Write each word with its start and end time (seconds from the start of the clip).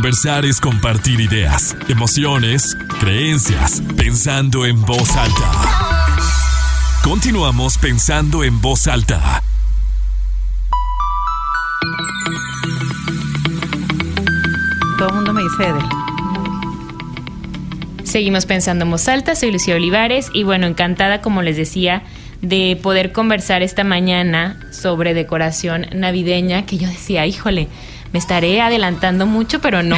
Conversar 0.00 0.46
es 0.46 0.62
compartir 0.62 1.20
ideas, 1.20 1.76
emociones, 1.90 2.74
creencias, 3.00 3.82
pensando 3.98 4.64
en 4.64 4.80
voz 4.80 5.14
alta. 5.14 5.52
Continuamos 7.04 7.76
pensando 7.76 8.42
en 8.42 8.62
voz 8.62 8.88
alta. 8.88 9.42
Todo 14.96 15.08
el 15.10 15.14
mundo 15.16 15.34
me 15.34 15.42
dice 15.42 15.64
Edel. 15.64 15.84
Seguimos 18.02 18.46
pensando 18.46 18.86
en 18.86 18.92
voz 18.92 19.06
alta, 19.06 19.34
soy 19.34 19.52
Lucía 19.52 19.76
Olivares 19.76 20.30
y 20.32 20.44
bueno, 20.44 20.66
encantada 20.66 21.20
como 21.20 21.42
les 21.42 21.58
decía 21.58 22.04
de 22.40 22.80
poder 22.82 23.12
conversar 23.12 23.60
esta 23.60 23.84
mañana 23.84 24.58
sobre 24.72 25.12
decoración 25.12 25.88
navideña 25.92 26.64
que 26.64 26.78
yo 26.78 26.88
decía, 26.88 27.26
híjole, 27.26 27.68
me 28.12 28.18
estaré 28.18 28.60
adelantando 28.60 29.26
mucho, 29.26 29.60
pero 29.60 29.82
no. 29.82 29.96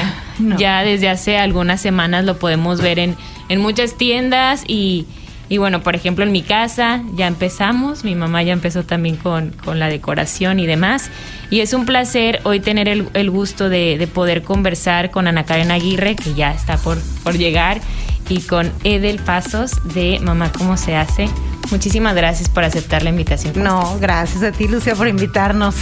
Ya 0.58 0.82
desde 0.82 1.08
hace 1.08 1.38
algunas 1.38 1.80
semanas 1.80 2.24
lo 2.24 2.38
podemos 2.38 2.80
ver 2.80 2.98
en, 2.98 3.16
en 3.48 3.60
muchas 3.60 3.94
tiendas 3.94 4.64
y, 4.66 5.06
y, 5.48 5.58
bueno, 5.58 5.82
por 5.82 5.94
ejemplo, 5.94 6.24
en 6.24 6.32
mi 6.32 6.42
casa 6.42 7.02
ya 7.14 7.26
empezamos, 7.26 8.04
mi 8.04 8.14
mamá 8.14 8.42
ya 8.42 8.52
empezó 8.52 8.84
también 8.84 9.16
con, 9.16 9.50
con 9.50 9.78
la 9.78 9.88
decoración 9.88 10.58
y 10.58 10.66
demás. 10.66 11.10
Y 11.50 11.60
es 11.60 11.74
un 11.74 11.84
placer 11.84 12.40
hoy 12.44 12.60
tener 12.60 12.88
el, 12.88 13.08
el 13.12 13.30
gusto 13.30 13.68
de, 13.68 13.98
de, 13.98 14.06
poder 14.06 14.42
conversar 14.42 15.10
con 15.10 15.28
Ana 15.28 15.44
Karen 15.44 15.70
Aguirre, 15.70 16.16
que 16.16 16.34
ya 16.34 16.52
está 16.52 16.78
por, 16.78 16.98
por 17.22 17.36
llegar, 17.36 17.80
y 18.28 18.40
con 18.40 18.72
Edel 18.84 19.18
Pasos 19.18 19.72
de 19.94 20.18
Mamá 20.20 20.50
¿Cómo 20.56 20.76
se 20.78 20.96
hace? 20.96 21.28
Muchísimas 21.70 22.14
gracias 22.14 22.48
por 22.48 22.64
aceptar 22.64 23.02
la 23.02 23.10
invitación. 23.10 23.62
No, 23.62 23.98
gracias 24.00 24.42
a 24.42 24.52
ti, 24.52 24.68
Lucia, 24.68 24.94
por 24.94 25.08
invitarnos. 25.08 25.74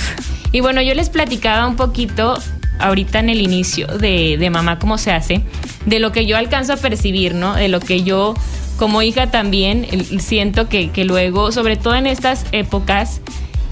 Y 0.52 0.60
bueno, 0.60 0.82
yo 0.82 0.95
les 0.95 1.09
platicaba 1.09 1.66
un 1.66 1.77
poquito 1.77 2.38
ahorita 2.78 3.20
en 3.20 3.28
el 3.28 3.40
inicio 3.40 3.86
de, 3.86 4.36
de, 4.38 4.50
Mamá 4.50 4.78
Cómo 4.78 4.98
se 4.98 5.12
hace, 5.12 5.42
de 5.86 6.00
lo 6.00 6.12
que 6.12 6.26
yo 6.26 6.36
alcanzo 6.36 6.73
a 6.73 6.76
percibir, 6.76 7.34
¿no? 7.34 7.54
De 7.54 7.68
lo 7.68 7.80
que 7.80 8.02
yo 8.02 8.34
como 8.76 9.02
hija 9.02 9.30
también 9.30 9.87
siento 10.21 10.68
que, 10.68 10.90
que 10.90 11.04
luego, 11.04 11.52
sobre 11.52 11.76
todo 11.76 11.95
en 11.95 12.06
estas 12.06 12.46
épocas, 12.52 13.21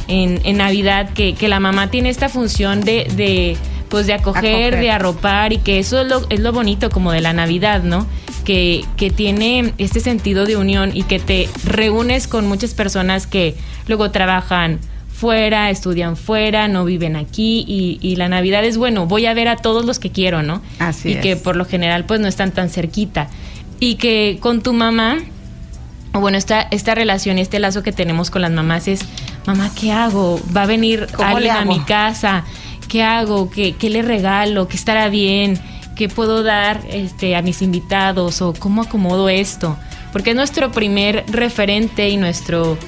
en, 0.07 0.41
en 0.45 0.59
Navidad, 0.59 1.11
que, 1.15 1.35
que, 1.35 1.49
la 1.49 1.61
mamá 1.61 1.91
tiene 1.91 2.11
esta 2.11 2.29
función 2.29 2.83
de, 2.83 3.11
de 3.17 3.57
pues 3.89 4.07
de 4.07 4.13
acoger, 4.13 4.45
acoger, 4.45 4.81
de 4.81 4.91
arropar 4.91 5.53
y 5.53 5.59
que 5.59 5.79
eso 5.79 6.01
es 6.03 6.09
lo, 6.09 6.27
es 6.29 6.41
lo 6.41 6.53
bonito 6.53 6.91
como 6.91 7.13
de 7.13 7.21
la 7.23 7.33
Navidad, 7.33 7.83
¿no? 7.83 8.07
Que, 8.45 8.85
que, 8.97 9.11
tiene 9.11 9.75
este 9.79 10.01
sentido 10.01 10.47
de 10.47 10.57
unión 10.57 10.91
y 10.95 11.03
que 11.03 11.19
te 11.19 11.49
reúnes 11.65 12.29
con 12.29 12.47
muchas 12.47 12.73
personas 12.73 13.27
que 13.27 13.55
luego 13.87 14.11
trabajan 14.11 14.79
fuera, 15.19 15.69
estudian 15.69 16.17
fuera, 16.17 16.69
no 16.69 16.85
viven 16.85 17.17
aquí 17.17 17.65
y, 17.67 17.99
y, 18.01 18.15
la 18.15 18.29
Navidad 18.29 18.65
es 18.65 18.77
bueno, 18.77 19.07
voy 19.07 19.27
a 19.27 19.35
ver 19.35 19.49
a 19.49 19.57
todos 19.57 19.85
los 19.85 19.99
que 19.99 20.13
quiero, 20.13 20.45
¿no? 20.45 20.63
Así 20.79 21.09
y 21.09 21.13
es. 21.15 21.21
que 21.21 21.35
por 21.35 21.57
lo 21.57 21.65
general 21.65 22.05
pues 22.05 22.21
no 22.21 22.29
están 22.29 22.53
tan 22.53 22.71
cerquita. 22.71 23.29
Y 23.81 23.97
que 23.97 24.39
con 24.41 24.63
tu 24.63 24.73
mamá, 24.73 25.19
o 26.15 26.21
bueno, 26.21 26.39
esta, 26.39 26.63
esta 26.71 26.95
relación 26.95 27.39
y 27.39 27.41
este 27.41 27.59
lazo 27.59 27.83
que 27.83 27.91
tenemos 27.91 28.31
con 28.31 28.43
las 28.43 28.53
mamás 28.53 28.87
es, 28.87 29.01
mamá, 29.45 29.73
¿qué 29.79 29.91
hago? 29.91 30.41
Va 30.57 30.63
a 30.63 30.67
venir 30.67 31.09
alguien 31.19 31.57
a 31.57 31.65
mi 31.65 31.81
casa, 31.81 32.45
¿qué 32.89 33.03
hago? 33.03 33.51
¿Qué, 33.51 33.75
qué 33.75 33.91
le 33.91 34.03
regalo? 34.03 34.69
¿Qué 34.69 34.77
estará 34.77 35.09
bien? 35.09 35.59
¿Qué 35.97 36.09
puedo 36.09 36.45
dar 36.45 36.81
este, 36.93 37.35
a 37.35 37.43
mis 37.43 37.61
invitados? 37.61 38.41
¿O 38.41 38.53
cómo 38.53 38.83
acomodo 38.83 39.29
esto? 39.29 39.77
Porque 40.13 40.31
es 40.31 40.37
nuestro 40.37 40.71
primer 40.71 41.25
referente 41.29 42.09
y 42.09 42.17
nuestro 42.17 42.79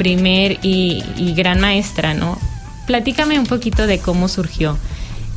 primer 0.00 0.52
y, 0.62 1.04
y 1.18 1.34
gran 1.34 1.60
maestra, 1.60 2.14
¿no? 2.14 2.38
Platícame 2.86 3.38
un 3.38 3.44
poquito 3.44 3.86
de 3.86 3.98
cómo 3.98 4.28
surgió 4.28 4.78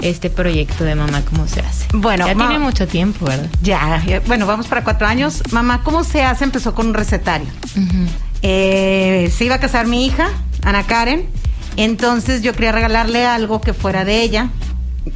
este 0.02 0.30
proyecto 0.30 0.86
de 0.86 0.96
Mamá 0.96 1.22
Cómo 1.30 1.50
se 1.50 1.60
hace. 1.60 1.86
Bueno, 1.92 2.26
ya 2.26 2.34
tiene 2.34 2.60
mucho 2.60 2.88
tiempo, 2.88 3.26
¿verdad? 3.26 3.50
Ya, 3.62 4.02
ya, 4.08 4.22
bueno, 4.22 4.46
vamos 4.46 4.68
para 4.68 4.86
cuatro 4.86 5.06
años. 5.06 5.44
Mamá 5.52 5.82
Cómo 5.84 6.06
se 6.06 6.24
hace 6.24 6.46
empezó 6.46 6.74
con 6.74 6.88
un 6.88 6.94
recetario. 6.94 7.48
Uh 7.76 7.80
-huh. 7.80 8.08
eh, 8.42 9.34
se 9.36 9.44
iba 9.44 9.56
a 9.56 9.60
casar 9.60 9.86
mi 9.86 10.06
hija, 10.06 10.30
Ana 10.62 10.84
Karen, 10.84 11.28
entonces 11.76 12.42
yo 12.42 12.54
quería 12.54 12.72
regalarle 12.72 13.26
algo 13.26 13.60
que 13.60 13.74
fuera 13.74 14.06
de 14.06 14.22
ella, 14.22 14.50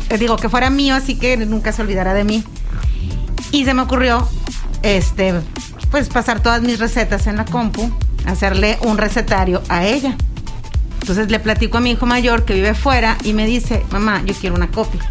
eh, 0.10 0.18
digo 0.18 0.36
que 0.36 0.50
fuera 0.50 0.70
mío, 0.70 0.94
así 0.94 1.16
que 1.16 1.38
nunca 1.38 1.72
se 1.72 1.82
olvidara 1.82 2.14
de 2.14 2.26
mí. 2.26 2.44
Y 3.52 3.64
se 3.64 3.74
me 3.74 3.82
ocurrió, 3.84 4.28
este, 4.84 5.36
pues 5.90 6.10
pasar 6.10 6.42
todas 6.42 6.62
mis 6.62 6.80
recetas 6.80 7.28
en 7.28 7.38
la 7.38 7.46
compu, 7.46 7.90
hacerle 8.28 8.78
un 8.82 8.98
recetario 8.98 9.62
a 9.70 9.86
ella. 9.86 10.16
Entonces 11.02 11.32
le 11.32 11.40
platico 11.40 11.78
a 11.78 11.82
mi 11.82 11.92
hijo 11.92 12.06
mayor 12.06 12.46
que 12.46 12.54
vive 12.54 12.74
fuera 12.74 13.18
y 13.24 13.34
me 13.34 13.46
dice, 13.46 13.84
mamá, 13.92 14.22
yo 14.26 14.34
quiero 14.34 14.56
una 14.56 14.70
copia. 14.70 15.02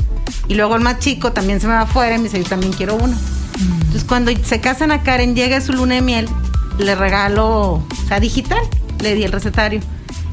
Y 0.48 0.54
luego 0.54 0.76
el 0.76 0.82
más 0.82 0.98
chico 0.98 1.32
también 1.32 1.60
se 1.60 1.66
me 1.66 1.74
va 1.74 1.82
afuera 1.82 2.14
y 2.14 2.18
me 2.18 2.24
dice, 2.24 2.42
yo 2.42 2.48
también 2.48 2.72
quiero 2.72 2.94
uno. 2.94 3.14
Mm. 3.14 3.72
Entonces 3.72 4.04
cuando 4.04 4.32
se 4.44 4.60
casan 4.60 4.90
a 4.90 5.02
Karen, 5.02 5.34
llega 5.34 5.60
su 5.60 5.72
luna 5.72 5.94
de 5.94 6.02
miel, 6.02 6.28
le 6.78 6.94
regalo, 6.94 7.72
o 7.72 7.86
sea, 8.06 8.20
digital, 8.20 8.60
le 9.00 9.14
di 9.14 9.24
el 9.24 9.32
recetario. 9.32 9.80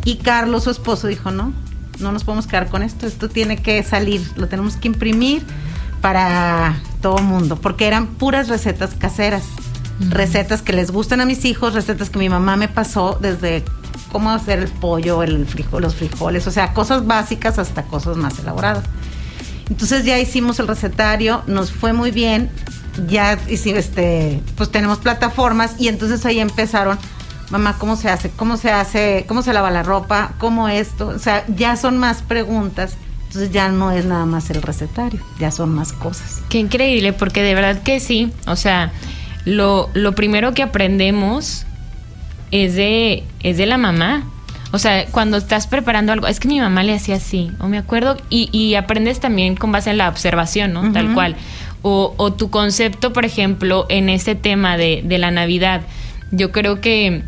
Y 0.05 0.17
Carlos, 0.17 0.65
su 0.65 0.71
esposo, 0.71 1.07
dijo, 1.07 1.31
no, 1.31 1.53
no 1.99 2.11
nos 2.11 2.23
podemos 2.23 2.47
quedar 2.47 2.69
con 2.69 2.83
esto, 2.83 3.07
esto 3.07 3.29
tiene 3.29 3.57
que 3.57 3.81
salir, 3.83 4.21
lo 4.35 4.47
tenemos 4.47 4.75
que 4.75 4.89
imprimir 4.89 5.43
para 6.01 6.75
todo 7.01 7.19
mundo, 7.19 7.55
porque 7.55 7.87
eran 7.87 8.07
puras 8.07 8.49
recetas 8.49 8.93
caseras, 8.95 9.43
recetas 10.09 10.61
que 10.61 10.73
les 10.73 10.91
gustan 10.91 11.21
a 11.21 11.25
mis 11.25 11.45
hijos, 11.45 11.73
recetas 11.73 12.09
que 12.09 12.19
mi 12.19 12.29
mamá 12.29 12.55
me 12.55 12.67
pasó 12.67 13.17
desde 13.21 13.63
cómo 14.11 14.31
hacer 14.31 14.59
el 14.59 14.67
pollo, 14.67 15.23
el 15.23 15.45
frijol, 15.45 15.83
los 15.83 15.95
frijoles, 15.95 16.47
o 16.47 16.51
sea, 16.51 16.73
cosas 16.73 17.05
básicas 17.05 17.59
hasta 17.59 17.83
cosas 17.83 18.17
más 18.17 18.39
elaboradas. 18.39 18.83
Entonces 19.69 20.05
ya 20.05 20.19
hicimos 20.19 20.59
el 20.59 20.67
recetario, 20.67 21.41
nos 21.47 21.71
fue 21.71 21.93
muy 21.93 22.11
bien, 22.11 22.49
ya 23.07 23.39
hicimos, 23.47 23.79
este, 23.79 24.41
pues 24.55 24.69
tenemos 24.69 24.99
plataformas 24.99 25.75
y 25.79 25.87
entonces 25.87 26.25
ahí 26.25 26.39
empezaron, 26.39 26.97
mamá, 27.49 27.77
¿cómo 27.77 27.95
se 27.95 28.09
hace? 28.09 28.29
¿Cómo 28.29 28.57
se 28.57 28.71
hace? 28.71 29.25
¿Cómo 29.27 29.41
se 29.41 29.53
lava 29.53 29.71
la 29.71 29.83
ropa? 29.83 30.33
¿Cómo 30.37 30.69
esto? 30.69 31.07
O 31.07 31.19
sea, 31.19 31.45
ya 31.47 31.75
son 31.75 31.97
más 31.97 32.21
preguntas. 32.21 32.95
Entonces 33.27 33.51
ya 33.51 33.69
no 33.69 33.91
es 33.91 34.05
nada 34.05 34.27
más 34.27 34.51
el 34.51 34.61
recetario, 34.61 35.19
ya 35.39 35.49
son 35.49 35.73
más 35.73 35.91
cosas. 35.91 36.43
Qué 36.49 36.59
increíble, 36.59 37.13
porque 37.13 37.41
de 37.41 37.55
verdad 37.55 37.81
que 37.81 37.99
sí. 37.99 38.31
O 38.45 38.55
sea, 38.55 38.91
lo, 39.45 39.89
lo 39.93 40.13
primero 40.13 40.53
que 40.53 40.63
aprendemos 40.63 41.65
es 42.51 42.75
de, 42.75 43.23
es 43.41 43.57
de 43.57 43.65
la 43.65 43.77
mamá. 43.77 44.23
O 44.71 44.79
sea, 44.79 45.05
cuando 45.07 45.37
estás 45.37 45.67
preparando 45.67 46.13
algo, 46.13 46.27
es 46.27 46.39
que 46.39 46.47
mi 46.47 46.59
mamá 46.59 46.83
le 46.83 46.95
hacía 46.95 47.15
así, 47.15 47.51
o 47.59 47.67
me 47.67 47.77
acuerdo, 47.77 48.17
y, 48.29 48.49
y 48.51 48.75
aprendes 48.75 49.19
también 49.19 49.55
con 49.55 49.71
base 49.71 49.91
en 49.91 49.97
la 49.97 50.09
observación, 50.09 50.73
¿no? 50.73 50.81
Uh 50.81 50.85
-huh. 50.85 50.93
Tal 50.93 51.13
cual. 51.13 51.35
O, 51.83 52.13
o, 52.17 52.33
tu 52.33 52.49
concepto, 52.49 53.13
por 53.13 53.25
ejemplo, 53.25 53.85
en 53.89 54.09
ese 54.09 54.35
tema 54.35 54.77
de, 54.77 55.01
de, 55.03 55.17
la 55.17 55.31
Navidad. 55.31 55.81
Yo 56.31 56.51
creo 56.51 56.79
que, 56.79 57.23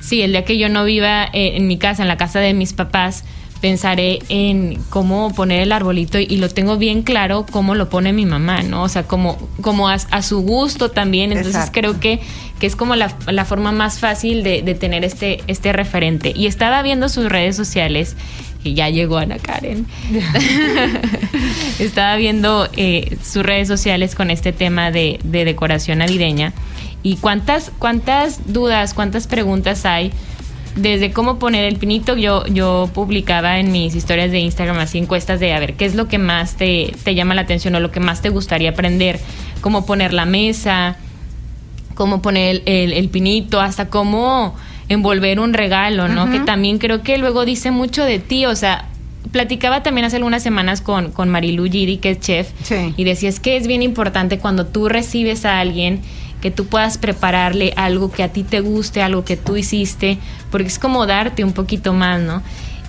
sí, 0.00 0.22
el 0.22 0.32
día 0.32 0.44
que 0.44 0.56
yo 0.56 0.68
no 0.68 0.84
viva 0.84 1.24
en, 1.24 1.56
en 1.56 1.66
mi 1.66 1.78
casa, 1.78 2.02
en 2.02 2.08
la 2.08 2.16
casa 2.16 2.38
de 2.38 2.54
mis 2.54 2.72
papás, 2.72 3.24
pensaré 3.60 4.20
en 4.28 4.80
cómo 4.88 5.34
poner 5.34 5.62
el 5.62 5.72
arbolito 5.72 6.18
y, 6.18 6.26
y, 6.28 6.36
lo 6.36 6.48
tengo 6.48 6.76
bien 6.76 7.02
claro 7.02 7.44
cómo 7.50 7.74
lo 7.74 7.88
pone 7.88 8.12
mi 8.12 8.24
mamá, 8.24 8.62
¿no? 8.62 8.82
O 8.82 8.88
sea, 8.88 9.04
como, 9.04 9.36
como 9.60 9.88
a, 9.88 9.94
a 9.94 10.22
su 10.22 10.40
gusto 10.40 10.90
también. 10.90 11.32
Entonces 11.32 11.54
Exacto. 11.54 11.80
creo 11.80 12.00
que, 12.00 12.20
que 12.60 12.66
es 12.66 12.76
como 12.76 12.94
la, 12.94 13.14
la 13.26 13.44
forma 13.44 13.72
más 13.72 13.98
fácil 13.98 14.42
de, 14.42 14.62
de, 14.62 14.74
tener 14.74 15.04
este, 15.04 15.42
este 15.46 15.72
referente. 15.72 16.32
Y 16.34 16.46
estaba 16.46 16.82
viendo 16.82 17.08
sus 17.08 17.28
redes 17.28 17.56
sociales, 17.56 18.16
y 18.64 18.74
ya 18.74 18.88
llegó 18.90 19.18
Ana 19.18 19.38
Karen. 19.38 19.86
estaba 21.78 22.16
viendo 22.16 22.68
eh, 22.76 23.16
sus 23.22 23.44
redes 23.44 23.68
sociales 23.68 24.14
con 24.14 24.30
este 24.30 24.52
tema 24.52 24.90
de, 24.90 25.20
de 25.24 25.44
decoración 25.44 25.98
navideña. 25.98 26.52
Y 27.02 27.16
cuántas, 27.16 27.70
cuántas 27.78 28.52
dudas, 28.52 28.94
cuántas 28.94 29.26
preguntas 29.26 29.84
hay 29.84 30.12
desde 30.78 31.12
cómo 31.12 31.38
poner 31.38 31.64
el 31.64 31.76
pinito, 31.76 32.16
yo, 32.16 32.46
yo 32.46 32.90
publicaba 32.94 33.58
en 33.58 33.72
mis 33.72 33.94
historias 33.94 34.30
de 34.30 34.38
Instagram 34.40 34.78
así 34.78 34.98
encuestas 34.98 35.40
de 35.40 35.52
a 35.52 35.58
ver 35.58 35.74
qué 35.74 35.84
es 35.84 35.94
lo 35.94 36.08
que 36.08 36.18
más 36.18 36.56
te, 36.56 36.94
te 37.04 37.14
llama 37.14 37.34
la 37.34 37.42
atención 37.42 37.74
o 37.74 37.80
lo 37.80 37.90
que 37.90 38.00
más 38.00 38.22
te 38.22 38.28
gustaría 38.28 38.70
aprender, 38.70 39.18
cómo 39.60 39.86
poner 39.86 40.12
la 40.12 40.24
mesa, 40.24 40.96
cómo 41.94 42.22
poner 42.22 42.56
el, 42.56 42.62
el, 42.66 42.92
el 42.92 43.08
pinito, 43.08 43.60
hasta 43.60 43.88
cómo 43.88 44.54
envolver 44.88 45.40
un 45.40 45.52
regalo, 45.52 46.08
¿no? 46.08 46.24
Uh 46.24 46.26
-huh. 46.28 46.32
Que 46.32 46.40
también 46.40 46.78
creo 46.78 47.02
que 47.02 47.18
luego 47.18 47.44
dice 47.44 47.70
mucho 47.70 48.04
de 48.04 48.18
ti, 48.18 48.46
o 48.46 48.54
sea, 48.54 48.86
platicaba 49.32 49.82
también 49.82 50.06
hace 50.06 50.16
algunas 50.16 50.42
semanas 50.42 50.80
con, 50.80 51.10
con 51.12 51.28
Marilu 51.28 51.64
Giri, 51.64 51.98
que 51.98 52.10
es 52.10 52.20
chef, 52.20 52.50
sí. 52.62 52.94
y 52.96 53.04
decía, 53.04 53.28
es 53.28 53.40
que 53.40 53.56
es 53.56 53.66
bien 53.66 53.82
importante 53.82 54.38
cuando 54.38 54.66
tú 54.66 54.88
recibes 54.88 55.44
a 55.44 55.60
alguien 55.60 56.00
que 56.40 56.50
tú 56.50 56.66
puedas 56.66 56.98
prepararle 56.98 57.72
algo 57.76 58.10
que 58.10 58.22
a 58.22 58.28
ti 58.28 58.42
te 58.42 58.60
guste, 58.60 59.02
algo 59.02 59.24
que 59.24 59.36
tú 59.36 59.56
hiciste, 59.56 60.18
porque 60.50 60.68
es 60.68 60.78
como 60.78 61.06
darte 61.06 61.44
un 61.44 61.52
poquito 61.52 61.92
más, 61.92 62.20
¿no? 62.20 62.42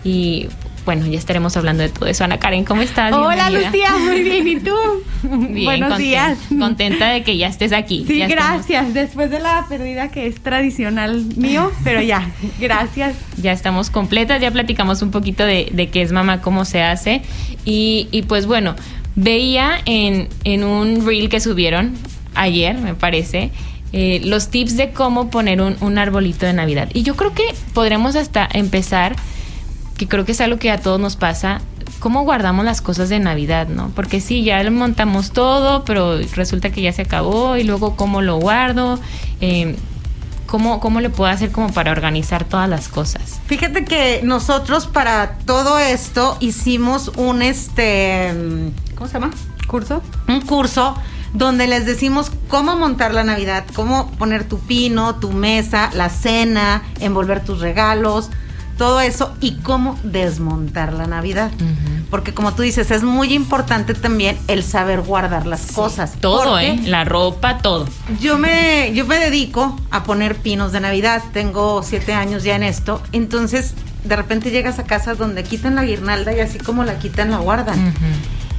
Y 0.04 0.48
bueno, 0.86 1.06
ya 1.06 1.20
estaremos 1.20 1.56
hablando 1.56 1.84
de 1.84 1.90
todo 1.90 2.08
eso. 2.08 2.24
Ana 2.24 2.40
Karen, 2.40 2.66
¿cómo 2.66 2.82
estás? 2.82 3.14
Hola 3.14 3.50
Bienvenida. 3.50 3.70
Lucía, 3.70 3.92
muy 4.00 4.24
bien, 4.24 4.48
¿y 4.48 4.60
tú? 4.60 4.76
bien, 5.24 5.66
Buenos 5.66 5.98
días. 5.98 6.40
Contenta 6.58 7.10
de 7.10 7.22
que 7.22 7.38
ya 7.38 7.48
estés 7.48 7.74
aquí. 7.74 8.06
Sí, 8.08 8.18
ya 8.18 8.28
gracias. 8.28 8.88
Estamos. 8.88 8.94
Después 8.94 9.30
de 9.30 9.40
la 9.40 9.66
pérdida 9.70 10.10
que 10.10 10.26
es 10.26 10.42
tradicional 10.42 11.26
mío, 11.36 11.72
pero 11.84 12.02
ya, 12.02 12.32
gracias. 12.60 13.16
Ya 13.38 13.52
estamos 13.52 13.90
completas, 13.90 14.42
ya 14.42 14.50
platicamos 14.50 15.02
un 15.02 15.12
poquito 15.12 15.46
de, 15.46 15.70
de 15.72 15.90
qué 15.90 16.02
es 16.02 16.12
mamá, 16.12 16.42
cómo 16.42 16.66
se 16.66 16.82
hace. 16.82 17.22
Y, 17.66 18.08
y 18.12 18.24
pues 18.24 18.48
bueno, 18.48 18.76
veía 19.16 19.74
en, 19.86 20.28
en 20.44 20.64
un 20.64 21.06
reel 21.06 21.30
que 21.30 21.40
subieron 21.40 21.94
ayer, 22.40 22.78
me 22.78 22.96
parece, 22.96 23.52
eh, 23.92 24.22
los 24.24 24.50
tips 24.50 24.78
de 24.78 24.92
cómo 24.92 25.30
poner 25.30 25.62
un, 25.62 25.76
un 25.82 25.98
arbolito 25.98 26.46
de 26.46 26.54
Navidad. 26.54 26.90
Y 26.94 27.04
yo 27.04 27.16
creo 27.16 27.34
que 27.34 27.44
podremos 27.74 28.16
hasta 28.16 28.48
empezar, 28.52 29.16
que 29.98 30.08
creo 30.08 30.26
que 30.26 30.34
es 30.34 30.42
algo 30.42 30.60
que 30.60 30.72
a 30.72 30.80
todos 30.80 31.00
nos 31.00 31.16
pasa, 31.16 31.62
cómo 32.00 32.24
guardamos 32.24 32.66
las 32.66 32.82
cosas 32.82 33.10
de 33.10 33.20
Navidad, 33.20 33.68
¿no? 33.68 33.92
Porque 33.96 34.22
sí, 34.22 34.44
ya 34.44 34.64
lo 34.64 34.72
montamos 34.72 35.32
todo, 35.32 35.84
pero 35.86 36.18
resulta 36.36 36.72
que 36.72 36.82
ya 36.82 36.94
se 36.94 37.04
acabó 37.04 37.58
y 37.58 37.64
luego 37.64 37.96
cómo 37.96 38.22
lo 38.22 38.38
guardo. 38.38 39.00
Eh, 39.42 39.76
¿Cómo, 40.46 40.80
¿Cómo 40.80 41.00
le 41.00 41.12
puedo 41.12 41.30
hacer 41.30 41.52
como 41.52 41.72
para 41.72 41.92
organizar 41.92 42.44
todas 42.44 42.68
las 42.68 42.88
cosas? 42.88 43.40
Fíjate 43.46 43.86
que 43.86 44.22
nosotros 44.24 44.88
para 44.88 45.38
todo 45.46 45.78
esto 45.78 46.38
hicimos 46.40 47.10
un 47.18 47.44
este 47.44 48.34
¿cómo 48.96 49.08
se 49.08 49.14
llama? 49.14 49.30
¿Curso? 49.68 50.02
Un 50.28 50.42
curso 50.42 50.96
donde 51.34 51.68
les 51.68 51.86
decimos 51.86 52.32
cómo 52.48 52.76
montar 52.76 53.14
la 53.14 53.24
Navidad, 53.24 53.66
cómo 53.76 54.12
poner 54.12 54.44
tu 54.44 54.60
pino, 54.60 55.16
tu 55.16 55.32
mesa, 55.32 55.90
la 55.94 56.10
cena, 56.10 56.84
envolver 57.00 57.44
tus 57.44 57.60
regalos, 57.60 58.30
todo 58.80 59.02
eso 59.02 59.36
y 59.42 59.56
cómo 59.58 60.00
desmontar 60.04 60.94
la 60.94 61.06
Navidad. 61.06 61.52
Porque 62.10 62.34
como 62.34 62.54
tú 62.54 62.64
dices, 62.64 62.90
es 62.92 63.04
muy 63.04 63.34
importante 63.34 63.94
también 63.94 64.38
el 64.48 64.64
saber 64.64 65.02
guardar 65.02 65.46
las 65.46 65.74
cosas. 65.74 66.14
Todo, 66.20 66.58
¿eh? 66.58 66.80
La 66.86 67.04
ropa, 67.04 67.60
todo. 67.60 67.88
Yo 68.20 68.40
me, 68.40 68.92
yo 68.96 69.06
me 69.06 69.20
dedico 69.20 69.76
a 69.92 70.04
poner 70.04 70.38
pinos 70.38 70.72
de 70.72 70.80
Navidad. 70.80 71.22
Tengo 71.34 71.84
siete 71.84 72.14
años 72.14 72.44
ya 72.44 72.56
en 72.56 72.64
esto. 72.64 73.02
Entonces, 73.12 73.76
de 74.06 74.16
repente 74.16 74.50
llegas 74.50 74.80
a 74.80 74.86
casas 74.86 75.18
donde 75.18 75.44
quitan 75.44 75.76
la 75.76 75.84
guirnalda 75.84 76.34
y 76.34 76.40
así 76.40 76.58
como 76.58 76.84
la 76.86 76.98
quitan, 77.00 77.32
la 77.32 77.38
guardan. 77.38 77.94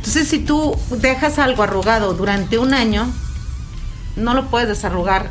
Entonces, 0.00 0.28
si 0.28 0.38
tú 0.38 0.74
dejas 0.90 1.38
algo 1.38 1.62
arrugado 1.62 2.14
durante 2.14 2.56
un 2.58 2.72
año, 2.72 3.06
no 4.16 4.32
lo 4.32 4.46
puedes 4.46 4.66
desarrugar 4.66 5.30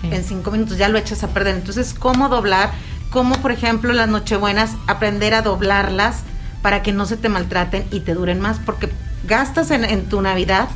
Sí. 0.00 0.08
en 0.12 0.22
cinco 0.24 0.52
minutos, 0.52 0.78
ya 0.78 0.88
lo 0.88 0.98
echas 0.98 1.22
a 1.24 1.28
perder. 1.28 1.56
Entonces, 1.56 1.92
¿cómo 1.92 2.28
doblar? 2.28 2.70
¿Cómo, 3.10 3.34
por 3.42 3.50
ejemplo, 3.52 3.92
las 3.92 4.08
nochebuenas, 4.08 4.70
aprender 4.86 5.34
a 5.34 5.42
doblarlas 5.42 6.18
para 6.62 6.82
que 6.82 6.92
no 6.92 7.06
se 7.06 7.16
te 7.16 7.28
maltraten 7.28 7.84
y 7.90 8.00
te 8.00 8.14
duren 8.14 8.40
más? 8.40 8.58
Porque 8.64 8.88
gastas 9.26 9.70
en, 9.72 9.84
en 9.84 10.08
tu 10.08 10.22
Navidad 10.22 10.68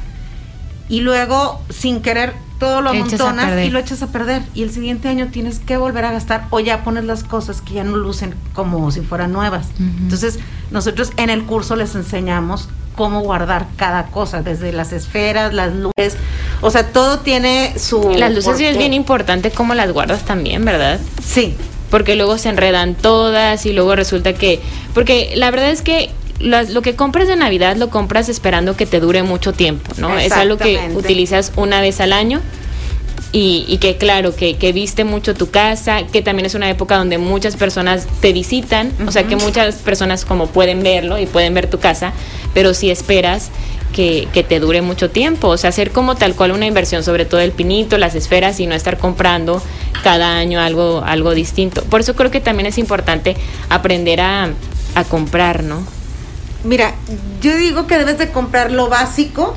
y 0.88 1.00
luego, 1.00 1.61
sin 1.70 2.02
querer, 2.02 2.35
todo 2.59 2.81
lo 2.81 2.91
amontonas 2.91 3.64
y 3.67 3.70
lo 3.70 3.79
echas 3.79 4.02
a 4.02 4.09
perder. 4.09 4.43
Y 4.55 4.62
el 4.64 4.70
siguiente 4.73 5.09
año 5.09 5.29
tienes 5.31 5.59
que 5.61 5.76
volver 5.76 6.05
a 6.05 6.12
gastar 6.12 6.47
o 6.50 6.59
ya 6.61 6.82
pones 6.85 7.05
las 7.05 7.23
cosas 7.23 7.61
que 7.61 7.75
ya 7.75 7.85
no 7.85 7.97
lucen 7.97 8.35
como 8.52 8.91
si 8.91 9.00
fueran 9.00 9.32
nuevas. 9.32 9.69
Entonces, 9.79 10.38
nosotros 10.70 11.12
en 11.17 11.31
el 11.31 11.44
curso 11.44 11.76
les 11.76 11.94
enseñamos 11.94 12.69
cómo 12.96 13.20
guardar 13.20 13.66
cada 13.76 14.06
cosa, 14.06 14.43
desde 14.43 14.72
las 14.72 14.93
esferas, 14.93 15.54
las 15.54 15.72
luces, 15.75 16.16
o 16.62 16.70
sea, 16.70 16.88
todo 16.88 17.20
tiene 17.20 17.78
su... 17.78 18.10
Las 18.16 18.34
luces 18.34 18.56
sí 18.56 18.64
es 18.64 18.76
bien 18.78 18.94
importante 18.94 19.50
cómo 19.52 19.75
las 19.75 19.93
guardas 19.93 20.25
también, 20.25 20.64
¿verdad? 20.64 20.98
Sí, 21.25 21.54
porque 21.90 22.16
luego 22.16 22.37
se 22.38 22.48
enredan 22.48 22.94
todas 22.96 23.64
y 23.66 23.72
luego 23.72 23.94
resulta 23.94 24.32
que 24.32 24.60
porque 24.94 25.32
la 25.37 25.50
verdad 25.52 25.70
es 25.70 25.82
que 25.82 26.10
las- 26.40 26.70
lo 26.70 26.82
que 26.82 26.96
compras 26.96 27.28
de 27.28 27.37
Navidad 27.37 27.76
lo 27.76 27.90
compras 27.90 28.28
esperando 28.28 28.76
que 28.76 28.87
te 28.87 28.99
dure 29.00 29.22
mucho 29.22 29.52
tiempo, 29.52 29.92
¿no? 29.99 30.08
Es 30.19 30.32
algo 30.40 30.56
que 30.58 30.75
utilizas 30.99 31.52
una 31.56 31.81
vez 31.81 32.00
al 32.00 32.12
año 32.12 32.40
y, 33.32 33.64
y 33.69 33.78
que 33.78 33.96
claro, 33.96 34.34
que, 34.34 34.56
que 34.56 34.73
viste 34.73 35.05
mucho 35.05 35.34
tu 35.34 35.50
casa, 35.50 36.06
que 36.06 36.23
también 36.23 36.46
es 36.46 36.55
una 36.55 36.70
época 36.70 36.96
donde 36.96 37.19
muchas 37.19 37.56
personas 37.56 38.06
te 38.20 38.32
visitan, 38.32 38.93
o 39.06 39.12
sea 39.12 39.25
que 39.25 39.37
muchas 39.37 39.76
personas 39.76 40.25
como 40.25 40.46
pueden 40.46 40.82
verlo 40.82 41.19
y 41.19 41.26
pueden 41.26 41.55
ver 41.55 41.69
tu 41.69 41.78
casa, 41.78 42.12
pero 42.55 42.75
si 42.75 42.90
esperas 42.90 43.50
que, 43.93 44.28
que 44.32 44.43
te 44.43 44.61
dure 44.61 44.82
mucho 44.82 45.11
tiempo, 45.11 45.49
o 45.49 45.56
sea, 45.56 45.70
hacer 45.70 45.90
como 45.90 46.14
tal 46.14 46.34
cual 46.34 46.52
una 46.52 46.67
inversión, 46.67 47.02
sobre 47.02 47.25
todo 47.25 47.40
el 47.40 47.52
pinito, 47.52 47.99
las 47.99 48.14
esferas 48.14 48.61
y 48.61 48.67
no 48.67 48.75
estar 48.75 48.99
comprando 48.99 49.62
cada 50.02 50.37
año 50.37 50.61
algo, 50.61 51.02
algo 51.05 51.34
distinto. 51.34 51.82
Por 51.84 52.00
eso 52.00 52.14
creo 52.14 52.31
que 52.31 52.40
también 52.40 52.67
es 52.67 52.78
importante 52.78 53.37
aprender 53.69 54.20
a, 54.20 54.50
a 54.94 55.05
comprar, 55.05 55.62
¿no? 55.62 55.96
mira, 56.67 56.94
yo 57.40 57.56
digo 57.56 57.87
que 57.87 57.96
debes 57.96 58.19
de 58.19 58.31
comprar 58.31 58.73
lo 58.73 58.88
básico, 58.88 59.55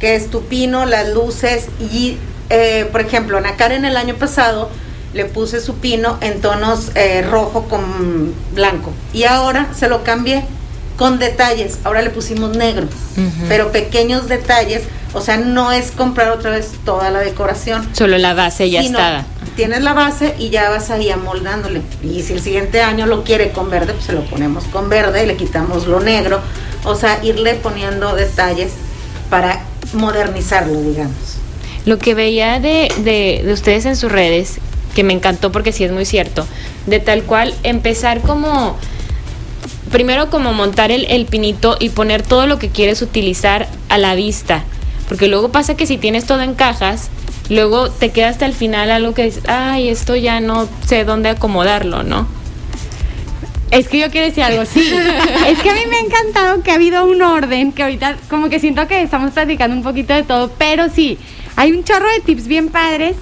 que 0.00 0.16
es 0.16 0.30
tu 0.30 0.42
pino, 0.42 0.84
las 0.84 1.08
luces 1.08 1.68
y, 1.80 2.18
eh, 2.50 2.88
por 2.90 3.00
ejemplo, 3.00 3.38
Ana 3.38 3.56
Karen 3.56 3.84
el 3.84 3.96
año 3.96 4.14
pasado 4.14 4.70
le 5.14 5.24
puse 5.24 5.60
su 5.60 5.76
pino 5.76 6.18
en 6.20 6.40
tonos 6.40 6.92
eh, 6.94 7.22
rojo 7.22 7.64
con 7.64 8.34
blanco 8.54 8.92
y 9.12 9.24
ahora 9.24 9.68
se 9.74 9.88
lo 9.88 10.04
cambié 10.04 10.44
con 10.96 11.18
detalles, 11.18 11.78
ahora 11.84 12.02
le 12.02 12.10
pusimos 12.10 12.56
negro, 12.56 12.88
pero 13.48 13.70
pequeños 13.70 14.28
detalles, 14.28 14.82
o 15.14 15.20
sea, 15.20 15.36
no 15.36 15.70
es 15.70 15.92
comprar 15.92 16.30
otra 16.30 16.50
vez 16.50 16.72
toda 16.84 17.10
la 17.10 17.20
decoración. 17.20 17.88
Solo 17.92 18.18
la 18.18 18.34
base 18.34 18.68
ya 18.68 18.80
está. 18.80 19.24
Tienes 19.54 19.82
la 19.82 19.92
base 19.92 20.34
y 20.40 20.50
ya 20.50 20.68
vas 20.70 20.90
ahí 20.90 21.08
amoldándole. 21.10 21.82
Y 22.02 22.22
si 22.22 22.32
el 22.32 22.40
siguiente 22.40 22.82
año 22.82 23.06
lo 23.06 23.22
quiere 23.22 23.52
con 23.52 23.70
verde, 23.70 23.92
pues 23.92 24.06
se 24.06 24.12
lo 24.12 24.24
ponemos 24.24 24.64
con 24.64 24.88
verde 24.88 25.22
y 25.22 25.26
le 25.26 25.36
quitamos 25.36 25.86
lo 25.86 26.00
negro. 26.00 26.40
O 26.84 26.96
sea, 26.96 27.20
irle 27.22 27.54
poniendo 27.54 28.16
detalles 28.16 28.72
para 29.30 29.62
modernizarlo, 29.92 30.80
digamos. 30.80 31.38
Lo 31.88 31.98
que 31.98 32.12
veía 32.12 32.60
de, 32.60 32.92
de, 32.98 33.40
de 33.42 33.50
ustedes 33.50 33.86
en 33.86 33.96
sus 33.96 34.12
redes, 34.12 34.58
que 34.94 35.04
me 35.04 35.14
encantó 35.14 35.50
porque 35.50 35.72
sí 35.72 35.84
es 35.84 35.90
muy 35.90 36.04
cierto, 36.04 36.46
de 36.84 37.00
tal 37.00 37.22
cual 37.22 37.54
empezar 37.62 38.20
como, 38.20 38.76
primero 39.90 40.28
como 40.28 40.52
montar 40.52 40.90
el, 40.90 41.06
el 41.06 41.24
pinito 41.24 41.78
y 41.80 41.88
poner 41.88 42.20
todo 42.20 42.46
lo 42.46 42.58
que 42.58 42.68
quieres 42.68 43.00
utilizar 43.00 43.68
a 43.88 43.96
la 43.96 44.14
vista, 44.14 44.64
porque 45.08 45.28
luego 45.28 45.48
pasa 45.48 45.78
que 45.78 45.86
si 45.86 45.96
tienes 45.96 46.26
todo 46.26 46.42
en 46.42 46.52
cajas, 46.52 47.08
luego 47.48 47.88
te 47.88 48.10
queda 48.10 48.28
hasta 48.28 48.44
el 48.44 48.52
final 48.52 48.90
algo 48.90 49.14
que 49.14 49.24
dices, 49.24 49.44
ay, 49.48 49.88
esto 49.88 50.14
ya 50.14 50.40
no 50.40 50.68
sé 50.86 51.06
dónde 51.06 51.30
acomodarlo, 51.30 52.02
¿no? 52.02 52.28
Es 53.70 53.88
que 53.88 53.98
yo 53.98 54.10
quiero 54.10 54.26
decir 54.26 54.42
algo, 54.42 54.66
sí. 54.66 54.80
es 55.46 55.58
que 55.60 55.70
a 55.70 55.74
mí 55.74 55.80
me 55.88 55.96
ha 55.96 56.00
encantado 56.00 56.62
que 56.62 56.70
ha 56.70 56.74
habido 56.74 57.06
un 57.06 57.22
orden, 57.22 57.72
que 57.72 57.82
ahorita 57.82 58.16
como 58.28 58.50
que 58.50 58.60
siento 58.60 58.86
que 58.88 59.00
estamos 59.00 59.32
platicando 59.32 59.74
un 59.74 59.82
poquito 59.82 60.12
de 60.12 60.22
todo, 60.22 60.52
pero 60.58 60.90
sí, 60.90 61.18
hay 61.58 61.72
un 61.72 61.82
chorro 61.82 62.08
de 62.08 62.20
tips 62.20 62.46
bien 62.46 62.68
padres 62.68 63.16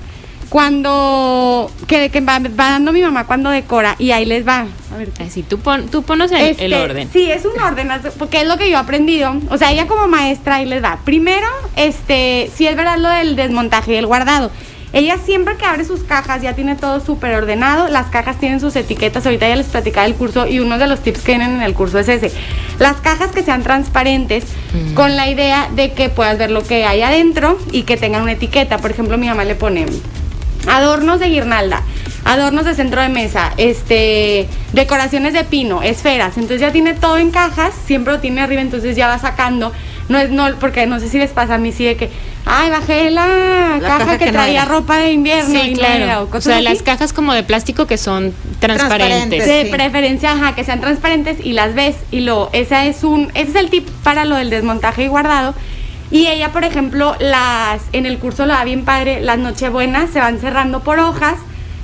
cuando, 0.50 1.70
que, 1.86 2.10
que 2.10 2.20
va, 2.20 2.38
va 2.38 2.70
dando 2.70 2.92
mi 2.92 3.00
mamá 3.00 3.26
cuando 3.26 3.50
decora, 3.50 3.96
y 3.98 4.12
ahí 4.12 4.24
les 4.24 4.46
va. 4.46 4.66
A 4.92 4.96
ver, 4.96 5.10
Así, 5.20 5.42
tú, 5.42 5.58
pon, 5.58 5.88
tú 5.88 6.02
ponos 6.02 6.30
el, 6.30 6.38
el 6.38 6.50
Este, 6.50 6.76
orden. 6.76 7.08
Sí, 7.12 7.30
es 7.30 7.44
un 7.44 7.58
orden, 7.60 7.88
porque 8.18 8.42
es 8.42 8.46
lo 8.46 8.56
que 8.56 8.70
yo 8.70 8.76
he 8.76 8.80
aprendido. 8.80 9.34
O 9.50 9.58
sea, 9.58 9.72
ella 9.72 9.86
como 9.86 10.06
maestra, 10.06 10.56
ahí 10.56 10.66
les 10.66 10.84
va. 10.84 10.98
Primero, 11.04 11.46
este, 11.76 12.50
sí 12.54 12.66
es 12.66 12.76
verdad 12.76 12.98
lo 12.98 13.08
del 13.08 13.36
desmontaje 13.36 13.94
y 13.94 13.96
el 13.96 14.06
guardado. 14.06 14.50
Ella 14.93 15.19
siempre 15.19 15.56
que 15.56 15.64
abre 15.64 15.84
sus 15.84 16.02
cajas 16.02 16.43
ya 16.43 16.55
tiene 16.55 16.76
todo 16.76 17.00
súper 17.00 17.34
ordenado. 17.34 17.88
Las 17.88 18.06
cajas 18.06 18.38
tienen 18.38 18.60
sus 18.60 18.76
etiquetas. 18.76 19.26
Ahorita 19.26 19.48
ya 19.48 19.56
les 19.56 19.66
platicaba 19.66 20.06
el 20.06 20.14
curso 20.14 20.46
y 20.46 20.60
uno 20.60 20.78
de 20.78 20.86
los 20.86 21.00
tips 21.00 21.20
que 21.20 21.32
vienen 21.32 21.56
en 21.56 21.62
el 21.62 21.74
curso 21.74 21.98
es 21.98 22.08
ese. 22.08 22.32
Las 22.78 22.96
cajas 22.96 23.31
que 23.32 23.43
sean 23.43 23.62
transparentes 23.62 24.44
con 24.94 25.16
la 25.16 25.28
idea 25.28 25.69
de 25.74 25.93
que 25.93 26.08
puedas 26.08 26.38
ver 26.38 26.50
lo 26.50 26.62
que 26.62 26.84
hay 26.84 27.02
adentro 27.02 27.58
y 27.72 27.82
que 27.82 27.96
tengan 27.96 28.22
una 28.22 28.32
etiqueta. 28.32 28.78
Por 28.78 28.90
ejemplo, 28.90 29.19
mi 29.19 29.26
mamá 29.26 29.44
le 29.44 29.55
pone 29.55 29.86
adornos 30.69 31.20
de 31.20 31.28
guirnalda, 31.28 31.82
adornos 32.24 32.64
de 32.64 32.74
centro 32.74 33.00
de 33.00 33.08
mesa, 33.08 33.52
este, 33.56 34.48
decoraciones 34.72 35.32
de 35.32 35.44
pino, 35.44 35.82
esferas. 35.82 36.36
Entonces 36.36 36.60
ya 36.60 36.72
tiene 36.72 36.94
todo 36.94 37.19
en 37.19 37.31
cajas, 37.31 37.74
siempre 37.86 38.14
lo 38.14 38.20
tiene 38.20 38.40
arriba, 38.40 38.60
entonces 38.60 38.96
ya 38.96 39.08
va 39.08 39.19
sacando. 39.19 39.72
No 40.08 40.19
es 40.19 40.31
no, 40.31 40.46
porque 40.60 40.86
no 40.86 41.01
sé 41.01 41.08
si 41.08 41.19
les 41.19 41.31
pasa 41.32 41.55
a 41.55 41.58
mí 41.58 41.72
sí 41.72 41.84
de 41.84 41.96
que, 41.96 42.10
ay, 42.44 42.70
bajé 42.70 43.10
la, 43.10 43.27
La 43.27 43.89
caja, 43.89 43.98
caja 43.98 44.19
que, 44.19 44.31
traía 44.31 44.63
era". 44.63 44.65
ropa 44.70 44.98
de 44.98 45.10
invierno 45.13 45.51
Sí, 45.60 45.69
y 45.70 45.72
no 45.72 45.79
claro. 45.79 46.20
o 46.20 46.25
O 46.25 46.27
cosas 46.29 46.44
sea, 46.44 46.55
así. 46.56 46.65
las 46.65 46.82
cajas 46.82 47.13
como 47.13 47.32
de 47.34 47.43
plástico 47.43 47.86
que 47.86 47.98
son 47.98 48.32
transparentes. 48.60 49.41
Transparentes. 49.41 49.46
de 49.46 49.65
Sí. 49.65 49.70
preferencia, 49.72 50.32
ajá, 50.32 50.55
que 50.55 50.63
sean 50.63 50.81
transparentes 50.81 51.44
y 51.44 51.53
las 51.55 51.75
ves 51.75 51.96
y 52.13 52.20
lo 52.20 52.51
esa 52.53 52.86
es 52.86 53.03
un 53.03 53.31
ese 53.34 53.51
es 53.51 53.56
el 53.56 53.69
tip 53.70 53.89
para 54.05 54.25
lo 54.25 54.36
del 54.36 54.48
desmontaje 54.51 55.03
y 55.05 55.08
guardado. 55.08 55.55
Y 56.13 56.29
ella, 56.29 56.53
por 56.53 56.63
ejemplo, 56.63 57.17
las 57.19 57.81
en 57.93 58.06
el 58.06 58.19
curso 58.19 58.46
lo 58.46 58.53
da 58.55 58.63
bien 58.63 58.84
padre, 58.84 59.20
las 59.22 59.39
nochebuenas 59.39 60.10
se 60.10 60.20
van 60.20 60.39
cerrando 60.39 60.84
por 60.84 61.01
hojas, 61.01 61.34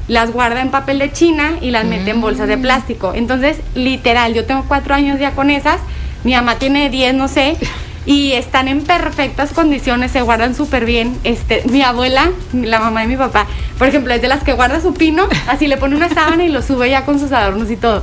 las 0.07 0.31
guarda 0.31 0.61
en 0.61 0.71
papel 0.71 1.01
de 1.01 1.11
china 1.13 1.55
y 1.61 1.73
las 1.73 1.85
mete 1.87 2.11
en 2.13 2.21
bolsas 2.21 2.47
de 2.47 2.57
plástico. 2.57 3.15
Entonces, 3.17 3.59
literal, 3.75 4.33
yo 4.33 4.45
tengo 4.45 4.65
cuatro 4.69 4.95
años 4.95 5.19
ya 5.19 5.33
con 5.33 5.51
esas, 5.51 5.81
mi 6.23 6.35
mamá 6.35 6.55
tiene 6.61 6.89
diez, 6.89 7.13
no 7.15 7.27
sé, 7.27 7.57
y 8.05 8.33
están 8.33 8.69
en 8.69 8.83
perfectas 8.83 9.53
condiciones, 9.53 10.11
se 10.11 10.23
guardan 10.23 10.55
súper 10.55 10.85
bien. 10.85 11.17
Este, 11.25 11.63
mi 11.71 11.83
abuela, 11.83 12.31
la 12.53 12.81
mamá 12.81 13.03
de 13.03 13.07
mi 13.07 13.17
papá, 13.17 13.47
por 13.79 13.89
ejemplo, 13.89 14.13
es 14.13 14.23
de 14.23 14.29
las 14.29 14.43
que 14.43 14.53
guarda 14.53 14.81
su 14.81 14.95
pino, 14.95 15.29
así 15.47 15.67
le 15.67 15.77
pone 15.77 15.97
una 15.97 16.09
sábana 16.09 16.45
y 16.45 16.49
lo 16.49 16.63
sube 16.63 16.91
ya 16.91 17.05
con 17.05 17.19
sus 17.19 17.33
adornos 17.33 17.71
y 17.71 17.77
todo. 17.77 18.03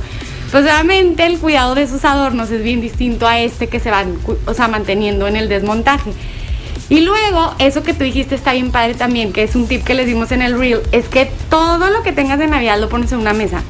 Pues 0.50 0.64
obviamente 0.64 1.26
el 1.26 1.38
cuidado 1.38 1.74
de 1.74 1.86
sus 1.86 2.04
adornos 2.04 2.50
es 2.50 2.62
bien 2.62 2.80
distinto 2.80 3.26
a 3.28 3.38
este 3.38 3.68
que 3.68 3.78
se 3.78 3.90
van, 3.90 4.16
o 4.46 4.54
sea, 4.54 4.68
manteniendo 4.68 5.28
en 5.28 5.36
el 5.36 5.48
desmontaje. 5.48 6.12
Y 6.88 7.02
luego, 7.02 7.54
eso 7.60 7.84
que 7.84 7.94
tú 7.94 8.02
dijiste 8.02 8.34
está 8.34 8.52
bien 8.52 8.72
padre 8.72 8.94
también, 8.94 9.32
que 9.32 9.44
es 9.44 9.54
un 9.54 9.68
tip 9.68 9.84
que 9.84 9.94
les 9.94 10.06
dimos 10.06 10.32
en 10.32 10.42
el 10.42 10.58
reel, 10.58 10.80
es 10.90 11.08
que 11.08 11.30
todo 11.48 11.88
lo 11.90 12.02
que 12.02 12.10
tengas 12.10 12.40
de 12.40 12.48
Navidad 12.48 12.80
lo 12.80 12.88
pones 12.88 13.12
en 13.12 13.18
una 13.18 13.32
mesa. 13.32 13.62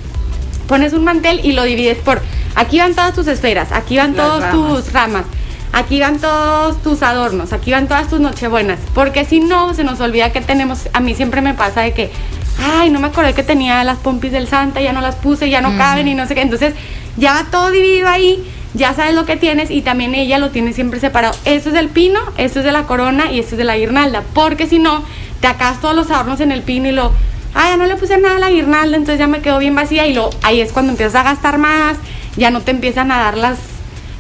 Pones 0.67 0.95
un 0.95 1.05
mantel 1.05 1.41
y 1.45 1.53
lo 1.53 1.65
divides 1.65 1.99
por, 1.99 2.23
aquí 2.55 2.79
van 2.79 2.95
todas 2.95 3.15
tus 3.15 3.27
esferas, 3.27 3.73
aquí 3.73 3.99
van 3.99 4.15
todas 4.15 4.51
tus 4.53 4.91
ramas, 4.95 5.25
aquí 5.73 6.01
van 6.01 6.19
todos 6.19 6.83
tus 6.83 7.03
adornos, 7.03 7.53
aquí 7.53 7.73
van 7.73 7.89
todas 7.89 8.09
tus 8.09 8.21
nochebuenas, 8.21 8.79
porque 8.95 9.25
si 9.25 9.41
no, 9.41 9.75
se 9.75 9.85
nos 9.85 10.01
olvida 10.01 10.33
que 10.33 10.41
tenemos, 10.41 10.89
a 10.93 11.01
mí 11.01 11.15
siempre 11.15 11.41
me 11.41 11.55
pasa 11.55 11.83
de 11.83 11.93
que, 11.93 12.11
ay, 12.59 12.91
no 12.91 13.01
me 13.01 13.09
acordé 13.09 13.35
que 13.35 13.43
tenía 13.43 13.83
las 13.85 13.99
pompis 13.99 14.33
del 14.33 14.49
Santa, 14.49 14.81
ya 14.81 14.93
no 14.93 15.01
las 15.01 15.17
puse, 15.17 15.49
ya 15.49 15.61
no 15.61 15.77
caben 15.77 16.09
y 16.09 16.15
no 16.15 16.27
sé 16.27 16.35
qué, 16.35 16.43
entonces 16.43 16.75
ya 17.17 17.35
va 17.35 17.47
todo 17.51 17.71
dividido 17.71 18.09
ahí, 18.09 18.45
ya 18.75 18.95
sabes 18.95 19.15
lo 19.15 19.27
que 19.27 19.37
tienes 19.37 19.71
y 19.71 19.83
también 19.83 20.15
ella 20.15 20.39
lo 20.39 20.51
tiene 20.51 20.73
siempre 20.73 21.01
separado. 21.01 21.37
Esto 21.45 21.71
es 21.71 21.75
del 21.75 21.89
pino, 21.89 22.21
esto 22.37 22.61
es 22.61 22.65
de 22.65 22.73
la 22.73 22.85
corona 22.85 23.33
y 23.33 23.41
esto 23.41 23.55
es 23.55 23.59
de 23.59 23.65
la 23.65 23.77
guirnalda, 23.77 24.23
porque 24.35 24.67
si 24.67 24.79
no, 24.79 25.05
te 25.41 25.47
acabas 25.47 25.81
todos 25.81 25.95
los 25.95 26.11
adornos 26.11 26.41
en 26.41 26.53
el 26.53 26.63
pino 26.63 26.89
y 26.89 26.93
lo, 26.93 27.13
ay, 27.55 27.71
ya 27.71 27.77
no 27.77 27.87
le 27.87 27.97
puse 27.97 28.19
nada 28.19 28.37
a 28.37 28.41
la 28.41 28.51
guirnalda, 28.51 28.97
entonces 28.97 29.19
ya 29.19 29.27
me 29.27 29.41
quedó 29.41 29.59
bien 29.59 29.75
vacía 29.75 30.07
y 30.07 30.15
lo, 30.15 30.31
ahí 30.43 30.61
es 30.61 30.73
cuando 30.73 30.93
empiezas 30.93 31.17
a 31.17 31.23
gastar 31.23 31.59
más, 31.59 31.97
ya 32.37 32.51
no 32.51 32.61
te 32.61 32.71
empiezan 32.71 33.11
a 33.11 33.19
dar 33.19 33.37
las, 33.37 33.59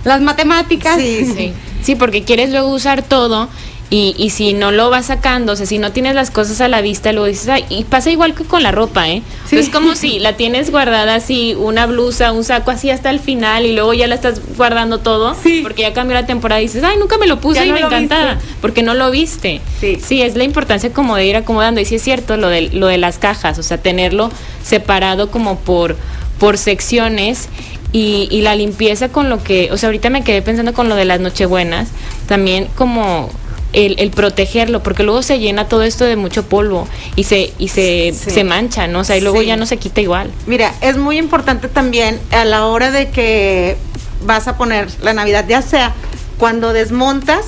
las 0.05 0.21
matemáticas. 0.21 0.97
Sí, 0.99 1.27
Sí, 1.37 1.53
sí, 1.83 1.95
porque 1.95 2.23
quieres 2.25 2.51
luego 2.51 2.69
usar 2.69 3.03
todo 3.03 3.49
y, 3.93 4.15
y 4.17 4.31
si 4.31 4.53
no 4.53 4.71
lo 4.71 4.89
vas 4.89 5.07
sacando, 5.07 5.55
o 5.55 5.57
sea, 5.57 5.67
si 5.67 5.79
no 5.79 5.91
tienes 5.91 6.15
las 6.15 6.31
cosas 6.31 6.61
a 6.61 6.69
la 6.69 6.81
vista, 6.81 7.11
luego 7.11 7.27
dices, 7.27 7.49
ay, 7.49 7.65
y 7.71 7.83
pasa 7.83 8.09
igual 8.13 8.35
que 8.35 8.45
con 8.45 8.63
la 8.63 8.71
ropa, 8.71 9.09
¿eh? 9.09 9.21
Sí. 9.49 9.57
Es 9.57 9.69
como 9.69 9.97
si 9.97 10.21
la 10.21 10.37
tienes 10.37 10.71
guardada 10.71 11.17
así, 11.17 11.57
una 11.59 11.87
blusa, 11.87 12.31
un 12.31 12.45
saco 12.45 12.71
así 12.71 12.89
hasta 12.91 13.11
el 13.11 13.19
final 13.19 13.67
y 13.67 13.73
luego 13.73 13.93
ya 13.93 14.07
la 14.07 14.15
estás 14.15 14.41
guardando 14.57 14.99
todo, 14.99 15.35
Sí. 15.35 15.59
porque 15.65 15.83
ya 15.83 15.93
cambió 15.93 16.15
la 16.15 16.25
temporada 16.25 16.61
y 16.61 16.67
dices, 16.67 16.85
ay, 16.85 16.99
nunca 16.99 17.19
me 17.19 17.27
lo 17.27 17.41
puse 17.41 17.59
Ya 17.59 17.65
y 17.67 17.69
no 17.71 17.75
me 17.75 17.81
encantaba, 17.81 18.35
viste. 18.35 18.49
porque 18.61 18.85
no 18.85 18.95
lo 18.95 19.11
viste. 19.11 19.61
Sí. 19.81 19.99
Sí, 20.01 20.23
es 20.23 20.37
la 20.37 20.45
importancia 20.45 20.93
como 20.93 21.17
de 21.17 21.27
ir 21.27 21.35
acomodando. 21.35 21.81
Y 21.81 21.85
sí 21.85 21.97
es 21.97 22.03
cierto 22.03 22.37
lo 22.37 22.47
de, 22.49 22.69
lo 22.71 22.87
de 22.87 22.97
las 22.99 23.19
cajas, 23.19 23.59
o 23.59 23.65
sea, 23.65 23.79
tenerlo 23.79 24.31
separado 24.63 25.33
como 25.33 25.59
por, 25.59 25.97
por 26.39 26.59
secciones 26.59 27.49
y, 27.93 28.29
y 28.31 28.43
la 28.43 28.55
limpieza 28.55 29.09
con 29.09 29.29
lo 29.29 29.43
que, 29.43 29.71
o 29.73 29.77
sea, 29.77 29.89
ahorita 29.89 30.11
me 30.11 30.23
quedé 30.25 30.43
pensando 30.43 30.73
con 30.75 30.89
lo 30.89 30.95
de 30.97 31.05
las 31.05 31.21
nochebuenas, 31.21 31.89
también 32.27 32.69
como 32.77 33.31
el, 33.73 33.97
el 33.99 34.11
protegerlo, 34.11 34.83
porque 34.83 35.03
luego 35.03 35.23
se 35.23 35.39
llena 35.39 35.69
todo 35.69 35.83
esto 35.83 36.05
de 36.05 36.17
mucho 36.17 36.45
polvo 36.49 36.89
y 37.17 37.25
se, 37.25 37.53
y 37.59 37.69
se, 37.69 38.13
Sí. 38.13 38.31
se 38.31 38.45
mancha, 38.45 38.87
¿no? 38.87 39.01
O 39.01 39.05
sea, 39.05 39.17
y 39.17 39.21
luego 39.21 39.41
Sí. 39.41 39.47
ya 39.47 39.57
no 39.57 39.67
se 39.67 39.77
quita 39.77 40.01
igual. 40.01 40.31
Mira, 40.47 40.73
es 40.81 40.97
muy 40.97 41.19
importante 41.19 41.69
también 41.69 42.19
a 42.33 42.45
la 42.45 42.67
hora 42.67 42.91
de 42.91 43.11
que 43.11 43.77
vas 44.25 44.49
a 44.49 44.57
poner 44.57 44.89
la 45.03 45.13
Navidad, 45.13 45.45
ya 45.49 45.63
sea 45.63 45.95
cuando 46.39 46.73
desmontas, 46.73 47.45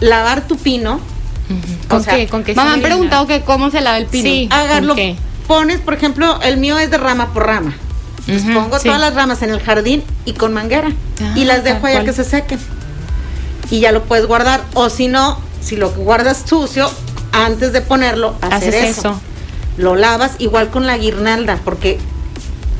lavar 0.00 0.46
tu 0.46 0.56
pino, 0.56 1.00
¿Con 1.88 2.00
O 2.00 2.02
sea, 2.02 2.16
qué? 2.16 2.26
¿Con 2.26 2.42
qué 2.42 2.54
Me 2.54 2.62
han 2.62 2.80
preguntado 2.80 3.26
que 3.26 3.42
cómo 3.42 3.70
se 3.70 3.82
lava 3.82 3.98
el 3.98 4.06
pino. 4.06 4.24
Sí. 4.24 4.48
hágalo. 4.50 4.88
¿con 4.88 4.96
qué? 4.96 5.16
Pones, 5.46 5.78
por 5.80 5.92
ejemplo, 5.92 6.40
el 6.42 6.56
mío 6.56 6.78
es 6.78 6.90
de 6.90 6.96
rama 6.96 7.34
por 7.34 7.46
rama. 7.46 7.76
Ujú, 8.28 8.54
pongo 8.54 8.78
sí. 8.78 8.84
todas 8.88 9.00
las 9.00 9.14
ramas 9.14 9.42
en 9.42 9.50
el 9.50 9.60
jardín 9.60 10.02
y 10.24 10.32
con 10.32 10.52
manguera. 10.52 10.92
Ah, 11.22 11.32
y 11.36 11.44
las 11.44 11.62
dejo 11.64 11.86
allá 11.86 11.96
cual. 11.96 12.04
que 12.06 12.12
se 12.12 12.24
sequen. 12.24 12.58
Y 13.70 13.80
ya 13.80 13.92
lo 13.92 14.04
puedes 14.04 14.26
guardar. 14.26 14.62
O 14.74 14.88
si 14.90 15.08
no, 15.08 15.38
si 15.60 15.76
lo 15.76 15.90
guardas 15.90 16.42
sucio, 16.46 16.90
antes 17.32 17.72
de 17.72 17.80
ponerlo, 17.80 18.34
hacer 18.40 18.54
Haces 18.70 18.74
eso. 18.74 19.00
eso. 19.10 19.20
Lo 19.76 19.96
lavas 19.96 20.32
igual 20.38 20.70
con 20.70 20.86
la 20.86 20.96
guirnalda, 20.96 21.58
porque 21.64 21.98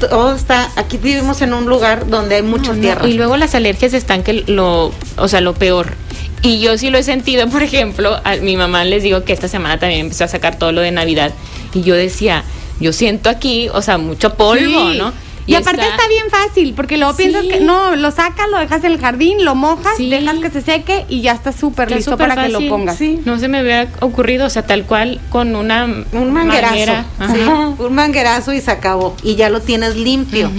todo 0.00 0.34
está. 0.34 0.70
Aquí 0.76 0.96
vivimos 0.98 1.42
en 1.42 1.52
un 1.54 1.66
lugar 1.66 2.06
donde 2.08 2.36
hay 2.36 2.42
mucha 2.42 2.68
No, 2.68 2.74
no, 2.74 2.80
tierra. 2.80 3.06
Y 3.06 3.14
luego 3.14 3.36
las 3.36 3.54
alergias 3.54 3.92
están 3.94 4.22
que 4.22 4.44
lo, 4.46 4.92
o 5.16 5.28
sea, 5.28 5.40
lo 5.40 5.54
peor. 5.54 5.94
Y 6.42 6.60
yo 6.60 6.76
sí 6.78 6.90
lo 6.90 6.98
he 6.98 7.02
sentido, 7.02 7.48
por 7.50 7.62
ejemplo, 7.62 8.20
a 8.24 8.36
mi 8.36 8.56
mamá 8.56 8.84
les 8.84 9.02
digo 9.02 9.24
que 9.24 9.32
esta 9.32 9.48
semana 9.48 9.78
también 9.78 10.00
empezó 10.02 10.24
a 10.24 10.28
sacar 10.28 10.56
todo 10.58 10.72
lo 10.72 10.80
de 10.82 10.90
Navidad. 10.92 11.32
Y 11.72 11.82
yo 11.82 11.94
decía, 11.94 12.44
yo 12.80 12.92
siento 12.92 13.28
aquí, 13.30 13.68
o 13.70 13.82
sea, 13.82 13.98
mucho 13.98 14.34
polvo, 14.34 14.92
Sí. 14.92 14.98
¿no? 14.98 15.12
Y, 15.46 15.54
aparte 15.56 15.82
está... 15.82 16.08
bien 16.08 16.24
fácil, 16.30 16.72
porque 16.74 16.96
luego 16.96 17.12
Sí. 17.14 17.24
piensas 17.24 17.42
que 17.44 17.60
no, 17.60 17.96
lo 17.96 18.10
sacas, 18.10 18.48
lo 18.50 18.58
dejas 18.58 18.82
en 18.84 18.92
el 18.92 18.98
jardín, 18.98 19.44
lo 19.44 19.54
mojas, 19.54 19.96
Sí. 19.96 20.08
dejas 20.08 20.38
que 20.38 20.50
se 20.50 20.62
seque 20.62 21.04
y 21.08 21.20
ya 21.20 21.32
está 21.32 21.52
súper 21.52 21.90
listo 21.90 22.16
para 22.16 22.34
que 22.44 22.48
lo 22.48 22.66
pongas. 22.68 22.96
Sí. 22.96 23.20
No 23.24 23.38
se 23.38 23.48
me 23.48 23.62
hubiera 23.62 23.88
ocurrido, 24.00 24.46
o 24.46 24.50
sea, 24.50 24.62
tal 24.66 24.84
cual 24.84 25.20
con 25.30 25.54
una 25.54 25.84
un 25.84 26.32
manguerazo. 26.32 26.70
manguera. 26.72 27.04
sí, 27.32 27.40
Ajá. 27.42 27.68
un 27.78 27.94
manguerazo 27.94 28.52
y 28.52 28.60
se 28.60 28.70
acabó. 28.70 29.16
Y 29.22 29.34
ya 29.34 29.50
lo 29.50 29.60
tienes 29.60 29.96
limpio. 29.96 30.50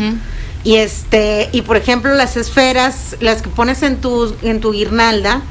Y 0.63 0.75
este, 0.77 1.49
y 1.51 1.61
por 1.61 1.77
ejemplo, 1.77 2.13
las 2.15 2.37
esferas, 2.37 3.15
las 3.19 3.41
que 3.41 3.49
pones 3.49 3.83
en 3.83 3.97
tu, 3.97 4.35
en 4.41 4.59
tu 4.61 4.71
guirnalda, 4.71 5.41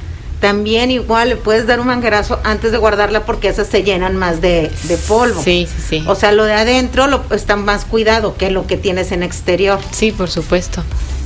también 0.45 0.91
igual 0.91 1.31
le 1.31 1.37
puedes 1.37 1.67
dar 1.67 1.81
un 1.81 1.87
manguerazo 1.87 2.39
antes 2.45 2.71
de 2.71 2.77
guardarla 2.77 3.25
porque 3.25 3.49
esas 3.49 3.67
se 3.67 3.83
llenan 3.83 4.15
más 4.15 4.43
de, 4.43 4.71
de 4.83 4.99
polvo. 4.99 5.41
Sí, 5.43 5.67
sí, 5.75 5.83
sí. 5.89 6.05
O 6.07 6.15
sea, 6.15 6.33
lo 6.33 6.45
de 6.45 6.53
adentro 6.53 7.07
lo, 7.07 7.25
está 7.31 7.57
más 7.57 7.87
cuidado 7.87 8.37
que 8.37 8.51
lo 8.51 8.67
que 8.67 8.77
tienes 8.77 9.11
en 9.13 9.23
exterior. 9.23 9.79
Sí, 9.91 10.13
por 10.13 10.29
supuesto. 10.29 10.85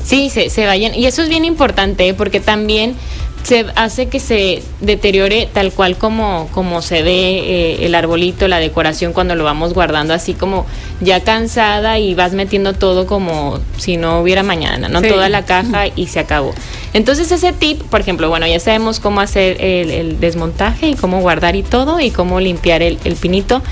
Sí, 0.08 0.30
se, 0.30 0.48
se 0.48 0.64
vayan. 0.64 0.94
Y 0.94 1.04
eso 1.04 1.20
es 1.20 1.28
bien 1.28 1.44
importante, 1.44 2.08
¿eh? 2.08 2.14
porque 2.14 2.40
también 2.40 2.96
se 3.42 3.66
hace 3.76 4.08
que 4.08 4.20
se 4.20 4.62
deteriore 4.80 5.48
tal 5.52 5.70
cual 5.70 5.98
como, 5.98 6.48
como 6.52 6.80
se 6.80 7.02
ve 7.02 7.10
eh, 7.10 7.86
el 7.86 7.94
arbolito, 7.94 8.48
la 8.48 8.58
decoración 8.58 9.12
cuando 9.12 9.34
lo 9.34 9.44
vamos 9.44 9.74
guardando 9.74 10.14
así 10.14 10.32
como 10.32 10.66
ya 11.00 11.20
cansada 11.20 11.98
y 11.98 12.14
vas 12.14 12.32
metiendo 12.32 12.72
todo 12.72 13.06
como 13.06 13.60
si 13.76 13.98
no 13.98 14.20
hubiera 14.20 14.42
mañana, 14.42 14.88
¿no? 14.88 15.00
Sí. 15.00 15.08
Toda 15.08 15.28
la 15.28 15.44
caja 15.44 15.84
y 15.94 16.06
se 16.06 16.20
acabó. 16.20 16.54
Entonces 16.94 17.30
ese 17.30 17.52
tip, 17.52 17.82
por 17.82 18.00
ejemplo, 18.00 18.30
bueno, 18.30 18.46
ya 18.46 18.60
sabemos 18.60 19.00
cómo 19.00 19.20
hacer 19.20 19.58
el, 19.60 19.90
el 19.90 20.20
desmontaje 20.20 20.88
y 20.88 20.94
cómo 20.94 21.20
guardar 21.20 21.54
y 21.54 21.62
todo 21.62 22.00
y 22.00 22.10
cómo 22.10 22.40
limpiar 22.40 22.82
el, 22.82 22.98
el 23.04 23.14
pinito. 23.14 23.62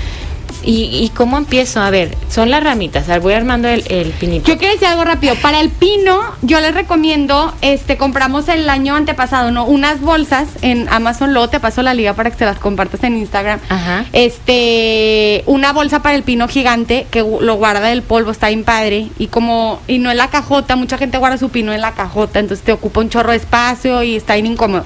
¿Y, 0.63 0.89
¿Y 1.03 1.09
cómo 1.15 1.37
empiezo? 1.37 1.81
A 1.81 1.89
ver, 1.89 2.17
son 2.29 2.49
las 2.49 2.63
ramitas. 2.63 3.07
Voy 3.21 3.33
armando 3.33 3.67
el, 3.67 3.83
el 3.89 4.11
pinito. 4.11 4.47
Yo 4.47 4.57
quiero 4.57 4.73
decir 4.73 4.87
algo 4.87 5.03
rápido. 5.03 5.35
Para 5.35 5.61
el 5.61 5.69
pino, 5.69 6.19
yo 6.41 6.59
les 6.59 6.73
recomiendo, 6.73 7.53
este, 7.61 7.97
compramos 7.97 8.49
el 8.49 8.69
año 8.69 8.95
antepasado, 8.95 9.51
¿no? 9.51 9.65
Unas 9.65 10.01
bolsas 10.01 10.47
en 10.61 10.89
Amazon, 10.89 11.33
luego 11.33 11.49
te 11.49 11.59
paso 11.59 11.81
la 11.83 11.93
liga 11.93 12.13
para 12.13 12.31
que 12.31 12.37
se 12.37 12.45
las 12.45 12.59
compartas 12.59 13.03
en 13.03 13.17
Instagram. 13.17 13.59
Ajá. 13.69 14.05
Este, 14.13 15.43
una 15.45 15.73
bolsa 15.73 16.01
para 16.01 16.15
el 16.15 16.23
pino 16.23 16.47
gigante 16.47 17.07
que 17.11 17.19
lo 17.19 17.55
guarda 17.55 17.87
del 17.87 18.01
polvo, 18.01 18.31
está 18.31 18.49
bien 18.49 18.63
padre. 18.63 19.07
Y 19.17 19.27
como, 19.27 19.79
y 19.87 19.99
no 19.99 20.11
en 20.11 20.17
la 20.17 20.29
cajota, 20.29 20.75
mucha 20.75 20.97
gente 20.97 21.17
guarda 21.17 21.37
su 21.37 21.49
pino 21.49 21.73
en 21.73 21.81
la 21.81 21.93
cajota, 21.93 22.39
entonces 22.39 22.65
te 22.65 22.71
ocupa 22.71 22.99
un 22.99 23.09
chorro 23.09 23.31
de 23.31 23.37
espacio 23.37 24.03
y 24.03 24.15
está 24.15 24.33
bien 24.33 24.47
incómodo. 24.47 24.85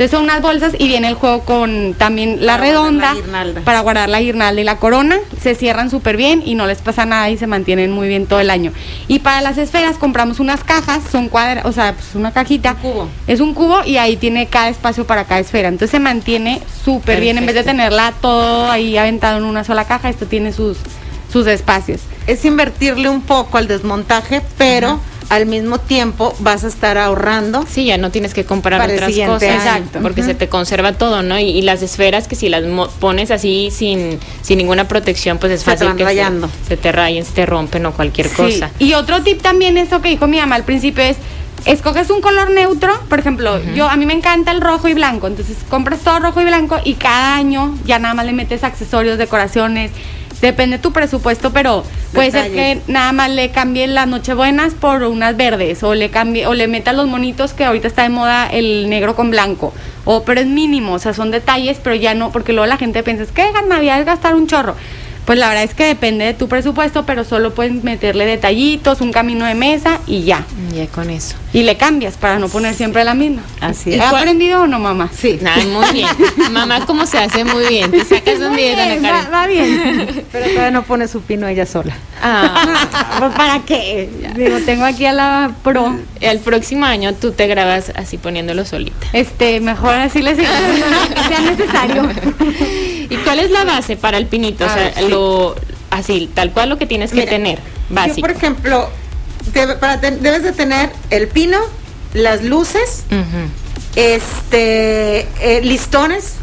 Entonces 0.00 0.18
son 0.18 0.24
unas 0.24 0.40
bolsas 0.40 0.72
y 0.78 0.88
viene 0.88 1.08
el 1.08 1.14
juego 1.14 1.40
con 1.40 1.92
también 1.92 2.46
la 2.46 2.54
Para 2.54 2.64
redonda 2.64 3.14
la 3.30 3.60
para 3.60 3.80
guardar 3.80 4.08
la 4.08 4.22
guirnalda 4.22 4.58
y 4.58 4.64
la 4.64 4.78
corona. 4.78 5.18
Se 5.38 5.54
cierran 5.54 5.90
súper 5.90 6.16
bien 6.16 6.42
y 6.42 6.54
no 6.54 6.66
les 6.66 6.78
pasa 6.78 7.04
nada 7.04 7.28
y 7.28 7.36
se 7.36 7.46
mantienen 7.46 7.90
muy 7.90 8.08
bien 8.08 8.24
todo 8.24 8.40
el 8.40 8.48
año. 8.48 8.72
Y 9.08 9.18
para 9.18 9.42
las 9.42 9.58
esferas 9.58 9.98
compramos 9.98 10.40
unas 10.40 10.64
cajas, 10.64 11.02
son 11.12 11.28
cuadras, 11.28 11.66
o 11.66 11.72
sea, 11.72 11.92
pues 11.92 12.14
una 12.14 12.32
cajita. 12.32 12.78
Un 12.82 12.92
cubo. 12.92 13.08
Es 13.26 13.40
un 13.40 13.52
cubo 13.52 13.84
y 13.84 13.98
ahí 13.98 14.16
tiene 14.16 14.46
cada 14.46 14.70
espacio 14.70 15.06
para 15.06 15.24
cada 15.24 15.40
esfera. 15.40 15.68
Entonces 15.68 15.90
se 15.90 16.00
mantiene 16.00 16.62
súper 16.82 17.20
bien. 17.20 17.36
En 17.36 17.44
vez 17.44 17.54
de 17.54 17.62
tenerla 17.62 18.14
todo 18.22 18.70
ahí 18.70 18.96
aventado 18.96 19.36
en 19.36 19.44
una 19.44 19.64
sola 19.64 19.84
caja, 19.84 20.08
esto 20.08 20.24
tiene 20.24 20.54
sus, 20.54 20.78
sus 21.30 21.46
espacios. 21.46 22.00
Es 22.26 22.42
invertirle 22.46 23.10
un 23.10 23.20
poco 23.20 23.58
al 23.58 23.68
desmontaje, 23.68 24.40
pero 24.56 24.98
al 25.30 25.46
mismo 25.46 25.78
tiempo 25.78 26.34
vas 26.40 26.64
a 26.64 26.68
estar 26.68 26.98
ahorrando. 26.98 27.64
Sí, 27.70 27.86
ya 27.86 27.96
no 27.96 28.10
tienes 28.10 28.34
que 28.34 28.44
comprar 28.44 28.78
Para 28.80 28.92
el 28.92 28.98
otras 28.98 29.10
siguiente 29.12 29.46
cosas. 29.48 29.66
año. 29.66 29.76
Exacto. 29.78 30.00
Porque 30.02 30.22
se 30.22 30.34
te 30.34 30.48
conserva 30.48 30.92
todo, 30.92 31.22
¿no? 31.22 31.38
Y, 31.38 31.44
y 31.44 31.62
las 31.62 31.80
esferas 31.82 32.28
que 32.28 32.34
si 32.36 32.48
las 32.48 32.64
mo- 32.64 32.88
pones 33.00 33.30
así 33.30 33.70
sin, 33.72 34.18
sin 34.42 34.58
ninguna 34.58 34.88
protección, 34.88 35.38
pues 35.38 35.52
es 35.52 35.60
Se 35.62 35.70
fácil 35.70 35.94
que 35.96 36.04
rayando. 36.04 36.48
Se, 36.64 36.68
se 36.70 36.76
te 36.76 36.92
rayen, 36.92 37.24
se 37.24 37.32
te 37.32 37.46
rompen 37.46 37.86
o 37.86 37.92
cualquier 37.92 38.28
Sí. 38.28 38.34
cosa. 38.36 38.70
Y 38.78 38.92
otro 38.94 39.22
tip 39.22 39.40
también, 39.40 39.78
eso 39.78 40.02
que 40.02 40.08
dijo 40.10 40.26
mi 40.26 40.36
mamá 40.38 40.56
al 40.56 40.64
principio 40.64 41.02
es, 41.04 41.16
escoges 41.64 42.10
un 42.10 42.20
color 42.20 42.50
neutro, 42.50 42.92
por 43.08 43.18
ejemplo, 43.20 43.60
yo 43.74 43.88
a 43.88 43.96
mí 43.96 44.06
me 44.06 44.14
encanta 44.14 44.50
el 44.50 44.60
rojo 44.60 44.88
y 44.88 44.94
blanco, 44.94 45.26
entonces 45.26 45.58
compras 45.68 46.00
todo 46.00 46.18
rojo 46.18 46.40
y 46.40 46.44
blanco 46.44 46.78
y 46.84 46.94
cada 46.94 47.36
año 47.36 47.76
ya 47.84 47.98
nada 47.98 48.14
más 48.14 48.24
le 48.26 48.32
metes 48.32 48.64
accesorios, 48.64 49.18
decoraciones, 49.18 49.90
depende 50.40 50.78
de 50.78 50.82
tu 50.82 50.92
presupuesto, 50.92 51.52
pero 51.52 51.84
puede 52.12 52.30
ser 52.30 52.52
que 52.52 52.80
nada 52.86 53.12
más 53.12 53.30
le 53.30 53.50
cambie 53.50 53.86
las 53.86 54.06
nochebuenas 54.06 54.74
por 54.74 55.02
unas 55.02 55.36
verdes 55.36 55.82
o 55.82 55.94
le 55.94 56.10
cambie 56.10 56.46
o 56.46 56.54
le 56.54 56.66
metas 56.68 56.94
los 56.94 57.06
monitos 57.06 57.52
que 57.52 57.64
ahorita 57.64 57.88
está 57.88 58.02
de 58.02 58.08
moda 58.08 58.46
el 58.46 58.88
negro 58.88 59.14
con 59.14 59.30
blanco. 59.30 59.72
O 60.04 60.24
pero 60.24 60.40
es 60.40 60.46
mínimo, 60.46 60.94
o 60.94 60.98
sea, 60.98 61.12
son 61.12 61.30
detalles, 61.30 61.78
pero 61.82 61.94
ya 61.94 62.14
no, 62.14 62.32
porque 62.32 62.52
luego 62.52 62.66
la 62.66 62.78
gente 62.78 63.02
piensa, 63.02 63.22
es 63.24 63.32
que 63.32 63.44
Navidad 63.68 64.00
es 64.00 64.06
gastar 64.06 64.34
un 64.34 64.46
chorro. 64.46 64.74
Pues 65.26 65.38
la 65.38 65.48
verdad 65.48 65.62
es 65.64 65.74
que 65.74 65.84
depende 65.84 66.24
de 66.24 66.34
tu 66.34 66.48
presupuesto, 66.48 67.04
pero 67.06 67.24
solo 67.24 67.54
puedes 67.54 67.84
meterle 67.84 68.26
detallitos, 68.26 69.00
un 69.00 69.12
camino 69.12 69.44
de 69.44 69.54
mesa 69.54 70.00
y 70.06 70.22
ya. 70.24 70.44
Ya 70.74 70.86
con 70.88 71.08
eso. 71.10 71.36
Y 71.52 71.62
le 71.62 71.76
cambias 71.76 72.16
para 72.16 72.38
no 72.38 72.48
poner 72.48 72.74
siempre 72.74 73.04
la 73.04 73.14
misma. 73.14 73.42
Así 73.60 73.90
¿Y 73.90 73.94
es. 73.94 74.00
¿Ha 74.00 74.10
cuál- 74.10 74.22
aprendido 74.22 74.62
o 74.62 74.66
no, 74.66 74.78
mamá? 74.78 75.08
Sí. 75.16 75.38
Ay, 75.44 75.66
muy 75.66 75.84
bien. 75.92 76.08
Mamá, 76.50 76.84
¿cómo 76.86 77.06
se 77.06 77.18
hace? 77.18 77.44
Muy 77.44 77.66
bien. 77.68 77.90
Te 77.90 78.04
sacas 78.04 78.38
un 78.40 78.50
Muy 78.52 78.62
10, 78.62 78.78
Ana 78.78 78.86
bien, 78.96 79.04
va, 79.04 79.28
va 79.30 79.46
bien. 79.46 80.24
Pero 80.32 80.46
todavía 80.46 80.70
no 80.70 80.82
pone 80.84 81.06
su 81.08 81.20
pino 81.22 81.46
ella 81.48 81.66
sola. 81.66 81.96
Ah, 82.22 83.30
¿Para 83.36 83.60
qué? 83.60 84.08
Digo, 84.36 84.58
tengo 84.66 84.84
aquí 84.84 85.06
a 85.06 85.12
la 85.12 85.52
pro. 85.62 85.96
el 86.20 86.38
próximo 86.40 86.86
año 86.86 87.14
tú 87.14 87.32
te 87.32 87.46
grabas 87.46 87.92
así 87.96 88.18
poniéndolo 88.18 88.64
solita. 88.64 89.06
Este, 89.12 89.60
mejor 89.60 89.94
así 89.94 90.22
les 90.22 90.36
digo, 90.36 90.50
que 91.14 91.22
sea 91.28 91.40
necesario. 91.40 92.08
¿Y 93.10 93.16
cuál 93.18 93.40
es 93.40 93.50
la 93.50 93.64
base 93.64 93.96
para 93.96 94.16
el 94.18 94.26
pinito? 94.26 94.64
O 94.64 94.68
sea, 94.68 94.76
ver, 94.76 94.94
sí. 94.96 95.08
lo 95.08 95.54
así, 95.90 96.30
tal 96.32 96.52
cual 96.52 96.68
lo 96.70 96.78
que 96.78 96.86
tienes 96.86 97.10
que 97.10 97.16
Mira, 97.20 97.30
tener, 97.30 97.58
Yo, 97.58 97.94
básico. 97.94 98.20
por 98.20 98.30
ejemplo, 98.30 98.88
debe- 99.52 99.74
para 99.76 100.00
ten- 100.00 100.22
debes 100.22 100.42
de 100.44 100.52
tener 100.52 100.90
el 101.10 101.26
pino, 101.28 101.58
las 102.14 102.42
luces, 102.44 103.04
este, 103.96 105.20
eh, 105.40 105.60
listones. 105.62 106.34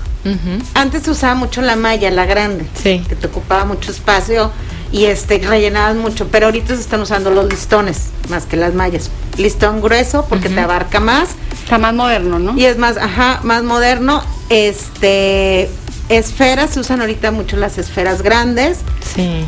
Antes 0.73 1.03
se 1.03 1.11
usaba 1.11 1.35
mucho 1.35 1.61
la 1.61 1.77
malla, 1.77 2.11
la 2.11 2.25
grande, 2.25 2.65
Sí. 2.83 3.01
que 3.07 3.15
te 3.15 3.27
ocupaba 3.27 3.63
mucho 3.63 3.91
espacio 3.91 4.51
y 4.91 5.05
este 5.05 5.37
rellenabas 5.39 5.95
mucho, 5.95 6.27
pero 6.27 6.47
ahorita 6.47 6.75
se 6.75 6.81
están 6.81 6.99
usando 6.99 7.29
los 7.29 7.45
listones 7.49 8.07
más 8.27 8.43
que 8.45 8.57
las 8.57 8.73
mallas. 8.73 9.09
Listón 9.37 9.79
grueso 9.79 10.25
porque 10.27 10.49
te 10.49 10.59
abarca 10.59 10.99
más 10.99 11.29
Está 11.63 11.77
más 11.77 11.93
moderno, 11.93 12.39
¿no? 12.39 12.57
y 12.57 12.65
es 12.65 12.77
más, 12.77 12.97
ajá, 12.97 13.39
más 13.43 13.63
moderno. 13.63 14.21
Este, 14.49 15.69
esferas 16.09 16.71
se 16.71 16.79
usan 16.79 17.01
ahorita 17.01 17.31
mucho 17.31 17.57
las 17.57 17.77
esferas 17.77 18.21
grandes. 18.21 18.79
Sí. 19.15 19.45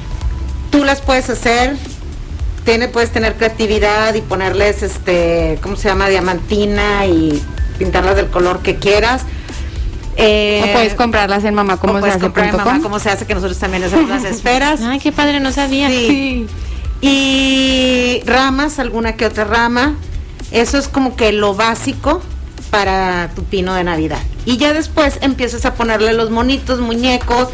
Tú 0.72 0.84
las 0.84 1.02
puedes 1.02 1.30
hacer, 1.30 1.76
tiene, 2.66 2.88
puedes 2.88 3.12
tener 3.12 3.36
creatividad 3.36 4.14
y 4.14 4.22
ponerles, 4.22 4.84
este, 4.84 5.60
¿cómo 5.62 5.76
se 5.76 5.90
llama? 5.90 6.10
Diamantina 6.10 7.06
y 7.06 7.42
pintarlas 7.78 8.16
del 8.16 8.28
color 8.28 8.60
que 8.62 8.76
quieras. 8.76 9.24
Eh, 10.16 10.62
o 10.66 10.74
puedes 10.74 10.94
comprarlas 10.96 11.46
en 11.46 11.54
mamá 11.54 11.78
como 11.78 11.94
se 11.94 12.00
puedes 12.02 12.16
hace 12.16 12.24
comprar 12.26 12.50
en 12.50 12.58
mamá 12.58 12.74
com. 12.74 12.82
cómo 12.82 13.00
se 13.00 13.10
hace, 13.10 13.26
que 13.26 13.34
nosotros 13.34 13.58
también 13.58 13.84
hacemos 13.84 14.10
las 14.10 14.24
esferas. 14.26 14.82
Ay, 14.82 15.00
qué 15.00 15.12
padre, 15.12 15.40
no 15.40 15.52
sabía. 15.52 15.90
Sí. 15.90 16.46
Y 17.02 18.22
ramas, 18.26 18.80
alguna 18.80 19.16
que 19.16 19.26
otra 19.26 19.46
rama. 19.46 19.96
Eso 20.52 20.78
es 20.78 20.88
como 20.88 21.16
que 21.16 21.32
lo 21.32 21.54
básico 21.54 22.22
para 22.72 23.30
tu 23.36 23.44
pino 23.44 23.74
de 23.74 23.84
Navidad. 23.84 24.20
Y 24.46 24.58
ya 24.58 24.74
después 24.74 25.18
empiezas 25.22 25.66
a 25.66 25.74
ponerle 25.74 26.14
los 26.14 26.30
monitos, 26.30 26.80
muñecos. 26.80 27.50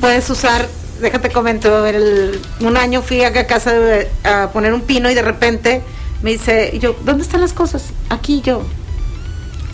Puedes 0.00 0.28
usar, 0.30 0.66
déjate 1.00 1.30
comento, 1.30 1.86
el- 1.86 2.40
un 2.60 2.76
año 2.76 3.02
fui 3.02 3.22
a 3.24 3.46
casa 3.46 3.72
de- 3.72 4.10
a 4.24 4.50
poner 4.52 4.72
un 4.74 4.80
pino 4.82 5.10
y 5.10 5.14
de 5.14 5.22
repente 5.22 5.82
me 6.22 6.30
dice, 6.30 6.70
y 6.72 6.78
yo, 6.78 6.96
¿dónde 7.04 7.22
están 7.22 7.40
las 7.40 7.52
cosas? 7.52 7.84
Aquí 8.08 8.40
yo. 8.42 8.62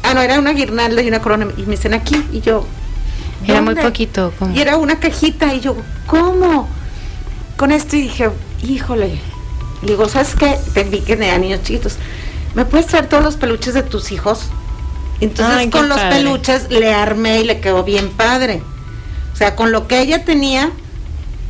Ah, 0.02 0.14
no, 0.14 0.22
era 0.22 0.38
una 0.38 0.52
guirnalda 0.52 1.02
y 1.02 1.08
una 1.08 1.20
corona. 1.20 1.46
Y 1.56 1.62
me 1.62 1.72
dicen 1.76 1.94
aquí. 1.94 2.24
Y 2.32 2.40
yo, 2.40 2.66
Era 3.46 3.60
muy 3.62 3.74
poquito. 3.74 4.32
¿cómo? 4.38 4.54
Y 4.54 4.60
era 4.60 4.76
una 4.76 4.98
cajita 4.98 5.54
y 5.54 5.60
yo, 5.60 5.76
¿cómo? 6.06 6.68
Con 7.56 7.70
esto 7.70 7.96
y 7.96 8.02
dije, 8.02 8.30
híjole. 8.62 9.20
Le 9.82 9.88
digo, 9.88 10.08
¿sabes 10.08 10.34
qué? 10.34 10.58
Te 10.74 10.84
vi 10.84 11.00
que 11.00 11.16
tenía 11.16 11.38
niños 11.38 11.62
chiquitos. 11.62 11.96
¿Me 12.54 12.64
puedes 12.64 12.86
traer 12.86 13.06
todos 13.08 13.22
los 13.22 13.36
peluches 13.36 13.74
de 13.74 13.82
tus 13.82 14.10
hijos? 14.12 14.46
Entonces 15.20 15.54
Ay, 15.56 15.70
con 15.70 15.88
los 15.88 15.98
padre. 15.98 16.16
peluches 16.16 16.70
le 16.70 16.92
armé 16.94 17.40
y 17.40 17.44
le 17.44 17.60
quedó 17.60 17.84
bien 17.84 18.08
padre. 18.10 18.62
O 19.32 19.36
sea, 19.36 19.54
con 19.56 19.70
lo 19.72 19.86
que 19.88 20.00
ella 20.00 20.24
tenía, 20.24 20.70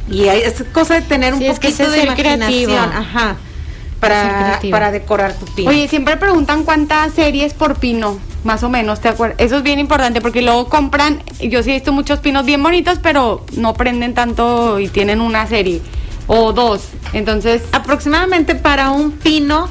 y 0.08 0.28
hay- 0.28 0.40
es 0.42 0.64
cosa 0.72 0.94
de 0.94 1.02
tener 1.02 1.34
un 1.34 1.40
Sí, 1.40 1.46
es 1.46 1.58
que 1.58 1.68
poquito 1.70 1.90
de 1.90 2.02
imaginación, 2.04 2.92
ajá, 2.92 3.36
para 4.00 4.90
decorar 4.90 5.34
tu 5.34 5.44
pino. 5.46 5.70
Oye, 5.70 5.86
siempre 5.88 6.16
preguntan 6.16 6.64
cuántas 6.64 7.12
series 7.14 7.52
por 7.54 7.76
pino, 7.76 8.18
más 8.44 8.62
o 8.62 8.68
menos, 8.68 9.00
¿te 9.00 9.08
acuerdas? 9.08 9.36
Eso 9.38 9.58
es 9.58 9.62
bien 9.62 9.78
importante 9.78 10.20
porque 10.20 10.42
luego 10.42 10.68
compran, 10.68 11.22
yo 11.40 11.62
sí 11.62 11.70
he 11.70 11.74
visto 11.74 11.92
muchos 11.92 12.18
pinos 12.20 12.44
bien 12.46 12.62
bonitos, 12.62 12.98
pero 13.02 13.44
no 13.56 13.74
prenden 13.74 14.14
tanto 14.14 14.80
y 14.80 14.88
tienen 14.88 15.20
una 15.20 15.46
serie 15.46 15.80
o 16.26 16.52
dos. 16.52 16.82
Entonces, 17.12 17.62
aproximadamente 17.72 18.54
para 18.54 18.90
un 18.90 19.12
pino 19.12 19.68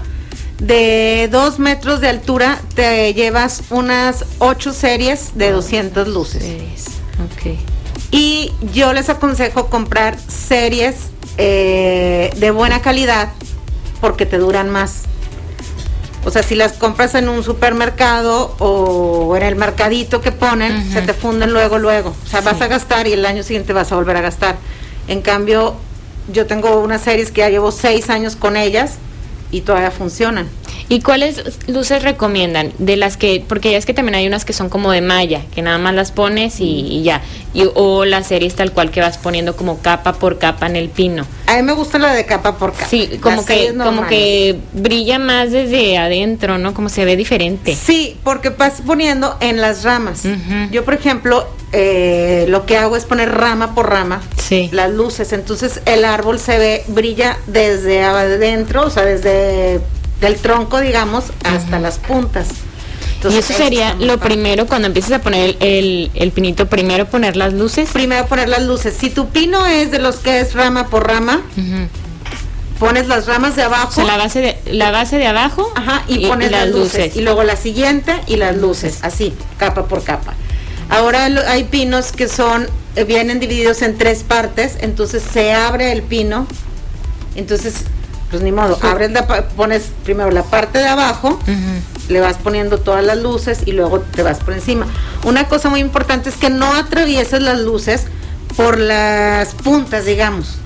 de 0.59 1.29
dos 1.31 1.57
metros 1.57 2.01
de 2.01 2.09
altura 2.09 2.59
te 2.75 3.13
llevas 3.13 3.63
unas 3.69 4.25
ocho 4.39 4.73
series 4.73 5.31
de 5.35 5.51
200 5.51 6.07
luces. 6.07 6.43
Series. 6.43 6.85
Ok. 7.25 7.57
Y 8.11 8.51
yo 8.73 8.93
les 8.93 9.09
aconsejo 9.09 9.67
comprar 9.67 10.17
series 10.19 10.95
eh, 11.37 12.31
de 12.37 12.51
buena 12.51 12.81
calidad 12.81 13.29
porque 14.01 14.25
te 14.25 14.37
duran 14.37 14.69
más. 14.69 15.03
O 16.25 16.31
sea, 16.31 16.43
si 16.43 16.55
las 16.55 16.73
compras 16.73 17.15
en 17.15 17.29
un 17.29 17.43
supermercado 17.43 18.55
o 18.59 19.37
en 19.37 19.43
el 19.43 19.55
mercadito 19.55 20.19
que 20.19 20.33
ponen, 20.33 20.91
se 20.91 21.01
te 21.01 21.13
funden 21.13 21.53
luego, 21.53 21.79
luego. 21.79 22.13
O 22.25 22.27
sea, 22.27 22.41
vas 22.41 22.59
a 22.59 22.67
gastar 22.67 23.07
y 23.07 23.13
el 23.13 23.25
año 23.25 23.41
siguiente 23.41 23.71
vas 23.71 23.91
a 23.93 23.95
volver 23.95 24.17
a 24.17 24.21
gastar. 24.21 24.57
En 25.07 25.21
cambio, 25.21 25.75
yo 26.31 26.45
tengo 26.45 26.81
unas 26.81 27.01
series 27.01 27.31
que 27.31 27.39
ya 27.39 27.49
llevo 27.49 27.71
seis 27.71 28.09
años 28.09 28.35
con 28.35 28.57
ellas 28.57 28.97
y 29.51 29.61
todavía 29.61 29.91
funcionan. 29.91 30.47
¿Y 30.91 31.01
cuáles 31.01 31.43
luces 31.67 32.01
recomiendan? 32.01 32.73
De 32.79 32.97
las 32.97 33.15
que, 33.15 33.43
porque 33.47 33.71
ya 33.71 33.77
es 33.77 33.85
que 33.85 33.93
también 33.93 34.15
hay 34.15 34.25
unas 34.25 34.43
que 34.43 34.53
son 34.53 34.69
como 34.69 34.91
de 34.91 35.01
malla, 35.01 35.41
que 35.53 35.61
nada 35.61 35.77
más 35.77 35.93
las 35.93 36.11
pones 36.11 36.59
y, 36.59 36.79
y 36.87 37.03
ya. 37.03 37.21
Y, 37.53 37.65
o 37.75 38.05
las 38.05 38.25
series 38.27 38.55
tal 38.55 38.71
cual 38.71 38.89
que 38.89 38.99
vas 38.99 39.19
poniendo 39.19 39.55
como 39.55 39.79
capa 39.79 40.13
por 40.13 40.39
capa 40.39 40.65
en 40.65 40.75
el 40.75 40.89
pino. 40.89 41.25
A 41.45 41.55
mí 41.57 41.61
me 41.61 41.73
gusta 41.73 41.99
la 41.99 42.11
de 42.13 42.25
capa 42.25 42.57
por 42.57 42.73
capa. 42.73 42.87
Sí, 42.87 43.19
como 43.21 43.37
Las 43.37 43.45
que, 43.45 43.73
como 43.75 44.07
que 44.07 44.57
brilla 44.73 45.19
más 45.19 45.51
desde 45.51 45.97
adentro, 45.99 46.57
¿no? 46.57 46.73
Como 46.73 46.89
se 46.89 47.05
ve 47.05 47.15
diferente. 47.15 47.75
Sí, 47.75 48.17
porque 48.23 48.49
vas 48.49 48.81
poniendo 48.83 49.37
en 49.41 49.61
las 49.61 49.83
ramas. 49.83 50.23
Yo, 50.71 50.83
por 50.85 50.95
ejemplo, 50.95 51.47
eh, 51.71 52.45
lo 52.49 52.65
que 52.65 52.77
hago 52.77 52.95
es 52.97 53.05
poner 53.05 53.31
rama 53.31 53.75
por 53.75 53.89
rama 53.91 54.21
Sí. 54.41 54.69
las 54.71 54.89
luces. 54.91 55.33
Entonces 55.33 55.81
el 55.85 56.03
árbol 56.03 56.39
se 56.39 56.57
ve, 56.57 56.83
brilla 56.87 57.37
desde 57.45 58.01
adentro, 58.03 58.85
o 58.87 58.89
sea, 58.89 59.05
desde 59.05 59.79
del 60.21 60.35
tronco, 60.37 60.79
digamos, 60.79 61.25
hasta 61.43 61.79
las 61.79 61.97
puntas. 61.97 62.47
y 63.23 63.37
eso 63.37 63.53
sería 63.53 63.95
lo 63.95 64.17
primero 64.19 64.65
cuando 64.67 64.87
empiezas 64.87 65.13
a 65.13 65.21
poner 65.21 65.49
el, 65.49 65.57
el, 65.59 66.11
el 66.13 66.31
pinito, 66.31 66.67
primero 66.67 67.05
poner 67.05 67.35
las 67.35 67.53
luces. 67.53 67.89
Primero 67.91 68.25
poner 68.27 68.49
las 68.49 68.63
luces. 68.63 68.95
Si 68.99 69.09
tu 69.09 69.29
pino 69.29 69.65
es 69.65 69.91
de 69.91 69.99
los 69.99 70.17
que 70.17 70.39
es 70.39 70.53
rama 70.53 70.87
por 70.87 71.07
rama, 71.07 71.41
pones 72.79 73.07
las 73.07 73.27
ramas 73.27 73.55
de 73.55 73.63
abajo. 73.63 73.89
O 73.89 73.91
sea, 73.91 74.05
la 74.05 74.17
base 74.17 74.41
de, 74.41 74.57
la 74.71 74.91
base 74.91 75.17
de 75.17 75.27
abajo 75.27 75.71
Ajá, 75.75 76.03
y, 76.07 76.25
pones 76.27 76.51
las 76.51 76.69
luces. 76.69 77.15
Y 77.15 77.21
luego 77.21 77.43
la 77.43 77.55
siguiente 77.55 78.13
y 78.25 78.37
las 78.37 78.55
luces, 78.55 78.99
así, 79.01 79.33
capa 79.57 79.85
por 79.85 80.03
capa. 80.03 80.33
Ahora 80.89 81.25
hay 81.25 81.65
pinos 81.65 82.11
que 82.11 82.27
son, 82.27 82.67
eh, 82.95 83.03
vienen 83.03 83.39
divididos 83.39 83.83
en 83.83 83.97
tres 83.97 84.23
partes, 84.23 84.77
entonces 84.79 85.21
se 85.21 85.53
abre 85.53 85.91
el 85.91 86.01
pino, 86.01 86.47
entonces, 87.35 87.83
pues 88.29 88.41
ni 88.43 88.51
modo, 88.51 88.77
abres 88.81 89.11
la 89.11 89.25
pones 89.27 89.89
primero 90.03 90.29
la 90.31 90.43
parte 90.43 90.77
de 90.79 90.87
abajo, 90.87 91.39
le 92.09 92.19
vas 92.21 92.37
poniendo 92.37 92.77
todas 92.79 93.03
las 93.03 93.17
luces 93.17 93.61
y 93.65 93.71
luego 93.71 93.99
te 93.99 94.23
vas 94.23 94.39
por 94.39 94.53
encima. 94.53 94.85
Una 95.23 95.47
cosa 95.47 95.69
muy 95.69 95.79
importante 95.79 96.29
es 96.29 96.35
que 96.35 96.49
no 96.49 96.73
atravieses 96.73 97.41
las 97.41 97.59
luces 97.59 98.05
por 98.55 98.77
las 98.79 99.53
puntas, 99.55 100.05
digamos, 100.05 100.57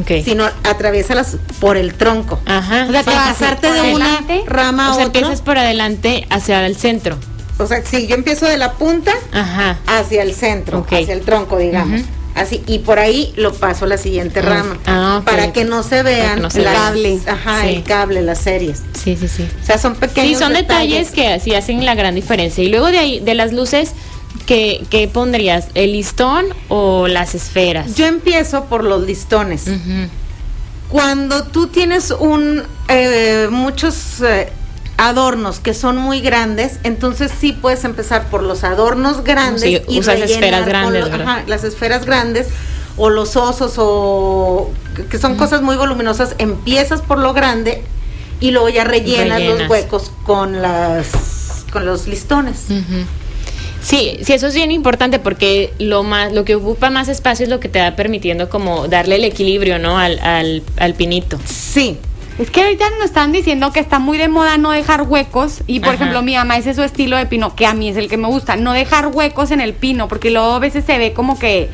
Ok. 0.00 0.24
sino 0.24 0.44
atraviesalas 0.64 1.36
por 1.60 1.76
el 1.76 1.94
tronco. 1.94 2.40
Ajá. 2.46 2.86
O 2.88 2.92
sea, 2.92 3.02
Para 3.02 3.24
pasarte 3.26 3.70
de 3.72 3.94
una 3.94 4.06
delante, 4.20 4.42
rama 4.46 4.86
a 4.88 4.90
o 4.92 4.94
sea, 4.94 5.06
otra. 5.06 5.20
empiezas 5.20 5.42
por 5.42 5.58
adelante 5.58 6.26
hacia 6.30 6.64
el 6.66 6.76
centro. 6.76 7.16
O 7.58 7.66
sea, 7.66 7.82
sí, 7.84 8.06
yo 8.06 8.14
empiezo 8.16 8.46
de 8.46 8.56
la 8.56 8.72
punta 8.72 9.12
Ajá. 9.32 9.76
hacia 9.86 10.22
el 10.22 10.34
centro, 10.34 10.78
Ok. 10.80 10.92
hacia 10.94 11.12
el 11.12 11.20
tronco, 11.20 11.58
digamos. 11.58 12.00
Así, 12.34 12.62
y 12.66 12.78
por 12.78 12.98
ahí 12.98 13.32
lo 13.36 13.52
paso 13.52 13.84
a 13.84 13.88
la 13.88 13.98
siguiente 13.98 14.40
Ah, 14.40 14.42
rama. 14.42 14.78
ah. 14.86 15.22
Para 15.24 15.52
que 15.52 15.64
no 15.64 15.82
se 15.82 16.02
vean 16.02 16.40
no 16.40 16.48
se 16.50 16.62
las-. 16.62 16.74
Cable. 16.74 17.18
Ajá, 17.26 17.60
Sí. 17.62 17.68
el 17.68 17.82
cable, 17.82 18.22
las 18.22 18.38
series. 18.38 18.82
Sí, 18.94 19.16
sí, 19.20 19.28
sí. 19.28 19.46
O 19.62 19.66
sea, 19.66 19.76
son 19.78 19.94
pequeños 19.96 20.38
Sí, 20.38 20.42
son 20.44 20.54
detalles, 20.54 21.10
que 21.10 21.28
así 21.28 21.54
hacen 21.54 21.84
la 21.84 21.94
gran 21.94 22.14
diferencia. 22.14 22.64
Y 22.64 22.68
luego 22.68 22.86
de 22.86 22.98
ahí, 22.98 23.20
de 23.20 23.34
las 23.34 23.52
luces, 23.52 23.92
¿qué, 24.46 24.82
qué 24.88 25.08
pondrías? 25.08 25.66
¿El 25.74 25.92
listón 25.92 26.46
o 26.68 27.06
las 27.06 27.34
esferas? 27.34 27.94
Yo 27.96 28.06
empiezo 28.06 28.64
por 28.64 28.82
los 28.84 29.06
listones. 29.06 29.64
Cuando 30.88 31.44
tú 31.44 31.68
tienes 31.68 32.10
un 32.10 32.62
eh, 32.88 33.48
muchos 33.50 34.20
eh, 34.22 34.52
adornos 35.08 35.58
que 35.60 35.74
son 35.74 35.96
muy 35.96 36.20
grandes, 36.20 36.78
entonces 36.84 37.30
sí 37.38 37.52
puedes 37.52 37.84
empezar 37.84 38.28
por 38.30 38.42
los 38.42 38.62
adornos 38.64 39.24
grandes 39.24 39.62
Sí, 39.62 39.80
y 39.88 39.98
usas 39.98 40.20
rellenar 40.20 40.30
esferas 40.44 40.66
grandes, 40.66 41.04
lo- 41.04 41.10
¿verdad? 41.10 41.28
ajá, 41.28 41.44
las 41.46 41.64
esferas 41.64 42.04
grandes 42.06 42.48
o 42.96 43.10
los 43.10 43.36
osos 43.36 43.74
o 43.78 44.70
que- 45.10 45.18
son 45.18 45.36
cosas 45.36 45.62
muy 45.62 45.76
voluminosas, 45.76 46.34
empiezas 46.38 47.00
por 47.00 47.18
lo 47.18 47.32
grande 47.32 47.82
y 48.40 48.50
luego 48.50 48.68
ya 48.68 48.84
rellenas, 48.84 49.38
Rellenas. 49.38 49.58
los 49.60 49.70
huecos 49.70 50.12
con 50.24 50.62
las 50.62 51.06
con 51.72 51.86
los 51.86 52.06
listones. 52.06 52.58
Sí, 53.82 54.18
sí, 54.22 54.32
eso 54.34 54.46
es 54.46 54.54
bien 54.54 54.70
importante 54.70 55.18
porque 55.18 55.72
lo 55.78 56.02
más, 56.04 56.32
lo 56.32 56.44
que 56.44 56.54
ocupa 56.54 56.90
más 56.90 57.08
espacio 57.08 57.44
es 57.44 57.50
lo 57.50 57.58
que 57.58 57.68
te 57.68 57.80
va 57.80 57.96
permitiendo 57.96 58.48
como 58.48 58.86
darle 58.86 59.16
el 59.16 59.24
equilibrio, 59.24 59.78
¿no? 59.80 59.98
Al, 59.98 60.18
al, 60.20 60.62
al 60.76 60.94
pinito. 60.94 61.38
Sí. 61.46 61.98
Es 62.38 62.50
que 62.50 62.62
ahorita 62.62 62.88
nos 62.98 63.04
están 63.06 63.30
diciendo 63.30 63.72
que 63.72 63.80
está 63.80 63.98
muy 63.98 64.18
de 64.18 64.28
moda 64.28 64.56
no 64.56 64.70
dejar 64.70 65.02
huecos 65.02 65.62
y 65.66 65.80
por 65.80 65.90
Ajá. 65.90 65.96
ejemplo 65.96 66.22
mi 66.22 66.34
mamá 66.34 66.56
ese 66.56 66.70
es 66.70 66.76
su 66.76 66.82
estilo 66.82 67.16
de 67.16 67.26
pino, 67.26 67.54
que 67.54 67.66
a 67.66 67.74
mí 67.74 67.88
es 67.90 67.96
el 67.96 68.08
que 68.08 68.16
me 68.16 68.26
gusta, 68.28 68.56
no 68.56 68.72
dejar 68.72 69.08
huecos 69.08 69.50
en 69.50 69.60
el 69.60 69.74
pino 69.74 70.08
porque 70.08 70.30
luego 70.30 70.52
a 70.52 70.58
veces 70.58 70.84
se 70.84 70.96
ve 70.98 71.12
como 71.12 71.38
que, 71.38 71.68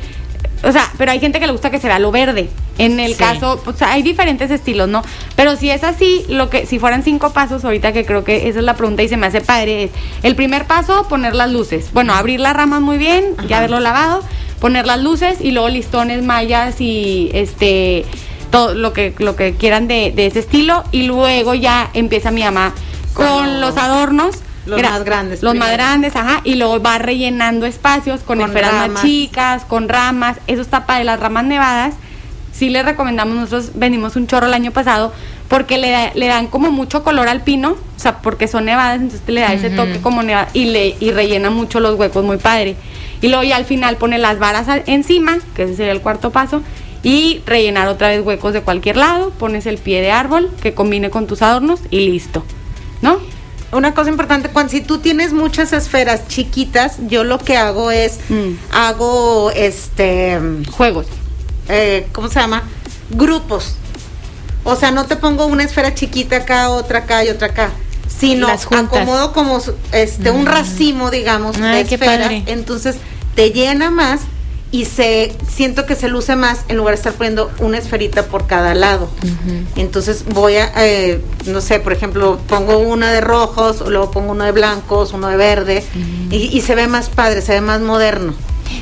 o 0.63 0.71
sea, 0.71 0.91
pero 0.97 1.11
hay 1.11 1.19
gente 1.19 1.39
que 1.39 1.45
le 1.47 1.53
gusta 1.53 1.71
que 1.71 1.79
se 1.79 1.87
vea 1.87 1.99
lo 1.99 2.11
verde. 2.11 2.49
En 2.77 2.99
el 3.01 3.13
Sí. 3.13 3.19
caso, 3.19 3.61
pues 3.65 3.81
hay 3.81 4.03
diferentes 4.03 4.51
estilos, 4.51 4.87
¿no? 4.87 5.01
Pero 5.35 5.57
si 5.57 5.69
es 5.69 5.83
así, 5.83 6.25
lo 6.29 6.49
que 6.49 6.65
si 6.65 6.79
fueran 6.79 7.03
cinco 7.03 7.31
pasos 7.33 7.65
ahorita 7.65 7.91
que 7.91 8.05
creo 8.05 8.23
que 8.23 8.47
esa 8.47 8.59
es 8.59 8.65
la 8.65 8.75
pregunta 8.75 9.03
y 9.03 9.09
se 9.09 9.17
me 9.17 9.27
hace 9.27 9.41
padre 9.41 9.83
es 9.85 9.91
el 10.23 10.35
primer 10.35 10.65
paso 10.65 11.05
poner 11.09 11.35
las 11.35 11.51
luces. 11.51 11.89
Bueno, 11.93 12.13
abrir 12.13 12.39
las 12.39 12.53
ramas 12.55 12.79
muy 12.81 12.97
bien, 12.97 13.35
ya 13.49 13.57
haberlo 13.57 13.79
lavado, 13.81 14.23
poner 14.61 14.85
las 14.85 15.01
luces 15.01 15.39
y 15.41 15.51
luego 15.51 15.67
listones, 15.69 16.23
mallas 16.23 16.79
y 16.79 17.29
este 17.33 18.05
todo 18.51 18.73
lo 18.73 18.93
que 18.93 19.13
lo 19.19 19.35
que 19.35 19.53
quieran 19.55 19.87
de, 19.87 20.11
de 20.15 20.25
ese 20.27 20.39
estilo 20.39 20.83
y 20.91 21.03
luego 21.03 21.53
ya 21.53 21.89
empieza 21.93 22.31
mi 22.31 22.43
mamá 22.43 22.73
con 23.13 23.61
los 23.61 23.77
adornos. 23.77 24.37
Los 24.65 24.81
más 24.83 25.03
grandes 25.03 25.41
Los 25.41 25.55
más 25.55 25.71
grandes, 25.71 26.15
ajá. 26.15 26.41
Y 26.43 26.55
luego 26.55 26.79
va 26.81 26.99
rellenando 26.99 27.65
espacios 27.65 28.21
con, 28.21 28.37
Con 28.39 28.49
esferas 28.49 28.73
más 28.89 29.01
chicas, 29.01 29.65
con 29.65 29.89
ramas. 29.89 30.37
Eso 30.47 30.61
está 30.61 30.85
para 30.85 31.03
las 31.03 31.19
ramas 31.19 31.45
nevadas. 31.45 31.95
Sí 32.51 32.69
les 32.69 32.85
recomendamos, 32.85 33.35
nosotros 33.35 33.71
vendimos 33.75 34.15
un 34.15 34.27
chorro 34.27 34.45
el 34.47 34.53
año 34.53 34.71
pasado 34.71 35.13
porque 35.47 35.77
le, 35.77 35.89
da- 35.89 36.11
le 36.13 36.27
dan 36.27 36.47
como 36.47 36.71
mucho 36.71 37.03
color 37.03 37.27
al 37.29 37.41
pino, 37.41 37.71
o 37.71 37.99
sea, 37.99 38.17
porque 38.19 38.47
son 38.47 38.65
nevadas, 38.65 38.97
entonces 39.01 39.21
le 39.27 39.41
da 39.41 39.53
ese 39.53 39.69
toque 39.71 39.99
como 40.01 40.21
nevada 40.21 40.49
y 40.53 40.65
le 40.65 40.95
y 40.99 41.11
rellena 41.11 41.49
mucho 41.49 41.79
los 41.79 41.97
huecos, 41.97 42.23
muy 42.23 42.37
padre. 42.37 42.75
Y 43.21 43.29
luego 43.29 43.43
ya 43.43 43.55
al 43.55 43.65
final 43.65 43.95
pone 43.95 44.17
las 44.19 44.37
varas 44.39 44.67
encima, 44.85 45.37
que 45.55 45.63
ese 45.63 45.75
sería 45.77 45.93
el 45.93 46.01
cuarto 46.01 46.29
paso, 46.31 46.61
y 47.03 47.41
rellenar 47.45 47.87
otra 47.87 48.09
vez 48.09 48.21
huecos 48.25 48.53
de 48.53 48.61
cualquier 48.61 48.97
lado, 48.97 49.29
pones 49.31 49.65
el 49.65 49.77
pie 49.77 50.01
de 50.01 50.11
árbol 50.11 50.51
que 50.61 50.73
combine 50.73 51.09
con 51.09 51.27
tus 51.27 51.41
adornos 51.41 51.79
y 51.89 52.01
listo. 52.09 52.43
¿No? 53.01 53.19
Una 53.71 53.93
cosa 53.93 54.09
importante, 54.09 54.49
cuando 54.49 54.71
si 54.71 54.81
tú 54.81 54.97
tienes 54.97 55.31
muchas 55.31 55.73
esferas 55.73 56.27
chiquitas, 56.27 56.97
yo 57.07 57.23
lo 57.23 57.37
que 57.37 57.55
hago 57.55 57.91
es, 57.91 58.19
Mm. 58.29 58.53
hago 58.71 59.51
este, 59.55 60.39
Juegos. 60.71 61.05
eh, 61.69 62.07
¿cómo 62.11 62.27
se 62.29 62.39
llama? 62.39 62.63
Grupos. 63.11 63.75
O 64.63 64.75
sea, 64.75 64.91
no 64.91 65.05
te 65.05 65.15
pongo 65.15 65.45
una 65.45 65.63
esfera 65.63 65.93
chiquita 65.93 66.37
acá, 66.37 66.69
otra 66.69 66.99
acá 66.99 67.23
y 67.23 67.29
otra 67.29 67.47
acá. 67.47 67.69
Sino 68.07 68.47
Las 68.47 68.65
acomodo 68.65 69.33
como 69.33 69.61
este 69.91 70.31
un 70.31 70.45
racimo, 70.47 71.09
digamos, 71.11 71.55
Ay, 71.57 71.83
de 71.85 71.95
esferas. 71.95 72.31
Entonces 72.47 72.97
te 73.35 73.51
llena 73.51 73.91
más 73.91 74.21
y 74.71 74.85
se 74.85 75.33
siento 75.47 75.85
que 75.85 75.95
se 75.95 76.07
luce 76.09 76.35
más 76.35 76.65
en 76.67 76.77
lugar 76.77 76.93
de 76.93 76.97
estar 76.97 77.13
poniendo 77.13 77.51
una 77.59 77.77
esferita 77.77 78.27
por 78.27 78.45
cada 78.45 78.75
lado. 78.75 79.09
Entonces 79.75 80.25
voy 80.25 80.57
a, 80.57 80.71
eh, 80.77 81.21
no 81.45 81.61
sé, 81.61 81.79
por 81.79 81.93
ejemplo, 81.93 82.39
pongo 82.47 82.77
una 82.77 83.11
de 83.11 83.21
rojos, 83.21 83.81
o 83.81 83.89
luego 83.89 84.11
pongo 84.11 84.31
uno 84.31 84.43
de 84.43 84.51
blancos, 84.51 85.13
uno 85.13 85.27
de 85.27 85.37
verde, 85.37 85.83
y, 86.31 86.55
y 86.55 86.61
se 86.61 86.75
ve 86.75 86.87
más 86.87 87.09
padre, 87.09 87.41
se 87.41 87.53
ve 87.53 87.61
más 87.61 87.81
moderno. 87.81 88.33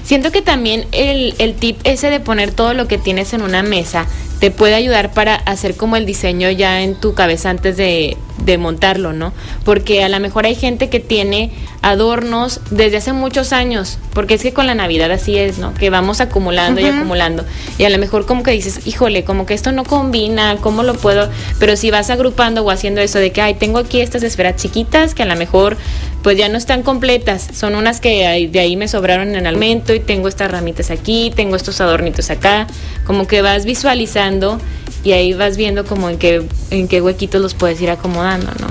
Siento 0.03 0.31
que 0.31 0.41
también 0.41 0.85
el, 0.91 1.35
el 1.37 1.55
tip 1.55 1.79
ese 1.85 2.09
de 2.09 2.19
poner 2.19 2.51
todo 2.51 2.73
lo 2.73 2.87
que 2.87 2.97
tienes 2.97 3.33
en 3.33 3.41
una 3.41 3.63
mesa 3.63 4.05
te 4.39 4.51
puede 4.51 4.75
ayudar 4.75 5.13
para 5.13 5.35
hacer 5.35 5.75
como 5.75 5.95
el 5.95 6.05
diseño 6.05 6.49
ya 6.51 6.81
en 6.81 6.95
tu 6.95 7.13
cabeza 7.13 7.49
antes 7.49 7.77
de, 7.77 8.17
de 8.47 8.57
montarlo, 8.57 9.13
¿no? 9.13 9.33
Porque 9.63 10.03
a 10.03 10.09
lo 10.09 10.19
mejor 10.19 10.45
hay 10.45 10.55
gente 10.55 10.89
que 10.89 10.99
tiene 10.99 11.51
adornos 11.81 12.61
desde 12.71 12.97
hace 12.97 13.13
muchos 13.13 13.53
años, 13.53 13.99
porque 14.13 14.33
es 14.33 14.41
que 14.41 14.53
con 14.53 14.65
la 14.65 14.73
Navidad 14.73 15.11
así 15.11 15.37
es, 15.37 15.59
¿no? 15.59 15.73
Que 15.75 15.89
vamos 15.89 16.21
acumulando 16.21 16.81
y 16.81 16.85
acumulando. 16.85 17.45
Y 17.77 17.83
a 17.83 17.89
lo 17.89 17.97
mejor 17.99 18.25
como 18.25 18.41
que 18.41 18.51
dices, 18.51 18.87
híjole, 18.87 19.23
como 19.23 19.45
que 19.45 19.53
esto 19.53 19.71
no 19.71 19.83
combina, 19.83 20.57
¿cómo 20.61 20.81
lo 20.81 20.95
puedo? 20.95 21.29
Pero 21.59 21.75
si 21.75 21.91
vas 21.91 22.09
agrupando 22.09 22.63
o 22.63 22.71
haciendo 22.71 23.01
eso 23.01 23.19
de 23.19 23.31
que, 23.31 23.41
ay, 23.41 23.53
tengo 23.53 23.77
aquí 23.77 24.01
estas 24.01 24.23
esferas 24.23 24.55
chiquitas 24.55 25.13
que 25.13 25.23
a 25.23 25.27
lo 25.27 25.35
mejor 25.35 25.77
pues 26.23 26.37
ya 26.37 26.49
no 26.49 26.57
están 26.57 26.83
completas, 26.83 27.47
son 27.53 27.75
unas 27.75 28.01
que 28.01 28.49
de 28.51 28.59
ahí 28.59 28.75
me 28.75 28.87
sobraron 28.87 29.29
en 29.29 29.35
el 29.35 29.47
alimento 29.47 29.93
y 29.93 29.99
tengo 29.99 30.27
estas 30.27 30.51
ramitas 30.51 30.91
aquí, 30.91 31.31
tengo 31.33 31.55
estos 31.55 31.79
adornitos 31.79 32.29
acá, 32.29 32.67
como 33.05 33.27
que 33.27 33.41
vas 33.41 33.63
visualizando 33.63 34.59
y 35.05 35.13
ahí 35.13 35.33
vas 35.33 35.55
viendo 35.55 35.85
como 35.85 36.09
en 36.09 36.17
qué, 36.17 36.43
en 36.69 36.89
qué 36.89 37.01
huequitos 37.01 37.41
los 37.41 37.53
puedes 37.53 37.79
ir 37.79 37.89
acomodando, 37.89 38.36
¿no? 38.43 38.67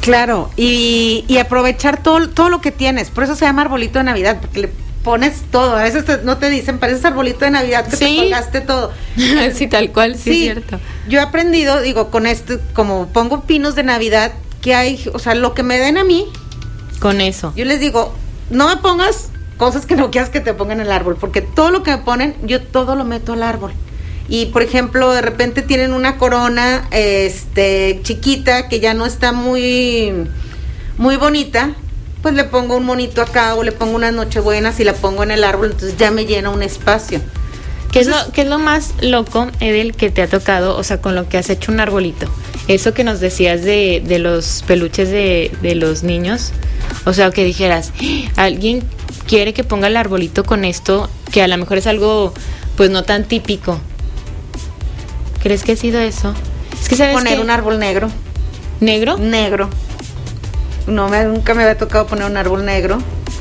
Claro, 0.00 0.50
y, 0.56 1.24
y 1.28 1.38
aprovechar 1.38 2.02
todo, 2.02 2.28
todo 2.28 2.48
lo 2.48 2.60
que 2.60 2.72
tienes. 2.72 3.10
Por 3.10 3.24
eso 3.24 3.36
se 3.36 3.44
llama 3.44 3.62
arbolito 3.62 3.98
de 3.98 4.04
Navidad, 4.04 4.38
porque 4.40 4.60
le 4.62 4.70
pones 5.04 5.42
todo. 5.50 5.76
A 5.76 5.82
veces 5.84 6.04
te- 6.04 6.18
no 6.24 6.38
te 6.38 6.50
dicen, 6.50 6.78
pareces 6.78 7.04
arbolito 7.04 7.44
de 7.44 7.52
Navidad, 7.52 7.86
que 7.86 7.96
Sí. 7.96 8.04
te 8.04 8.16
colgaste 8.16 8.60
todo. 8.62 8.92
sí, 9.54 9.68
tal 9.68 9.92
cual, 9.92 10.16
sí, 10.16 10.30
es 10.48 10.54
cierto. 10.54 10.80
Yo 11.08 11.18
he 11.18 11.22
aprendido, 11.22 11.80
digo, 11.80 12.10
con 12.10 12.26
este, 12.26 12.58
como 12.74 13.06
pongo 13.08 13.42
pinos 13.42 13.74
de 13.76 13.84
Navidad, 13.84 14.32
que 14.60 14.74
hay, 14.74 15.04
o 15.12 15.18
sea, 15.20 15.34
lo 15.36 15.54
que 15.54 15.62
me 15.62 15.78
den 15.78 15.98
a 15.98 16.04
mí, 16.04 16.26
Con 17.00 17.20
eso. 17.20 17.52
yo 17.56 17.64
les 17.64 17.78
digo, 17.80 18.12
no 18.50 18.68
me 18.68 18.76
pongas 18.78 19.28
cosas 19.56 19.86
que 19.86 19.94
no 19.94 20.10
quieras 20.10 20.30
que 20.30 20.40
te 20.40 20.52
pongan 20.54 20.80
en 20.80 20.86
el 20.86 20.92
árbol, 20.92 21.16
porque 21.20 21.42
todo 21.42 21.70
lo 21.70 21.82
que 21.84 21.92
me 21.92 21.98
ponen, 21.98 22.34
yo 22.44 22.60
todo 22.60 22.96
lo 22.96 23.04
meto 23.04 23.32
al 23.34 23.42
árbol. 23.44 23.72
Y 24.28 24.46
por 24.46 24.62
ejemplo, 24.62 25.12
de 25.12 25.20
repente 25.20 25.62
tienen 25.62 25.92
una 25.92 26.16
corona 26.16 26.86
este 26.90 28.00
chiquita 28.02 28.68
que 28.68 28.80
ya 28.80 28.94
no 28.94 29.04
está 29.06 29.32
muy 29.32 30.12
muy 30.98 31.16
bonita, 31.16 31.74
pues 32.22 32.34
le 32.34 32.44
pongo 32.44 32.76
un 32.76 32.84
monito 32.84 33.20
acá 33.22 33.54
o 33.56 33.62
le 33.64 33.72
pongo 33.72 33.96
unas 33.96 34.12
nochebuenas 34.12 34.78
y 34.80 34.84
la 34.84 34.94
pongo 34.94 35.22
en 35.22 35.32
el 35.32 35.42
árbol, 35.42 35.72
entonces 35.72 35.96
ya 35.98 36.10
me 36.10 36.24
llena 36.26 36.50
un 36.50 36.62
espacio. 36.62 37.20
¿Qué 37.90 38.00
es, 38.00 38.06
lo, 38.06 38.16
¿Qué 38.32 38.42
es 38.42 38.48
lo 38.48 38.58
más 38.58 38.94
loco, 39.02 39.48
Edel, 39.60 39.94
que 39.94 40.10
te 40.10 40.22
ha 40.22 40.26
tocado, 40.28 40.78
o 40.78 40.82
sea, 40.82 41.02
con 41.02 41.14
lo 41.14 41.28
que 41.28 41.36
has 41.36 41.50
hecho 41.50 41.72
un 41.72 41.80
arbolito? 41.80 42.26
Eso 42.68 42.94
que 42.94 43.04
nos 43.04 43.20
decías 43.20 43.62
de, 43.64 44.02
de 44.06 44.18
los 44.18 44.64
peluches 44.66 45.10
de, 45.10 45.50
de 45.60 45.74
los 45.74 46.02
niños, 46.02 46.52
o 47.04 47.12
sea, 47.12 47.30
que 47.32 47.44
dijeras, 47.44 47.92
"Ah, 48.36 48.44
alguien 48.44 48.82
quiere 49.26 49.52
que 49.52 49.64
ponga 49.64 49.88
el 49.88 49.96
arbolito 49.98 50.44
con 50.44 50.64
esto, 50.64 51.10
que 51.32 51.42
a 51.42 51.48
lo 51.48 51.56
mejor 51.58 51.78
es 51.78 51.86
algo, 51.86 52.32
pues 52.76 52.88
no 52.90 53.02
tan 53.02 53.24
típico. 53.24 53.78
¿Crees 55.42 55.64
que 55.64 55.72
ha 55.72 55.76
sido 55.76 56.00
eso? 56.00 56.34
Es 56.80 56.88
que 56.88 56.96
sabes 56.96 57.14
Poner 57.14 57.40
un 57.40 57.50
árbol 57.50 57.78
negro, 57.78 58.08
negro, 58.80 59.18
negro. 59.18 59.68
No 60.86 61.08
me 61.08 61.24
nunca 61.24 61.54
me 61.54 61.62
había 61.62 61.78
tocado 61.78 62.06
poner 62.06 62.26
un 62.26 62.36
árbol 62.36 62.64
negro. 62.64 62.98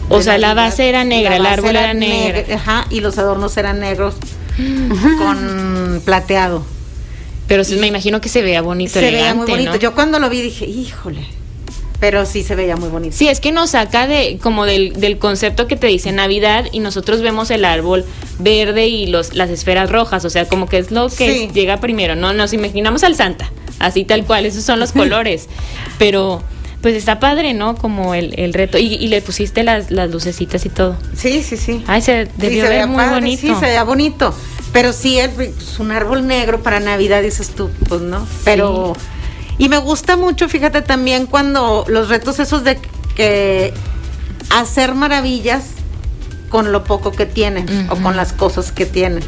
O 0.10 0.22
sea, 0.22 0.38
la 0.38 0.54
base 0.54 0.90
era 0.90 1.04
negra, 1.04 1.36
el 1.38 1.46
árbol 1.46 1.76
era 1.76 1.94
negra. 1.94 2.56
Ajá, 2.56 2.86
y 2.90 3.00
los 3.00 3.18
adornos 3.18 3.56
eran 3.58 3.80
negros 3.80 4.16
con 5.18 6.02
plateado. 6.04 6.66
pero 7.48 7.64
sí 7.64 7.78
me 7.78 7.88
imagino 7.88 8.20
que 8.22 8.30
se 8.30 8.42
vea 8.42 8.62
bonito, 8.62 8.94
se 8.94 9.02
veía 9.02 9.34
muy 9.34 9.46
elegante, 9.46 9.52
bonito. 9.52 9.72
¿no? 9.74 9.78
Yo 9.78 9.94
cuando 9.94 10.20
lo 10.20 10.30
vi 10.30 10.42
dije, 10.42 10.66
híjole. 10.66 11.26
Pero 12.02 12.26
sí 12.26 12.44
se 12.44 12.56
veía 12.56 12.76
muy 12.76 12.90
bonito. 12.90 13.16
Sí, 13.16 13.30
es 13.30 13.40
que 13.40 13.54
nos 13.54 13.70
saca 13.70 14.08
de 14.08 14.38
como 14.42 14.66
del, 14.66 14.94
del 15.00 15.18
concepto 15.20 15.68
que 15.68 15.78
te 15.78 15.88
dice 15.88 16.12
Navidad 16.12 16.66
y 16.74 16.80
nosotros 16.80 17.22
vemos 17.22 17.50
el 17.52 17.64
árbol 17.64 18.04
verde 18.40 18.88
y 18.88 19.06
los 19.08 19.34
las 19.36 19.50
esferas 19.50 19.90
rojas, 19.90 20.26
o 20.26 20.30
sea, 20.30 20.46
como 20.50 20.68
que 20.68 20.80
es 20.80 20.92
lo 20.92 21.08
que 21.08 21.32
Sí. 21.34 21.50
llega 21.54 21.80
primero, 21.80 22.16
no 22.16 22.34
nos 22.34 22.52
imaginamos 22.54 23.04
al 23.04 23.16
Santa, 23.16 23.50
así 23.80 24.04
tal 24.04 24.26
cual, 24.26 24.46
esos 24.46 24.64
son 24.66 24.80
los 24.80 24.92
colores, 24.94 25.48
pero 26.00 26.42
pues 26.82 26.96
está 26.96 27.20
padre, 27.20 27.54
¿no? 27.54 27.76
Como 27.76 28.16
el, 28.16 28.34
el 28.40 28.54
reto 28.56 28.80
y, 28.80 28.96
y 28.96 29.08
le 29.08 29.22
pusiste 29.22 29.64
las, 29.64 29.92
las 29.92 30.10
lucecitas 30.10 30.66
y 30.66 30.70
todo. 30.70 30.98
Sí, 31.16 31.44
sí, 31.44 31.56
sí. 31.56 31.84
Ay, 31.86 32.02
se 32.02 32.26
Sí, 32.26 32.32
debió 32.38 32.64
se 32.64 32.70
ver 32.70 32.70
veía 32.72 32.88
muy 32.88 32.96
padre, 32.98 33.14
bonito. 33.14 33.42
Sí, 33.42 33.54
se 33.54 33.66
veía 33.68 33.84
bonito. 33.84 34.34
Pero 34.74 34.92
sí, 34.92 35.20
el, 35.20 35.30
pues, 35.30 35.78
un 35.78 35.92
árbol 35.92 36.26
negro 36.26 36.64
para 36.64 36.80
Navidad, 36.80 37.22
dices 37.22 37.52
tú, 37.52 37.70
pues 37.88 38.02
no. 38.02 38.26
Pero. 38.44 38.96
Y 39.62 39.70
me 39.70 39.78
gusta 39.78 40.18
mucho, 40.18 40.50
fíjate 40.50 40.82
también, 40.82 41.28
cuando 41.28 41.86
los 41.88 42.10
retos 42.10 42.40
esos 42.40 42.64
de 42.64 42.80
que 43.16 43.72
hacer 44.50 44.96
maravillas 44.96 45.66
con 46.50 46.72
lo 46.72 46.84
poco 46.84 47.12
que 47.12 47.28
tienen 47.28 47.68
o 47.92 47.96
con 47.98 48.18
las 48.18 48.34
cosas 48.34 48.72
que 48.72 48.88
tienen. 48.88 49.22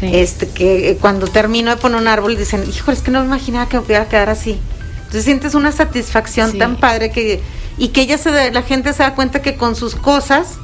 Sí. 0.00 0.10
Este, 0.12 0.48
que 0.48 0.90
eh, 0.90 0.96
cuando 1.00 1.28
termino 1.28 1.70
de 1.70 1.76
poner 1.76 2.00
un 2.00 2.08
árbol 2.08 2.36
dicen, 2.36 2.64
híjole, 2.68 2.96
es 2.96 3.02
que 3.04 3.12
no 3.12 3.20
me 3.20 3.26
imaginaba 3.26 3.68
que 3.68 3.76
me 3.76 3.82
pudiera 3.84 4.08
quedar 4.08 4.28
así. 4.28 4.58
Entonces 4.98 5.24
sientes 5.24 5.54
una 5.54 5.70
satisfacción 5.70 6.50
Sí. 6.52 6.58
tan 6.58 6.76
padre 6.76 7.10
que 7.12 7.40
y 7.78 7.88
que 7.88 8.00
ella 8.02 8.18
se 8.18 8.50
la 8.50 8.62
gente 8.62 8.92
se 8.92 9.04
da 9.04 9.14
cuenta 9.14 9.40
que 9.40 9.54
con 9.54 9.76
sus 9.76 9.94
cosas 9.94 10.54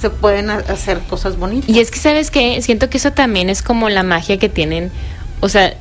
se 0.00 0.08
pueden 0.08 0.48
ha- 0.48 0.64
hacer 0.68 1.00
cosas 1.00 1.36
bonitas. 1.38 1.68
Y 1.68 1.80
es 1.80 1.90
que, 1.90 1.98
¿sabes 1.98 2.30
qué? 2.30 2.62
Siento 2.62 2.88
que 2.88 2.96
eso 2.96 3.12
también 3.12 3.50
es 3.50 3.60
como 3.62 3.90
la 3.90 4.02
magia 4.02 4.38
que 4.38 4.48
tienen. 4.48 4.90
O 5.40 5.50
sea, 5.50 5.74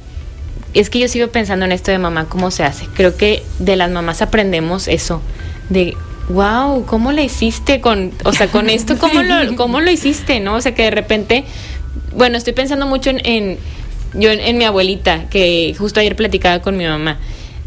es 0.74 0.89
que 0.89 1.00
yo 1.00 1.08
sigo 1.08 1.28
pensando 1.30 1.65
en 1.65 1.71
esto 1.71 1.91
de 1.91 1.97
mamá, 1.97 2.26
cómo 2.30 2.52
se 2.52 2.63
hace. 2.63 2.86
Creo 2.93 3.17
que 3.17 3.43
de 3.60 3.76
las 3.76 3.91
mamás 3.91 4.21
aprendemos 4.21 4.88
eso. 4.88 5.21
De, 5.69 5.95
wow, 6.30 6.86
¿cómo 6.86 7.12
le 7.12 7.24
hiciste 7.24 7.82
con, 7.82 8.12
o 8.24 8.34
sea, 8.34 8.47
con 8.47 8.69
esto? 8.69 8.97
¿Cómo, 8.97 9.21
lo, 9.21 9.56
cómo 9.58 9.82
lo 9.82 9.91
hiciste? 9.91 10.39
¿No? 10.39 10.56
O 10.56 10.62
sea, 10.62 10.74
que 10.76 10.84
de 10.84 10.91
repente, 10.91 11.43
bueno, 12.15 12.38
estoy 12.38 12.54
pensando 12.54 12.86
mucho 12.88 13.10
en, 13.10 13.21
en- 13.26 13.58
yo 14.13 14.30
en, 14.30 14.41
en 14.41 14.58
mi 14.58 14.65
abuelita, 14.65 15.30
que 15.30 15.74
justo 15.78 16.00
ayer 16.02 16.15
platicaba 16.17 16.62
con 16.62 16.76
mi 16.78 16.86
mamá. 16.86 17.17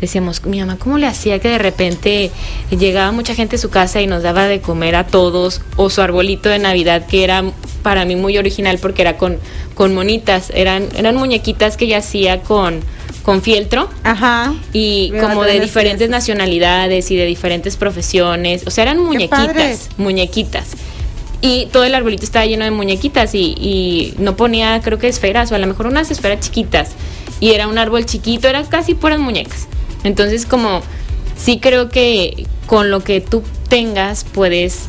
Decíamos, 0.00 0.44
mi 0.44 0.60
mamá, 0.60 0.76
¿cómo 0.78 0.98
le 0.98 1.06
hacía 1.06 1.38
que 1.38 1.48
de 1.48 1.58
repente 1.58 2.30
llegaba 2.70 3.12
mucha 3.12 3.34
gente 3.34 3.56
a 3.56 3.58
su 3.58 3.70
casa 3.70 4.00
y 4.02 4.06
nos 4.06 4.22
daba 4.22 4.46
de 4.46 4.60
comer 4.60 4.96
a 4.96 5.06
todos? 5.06 5.60
O 5.76 5.88
su 5.88 6.02
arbolito 6.02 6.48
de 6.48 6.58
Navidad, 6.58 7.06
que 7.06 7.24
era 7.24 7.44
para 7.82 8.04
mí 8.04 8.16
muy 8.16 8.36
original 8.36 8.78
porque 8.80 9.02
era 9.02 9.16
con, 9.16 9.38
con 9.74 9.94
monitas, 9.94 10.50
eran, 10.54 10.88
eran 10.96 11.16
muñequitas 11.16 11.76
que 11.76 11.84
ella 11.84 11.98
hacía 11.98 12.40
con, 12.40 12.80
con 13.22 13.40
fieltro 13.42 13.88
Ajá. 14.02 14.54
y 14.72 15.12
como 15.20 15.44
de 15.44 15.60
diferentes 15.60 16.10
nacionalidades 16.10 17.10
y 17.10 17.16
de 17.16 17.26
diferentes 17.26 17.76
profesiones. 17.76 18.66
O 18.66 18.70
sea, 18.70 18.82
eran 18.82 18.98
muñequitas, 18.98 19.90
muñequitas. 19.96 20.70
Y 21.40 21.66
todo 21.66 21.84
el 21.84 21.94
arbolito 21.94 22.24
estaba 22.24 22.46
lleno 22.46 22.64
de 22.64 22.70
muñequitas 22.70 23.34
y, 23.34 23.54
y 23.58 24.14
no 24.18 24.34
ponía, 24.34 24.80
creo 24.82 24.98
que 24.98 25.08
esferas, 25.08 25.52
o 25.52 25.54
a 25.54 25.58
lo 25.58 25.66
mejor 25.66 25.86
unas 25.86 26.10
esferas 26.10 26.40
chiquitas. 26.40 26.92
Y 27.38 27.50
era 27.50 27.68
un 27.68 27.76
árbol 27.76 28.06
chiquito, 28.06 28.48
eran 28.48 28.64
casi 28.64 28.94
puras 28.94 29.18
muñecas. 29.18 29.68
Entonces, 30.04 30.46
como 30.46 30.82
sí 31.36 31.58
creo 31.58 31.88
que 31.88 32.46
con 32.66 32.90
lo 32.90 33.00
que 33.02 33.20
tú 33.20 33.42
tengas 33.68 34.24
puedes 34.24 34.82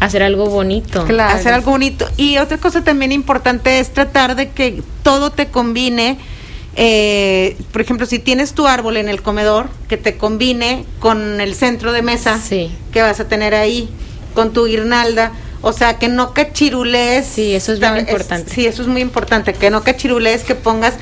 hacer 0.00 0.22
algo 0.22 0.46
bonito. 0.46 1.04
Claro. 1.04 1.36
Hacer 1.38 1.52
algo 1.52 1.70
bonito. 1.72 2.08
Y 2.16 2.38
otra 2.38 2.58
cosa 2.58 2.82
también 2.84 3.12
importante 3.12 3.78
es 3.80 3.92
tratar 3.92 4.34
de 4.36 4.50
que 4.50 4.82
todo 5.02 5.30
te 5.30 5.48
combine, 5.48 6.18
eh, 6.76 7.56
por 7.72 7.80
ejemplo, 7.82 8.06
si 8.06 8.18
tienes 8.18 8.52
tu 8.54 8.66
árbol 8.66 8.96
en 8.96 9.08
el 9.08 9.22
comedor, 9.22 9.68
que 9.88 9.96
te 9.96 10.16
combine 10.16 10.84
con 11.00 11.40
el 11.40 11.54
centro 11.54 11.92
de 11.92 12.02
mesa 12.02 12.38
Sí. 12.38 12.70
que 12.92 13.02
vas 13.02 13.20
a 13.20 13.28
tener 13.28 13.54
ahí, 13.54 13.88
con 14.34 14.52
tu 14.52 14.66
guirnalda. 14.66 15.32
O 15.62 15.74
sea, 15.74 15.98
que 15.98 16.08
no 16.08 16.32
cachirulees. 16.32 17.26
Sí, 17.26 17.54
eso 17.54 17.72
es 17.74 17.80
bien 17.80 17.98
importante. 17.98 18.50
sí, 18.50 18.66
eso 18.66 18.80
es 18.80 18.88
muy 18.88 19.02
importante. 19.02 19.52
Que 19.52 19.68
no 19.70 19.82
cachirulees, 19.82 20.42
que 20.44 20.54
pongas 20.54 20.94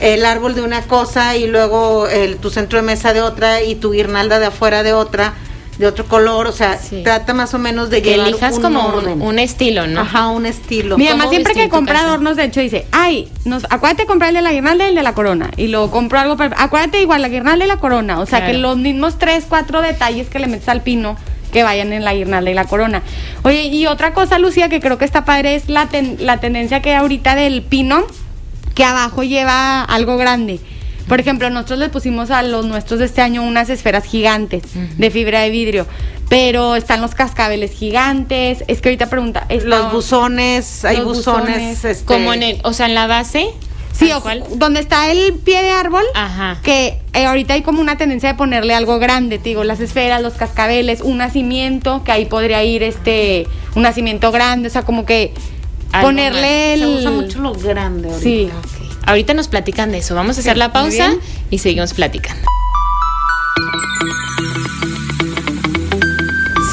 el 0.00 0.24
árbol 0.24 0.54
de 0.54 0.62
una 0.62 0.82
cosa 0.82 1.36
y 1.36 1.46
luego 1.46 2.08
el, 2.08 2.36
tu 2.36 2.50
centro 2.50 2.78
de 2.78 2.82
mesa 2.84 3.12
de 3.12 3.22
otra 3.22 3.62
y 3.62 3.74
tu 3.76 3.92
guirnalda 3.92 4.38
de 4.38 4.46
afuera 4.46 4.82
de 4.82 4.92
otra, 4.92 5.34
de 5.78 5.86
otro 5.86 6.04
color. 6.06 6.46
O 6.46 6.52
sea, 6.52 6.78
Sí. 6.78 7.02
trata 7.02 7.32
más 7.34 7.54
o 7.54 7.58
menos 7.58 7.90
de 7.90 8.02
Que 8.02 8.10
llevar 8.10 8.28
elijas 8.28 8.56
un 8.56 8.62
como 8.62 8.86
un, 8.88 8.94
orden. 8.94 9.22
un 9.22 9.38
estilo, 9.38 9.86
¿no? 9.86 10.00
Ajá, 10.02 10.28
un 10.28 10.46
estilo. 10.46 10.98
Mi 10.98 11.06
¿Cómo 11.06 11.18
mamá 11.18 11.30
siempre 11.30 11.54
que 11.54 11.68
compra 11.68 11.94
casa? 11.94 12.06
adornos, 12.08 12.36
de 12.36 12.44
hecho, 12.44 12.60
dice, 12.60 12.86
ay, 12.92 13.28
nos, 13.44 13.64
acuérdate 13.70 14.02
de 14.02 14.06
comprar 14.06 14.30
el 14.30 14.36
de 14.36 14.42
la 14.42 14.52
guirnalda 14.52 14.84
y 14.86 14.88
el 14.90 14.94
de 14.94 15.02
la 15.02 15.14
corona. 15.14 15.50
Y 15.56 15.68
luego 15.68 15.90
compro 15.90 16.18
algo, 16.18 16.36
para, 16.36 16.54
acuérdate 16.62 17.00
igual 17.00 17.22
la 17.22 17.28
guirnalda 17.28 17.64
y 17.64 17.68
la 17.68 17.78
corona. 17.78 18.20
O 18.20 18.26
sea, 18.26 18.40
Claro. 18.40 18.52
que 18.52 18.58
los 18.58 18.76
mismos 18.76 19.18
tres, 19.18 19.46
cuatro 19.48 19.80
detalles 19.80 20.28
que 20.28 20.38
le 20.38 20.48
metes 20.48 20.68
al 20.68 20.82
pino, 20.82 21.16
que 21.52 21.62
vayan 21.62 21.92
en 21.92 22.04
la 22.04 22.14
guirnalda 22.14 22.50
y 22.50 22.54
la 22.54 22.64
corona. 22.64 23.02
Oye, 23.44 23.62
y 23.66 23.86
otra 23.86 24.12
cosa, 24.12 24.38
Lucía, 24.40 24.68
que 24.68 24.80
creo 24.80 24.98
que 24.98 25.04
está 25.04 25.24
padre, 25.24 25.54
es 25.54 25.68
la, 25.68 25.86
ten- 25.86 26.16
la 26.18 26.40
tendencia 26.40 26.82
que 26.82 26.90
hay 26.90 26.96
ahorita 26.96 27.36
del 27.36 27.62
pino, 27.62 28.04
que 28.74 28.84
abajo 28.84 29.22
lleva 29.22 29.82
algo 29.82 30.16
grande. 30.16 30.60
Por 31.08 31.20
ejemplo, 31.20 31.50
nosotros 31.50 31.78
le 31.80 31.88
pusimos 31.90 32.30
a 32.30 32.42
los 32.42 32.64
nuestros 32.64 32.98
de 32.98 33.06
este 33.06 33.20
año 33.20 33.42
unas 33.42 33.68
esferas 33.68 34.04
gigantes 34.04 34.62
de 34.96 35.10
fibra 35.10 35.40
de 35.40 35.50
vidrio, 35.50 35.86
pero 36.30 36.76
están 36.76 37.02
los 37.02 37.14
cascabeles 37.14 37.72
gigantes. 37.72 38.64
Es 38.68 38.80
que 38.80 38.88
ahorita 38.88 39.10
pregunta, 39.10 39.46
Los 39.64 39.92
buzones, 39.92 40.84
hay 40.84 40.96
Los 40.96 41.04
buzones. 41.04 41.46
buzones. 41.56 41.84
este, 41.84 42.04
Como 42.06 42.32
en 42.32 42.42
el, 42.42 42.60
o 42.64 42.72
sea, 42.72 42.86
en 42.86 42.94
la 42.94 43.06
base. 43.06 43.48
Sí, 43.92 44.10
o- 44.10 44.22
donde 44.56 44.80
está 44.80 45.12
el 45.12 45.34
pie 45.34 45.62
de 45.62 45.70
árbol, 45.70 46.02
Ajá. 46.16 46.58
que 46.64 46.98
eh, 47.12 47.26
ahorita 47.26 47.54
hay 47.54 47.62
como 47.62 47.80
una 47.80 47.96
tendencia 47.96 48.30
de 48.30 48.34
ponerle 48.34 48.74
algo 48.74 48.98
grande, 48.98 49.38
te 49.38 49.50
digo, 49.50 49.62
las 49.62 49.78
esferas, 49.78 50.20
los 50.20 50.32
cascabeles, 50.34 51.00
un 51.00 51.18
nacimiento, 51.18 52.02
que 52.02 52.10
ahí 52.10 52.24
podría 52.24 52.64
ir 52.64 52.82
este, 52.82 53.46
un 53.76 53.82
nacimiento 53.82 54.32
grande, 54.32 54.66
o 54.66 54.70
sea, 54.72 54.82
como 54.82 55.04
que 55.06 55.32
ponerle 56.02 56.74
el... 56.74 56.80
Se 56.80 56.86
usa 56.86 57.10
mucho 57.10 57.38
lo 57.40 57.52
grande 57.52 58.08
ahorita. 58.08 58.22
Sí. 58.22 58.50
Ahorita 59.06 59.34
nos 59.34 59.48
platican 59.48 59.92
de 59.92 59.98
eso. 59.98 60.14
Vamos 60.14 60.36
a 60.38 60.40
hacer 60.40 60.56
la 60.56 60.72
pausa 60.72 61.14
y 61.50 61.58
seguimos 61.58 61.94
platicando. 61.94 62.46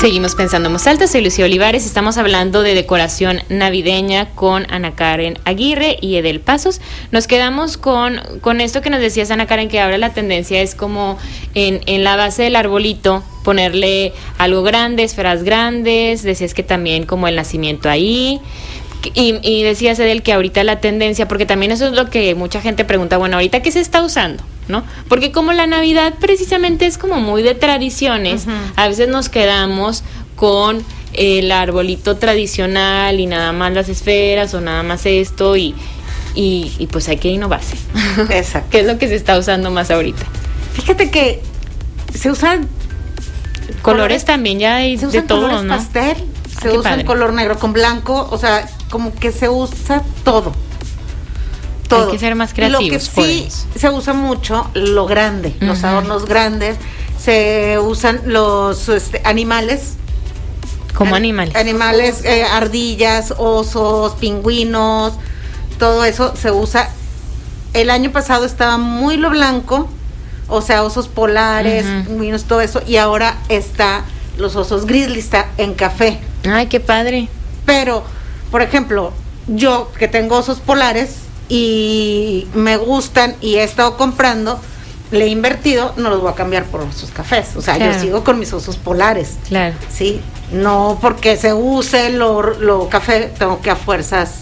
Seguimos 0.01 0.34
pensando 0.34 0.67
en 0.67 0.77
alta, 0.88 1.05
soy 1.05 1.21
Lucía 1.23 1.45
Olivares, 1.45 1.86
estamos 1.86 2.17
hablando 2.17 2.63
de 2.63 2.73
decoración 2.73 3.43
navideña 3.49 4.31
con 4.31 4.65
Ana 4.71 4.95
Karen 4.95 5.38
Aguirre 5.45 5.95
y 6.01 6.15
Edel 6.15 6.39
Pasos. 6.39 6.81
Nos 7.12 7.27
quedamos 7.27 7.77
con, 7.77 8.19
con 8.41 8.62
esto 8.62 8.81
que 8.81 8.89
nos 8.89 8.99
decías 8.99 9.29
Ana 9.29 9.45
Karen, 9.45 9.69
que 9.69 9.79
ahora 9.79 9.99
la 9.99 10.12
tendencia 10.12 10.60
es 10.60 10.73
como 10.73 11.19
en, 11.53 11.81
en 11.86 12.03
la 12.03 12.15
base 12.15 12.41
del 12.41 12.55
arbolito 12.55 13.23
ponerle 13.43 14.12
algo 14.39 14.63
grande, 14.63 15.03
esferas 15.03 15.43
grandes, 15.43 16.23
decías 16.23 16.55
que 16.55 16.63
también 16.63 17.05
como 17.05 17.27
el 17.27 17.36
nacimiento 17.36 17.88
ahí. 17.88 18.41
Y, 19.14 19.40
y 19.42 19.64
decías 19.64 20.00
Edel 20.00 20.22
que 20.22 20.34
ahorita 20.34 20.64
la 20.64 20.80
tendencia, 20.80 21.28
porque 21.28 21.46
también 21.46 21.72
eso 21.72 21.88
es 21.88 21.94
lo 21.94 22.10
que 22.10 22.36
mucha 22.36 22.62
gente 22.62 22.86
pregunta, 22.86 23.18
bueno, 23.18 23.38
ahorita 23.38 23.62
qué 23.62 23.72
se 23.72 23.80
está 23.80 24.04
usando, 24.04 24.44
¿no? 24.68 24.84
Porque 25.08 25.32
como 25.32 25.54
la 25.54 25.66
Navidad 25.68 26.14
precisamente 26.20 26.86
es 26.86 26.98
como 26.98 27.20
muy 27.20 27.42
de 27.42 27.56
tradiciones, 27.56 28.46
a 28.76 28.88
veces 28.88 29.08
nos 29.08 29.30
quedamos 29.30 30.04
con 30.36 30.84
el 31.14 31.52
arbolito 31.52 32.18
tradicional 32.18 33.20
y 33.20 33.26
nada 33.26 33.52
más 33.54 33.74
las 33.74 33.90
esferas 33.90 34.54
o 34.54 34.62
nada 34.62 34.84
más 34.84 35.06
esto 35.06 35.58
y, 35.58 35.76
y, 36.36 36.72
y 36.78 36.88
pues 36.88 37.10
hay 37.10 37.18
que 37.18 37.30
innovarse. 37.30 37.76
Exacto. 38.30 38.70
¿Qué 38.72 38.82
es 38.82 38.86
lo 38.86 38.98
que 38.98 39.08
se 39.08 39.16
está 39.16 39.38
usando 39.38 39.72
más 39.72 39.90
ahorita? 39.92 40.24
Fíjate 40.74 41.10
que 41.10 41.42
se 42.14 42.30
usan 42.32 42.68
Colores 43.82 44.26
también 44.26 44.60
ya 44.60 44.76
hay 44.76 44.98
se 44.98 45.08
de 45.08 45.22
todo, 45.22 45.42
colores 45.42 45.64
¿no? 45.64 45.76
pastel, 45.76 46.18
Ah, 46.62 46.62
se 46.62 46.70
qué 46.70 46.78
usa 46.78 47.06
color 47.06 47.34
negro 47.34 47.58
con 47.58 47.74
blanco, 47.74 48.28
o 48.30 48.38
sea, 48.38 48.70
como 48.91 49.15
que 49.15 49.32
se 49.32 49.49
usa 49.49 50.04
todo. 50.23 50.51
Todo. 51.88 52.10
que 52.12 52.19
ser 52.19 52.36
más 52.36 52.51
Lo 52.51 52.56
que 52.56 52.62
creativos, 52.67 53.04
sí 53.04 53.49
se 53.75 53.89
usa 53.89 54.13
mucho 54.13 54.69
lo 54.75 55.08
grande, 55.08 55.56
los 55.60 55.84
adornos 55.84 56.25
grandes, 56.25 56.77
se 57.19 57.80
usan 57.80 58.21
los 58.27 58.88
este, 58.88 59.21
animales, 59.25 59.95
Como 60.95 61.15
An- 61.15 61.23
animales. 61.23 61.56
Animales, 61.56 62.23
eh, 62.23 62.43
ardillas, 62.45 63.34
osos, 63.38 64.13
pingüinos, 64.13 65.13
todo 65.80 66.06
eso 66.06 66.34
se 66.36 66.51
usa. 66.51 66.89
El 67.73 67.89
año 67.89 68.12
pasado 68.12 68.45
estaba 68.45 68.77
muy 68.77 69.17
lo 69.17 69.30
blanco, 69.30 69.89
o 70.47 70.62
sea, 70.62 70.84
osos 70.84 71.10
polares, 71.10 71.86
pingüinos, 72.08 72.45
todo 72.45 72.62
eso, 72.62 72.82
y 72.88 72.95
ahora 72.97 73.38
está 73.49 74.04
los 74.38 74.56
osos 74.56 74.86
grizzly, 74.86 75.19
está 75.19 75.47
en 75.58 75.73
café. 75.73 76.19
Ay, 76.49 76.67
qué 76.67 76.80
padre. 76.80 77.27
Pero, 77.65 78.04
por 78.52 78.62
ejemplo, 78.62 79.12
yo 79.48 79.92
que 79.98 80.08
tengo 80.08 80.38
osos 80.38 80.60
polares 80.60 81.16
y 81.50 82.48
me 82.54 82.78
gustan 82.78 83.36
y 83.42 83.56
he 83.56 83.64
estado 83.64 83.98
comprando, 83.98 84.60
le 85.12 85.26
he 85.26 85.28
invertido, 85.28 85.94
no 85.98 86.10
los 86.10 86.22
voy 86.22 86.32
a 86.32 86.36
cambiar 86.36 86.66
por 86.66 86.82
osos 86.82 87.10
cafés. 87.12 87.56
O 87.58 87.62
sea, 87.62 87.76
Claro. 87.76 87.94
yo 87.94 88.00
sigo 88.00 88.24
con 88.24 88.40
mis 88.40 88.54
osos 88.54 88.78
polares. 88.78 89.36
Claro. 89.48 89.76
Sí, 89.94 90.22
no 90.52 90.98
porque 91.02 91.36
se 91.38 91.54
use 91.54 92.10
lo, 92.12 92.42
lo 92.60 92.88
café, 92.90 93.32
tengo 93.38 93.62
que 93.62 93.70
a 93.72 93.76
fuerzas 93.76 94.34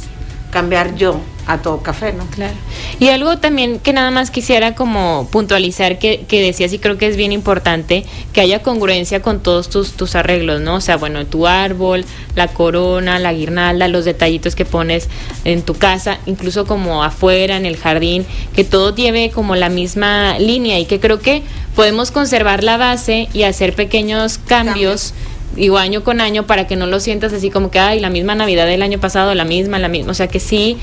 cambiar 0.52 0.96
yo 0.96 1.20
a 1.50 1.58
todo 1.64 1.82
café, 1.82 2.14
¿no? 2.14 2.26
Claro. 2.28 2.54
Y 3.00 3.10
algo 3.10 3.40
también 3.40 3.80
que 3.80 3.92
nada 3.92 4.12
más 4.12 4.30
quisiera 4.30 4.76
como 4.76 5.28
puntualizar 5.32 5.98
que, 5.98 6.26
que 6.28 6.44
decías 6.44 6.72
y 6.74 6.80
creo 6.80 7.00
que 7.00 7.08
es 7.08 7.18
bien 7.18 7.32
importante 7.32 8.06
que 8.34 8.42
haya 8.42 8.62
congruencia 8.62 9.24
con 9.24 9.40
todos 9.40 9.68
tus, 9.70 9.94
tus 9.94 10.14
arreglos, 10.16 10.62
¿no? 10.62 10.76
O 10.76 10.82
sea, 10.82 10.98
bueno, 10.98 11.26
tu 11.26 11.48
árbol, 11.48 12.06
la 12.36 12.50
corona, 12.50 13.18
la 13.18 13.34
guirnalda, 13.34 13.88
los 13.88 14.06
detallitos 14.06 14.54
que 14.54 14.64
pones 14.64 15.10
en 15.44 15.64
tu 15.64 15.74
casa, 15.74 16.20
incluso 16.28 16.66
como 16.66 17.04
afuera, 17.04 17.58
en 17.58 17.66
el 17.66 17.78
jardín, 17.78 18.28
que 18.54 18.64
todo 18.64 18.96
lleve 18.96 19.32
como 19.32 19.56
la 19.56 19.70
misma 19.70 20.38
línea 20.38 20.78
y 20.78 20.86
que 20.86 21.00
creo 21.00 21.20
que 21.20 21.42
podemos 21.76 22.12
conservar 22.12 22.64
la 22.64 22.78
base 22.78 23.28
y 23.34 23.44
hacer 23.44 23.74
pequeños 23.74 24.38
cambios. 24.38 25.16
Digo, 25.56 25.80
año 25.80 26.04
con 26.04 26.22
año 26.22 26.46
para 26.46 26.68
que 26.68 26.76
no 26.76 26.86
lo 26.86 27.00
sientas 27.00 27.34
así 27.34 27.50
como 27.50 27.72
que, 27.72 27.80
ay, 27.80 28.00
la 28.00 28.12
misma 28.12 28.36
Navidad 28.36 28.68
del 28.68 28.84
año 28.84 29.00
pasado, 29.00 29.34
la 29.34 29.46
misma, 29.46 29.80
la 29.80 29.88
misma. 29.88 30.12
O 30.12 30.14
sea, 30.14 30.28
que 30.28 30.40
sí, 30.40 30.78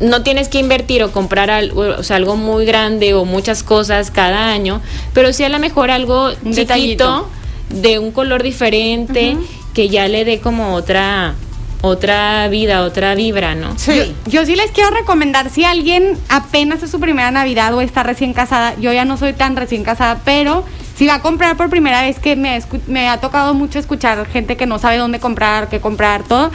no 0.00 0.22
tienes 0.22 0.48
que 0.48 0.58
invertir 0.58 1.02
o 1.02 1.12
comprar 1.12 1.50
algo, 1.50 1.82
o 1.82 2.02
sea, 2.02 2.16
algo 2.16 2.36
muy 2.36 2.64
grande 2.64 3.14
o 3.14 3.24
muchas 3.24 3.62
cosas 3.62 4.10
cada 4.10 4.48
año, 4.50 4.80
pero 5.12 5.32
sí 5.32 5.44
a 5.44 5.48
lo 5.48 5.58
mejor 5.58 5.90
algo 5.90 6.28
Un 6.28 6.52
chiquito 6.52 6.56
detallito. 6.60 7.28
de 7.68 7.98
un 7.98 8.10
color 8.10 8.42
diferente 8.42 9.36
que 9.74 9.88
ya 9.88 10.08
le 10.08 10.24
dé 10.24 10.40
como 10.40 10.74
otra 10.74 11.34
otra 11.82 12.46
vida, 12.48 12.82
otra 12.82 13.14
vibra, 13.14 13.54
¿no? 13.54 13.78
Sí. 13.78 14.14
Yo 14.26 14.44
sí 14.44 14.54
les 14.54 14.70
quiero 14.70 14.90
recomendar, 14.90 15.48
si 15.48 15.64
alguien 15.64 16.18
apenas 16.28 16.82
es 16.82 16.90
su 16.90 17.00
primera 17.00 17.30
Navidad 17.30 17.72
o 17.74 17.80
está 17.80 18.02
recién 18.02 18.34
casada, 18.34 18.74
yo 18.78 18.92
ya 18.92 19.06
no 19.06 19.16
soy 19.16 19.32
tan 19.32 19.56
recién 19.56 19.82
casada, 19.82 20.20
pero 20.24 20.62
si 20.94 21.06
va 21.06 21.14
a 21.14 21.22
comprar 21.22 21.56
por 21.56 21.70
primera 21.70 22.02
vez, 22.02 22.18
que 22.18 22.36
me, 22.36 22.60
me 22.86 23.08
ha 23.08 23.18
tocado 23.18 23.54
mucho 23.54 23.78
escuchar 23.78 24.26
gente 24.26 24.58
que 24.58 24.66
no 24.66 24.78
sabe 24.78 24.98
dónde 24.98 25.20
comprar, 25.20 25.70
qué 25.70 25.80
comprar, 25.80 26.22
todo. 26.24 26.50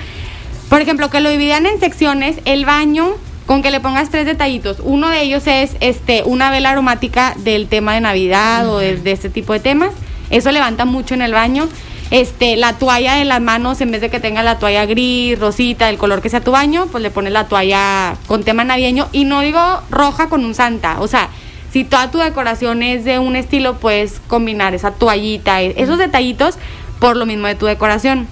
Por 0.69 0.81
ejemplo, 0.81 1.09
que 1.09 1.19
lo 1.19 1.29
dividan 1.31 1.65
en 1.65 1.79
secciones, 1.79 2.37
el 2.45 2.65
baño, 2.65 3.15
con 3.45 3.61
que 3.61 3.71
le 3.71 3.79
pongas 3.79 4.09
tres 4.09 4.25
detallitos. 4.25 4.77
Uno 4.83 5.09
de 5.09 5.21
ellos 5.21 5.45
es 5.47 5.75
este 5.79 6.23
una 6.25 6.49
vela 6.49 6.71
aromática 6.71 7.35
del 7.37 7.67
tema 7.67 7.93
de 7.93 8.01
Navidad 8.01 8.67
o 8.69 8.79
de, 8.79 8.97
de 8.97 9.11
este 9.11 9.29
tipo 9.29 9.53
de 9.53 9.59
temas. 9.59 9.91
Eso 10.29 10.51
levanta 10.51 10.85
mucho 10.85 11.13
en 11.13 11.21
el 11.21 11.33
baño. 11.33 11.67
Este, 12.11 12.55
la 12.55 12.73
toalla 12.73 13.15
de 13.15 13.25
las 13.25 13.41
manos, 13.41 13.81
en 13.81 13.91
vez 13.91 14.01
de 14.01 14.09
que 14.09 14.19
tenga 14.19 14.43
la 14.43 14.59
toalla 14.59 14.85
gris, 14.85 15.39
rosita, 15.39 15.89
el 15.89 15.97
color 15.97 16.21
que 16.21 16.29
sea 16.29 16.41
tu 16.41 16.51
baño, 16.51 16.87
pues 16.91 17.01
le 17.01 17.09
pones 17.09 17.33
la 17.33 17.45
toalla 17.47 18.15
con 18.27 18.43
tema 18.43 18.63
navideño. 18.63 19.07
Y 19.11 19.25
no 19.25 19.41
digo 19.41 19.81
roja 19.89 20.29
con 20.29 20.45
un 20.45 20.53
santa. 20.53 21.01
O 21.01 21.07
sea, 21.07 21.29
si 21.71 21.83
toda 21.83 22.11
tu 22.11 22.19
decoración 22.19 22.83
es 22.83 23.05
de 23.05 23.19
un 23.19 23.35
estilo, 23.35 23.77
puedes 23.79 24.21
combinar 24.27 24.73
esa 24.75 24.91
toallita, 24.91 25.61
e- 25.61 25.73
esos 25.77 25.97
detallitos, 25.97 26.55
por 26.99 27.17
lo 27.17 27.25
mismo 27.25 27.47
de 27.47 27.55
tu 27.55 27.65
decoración. 27.65 28.27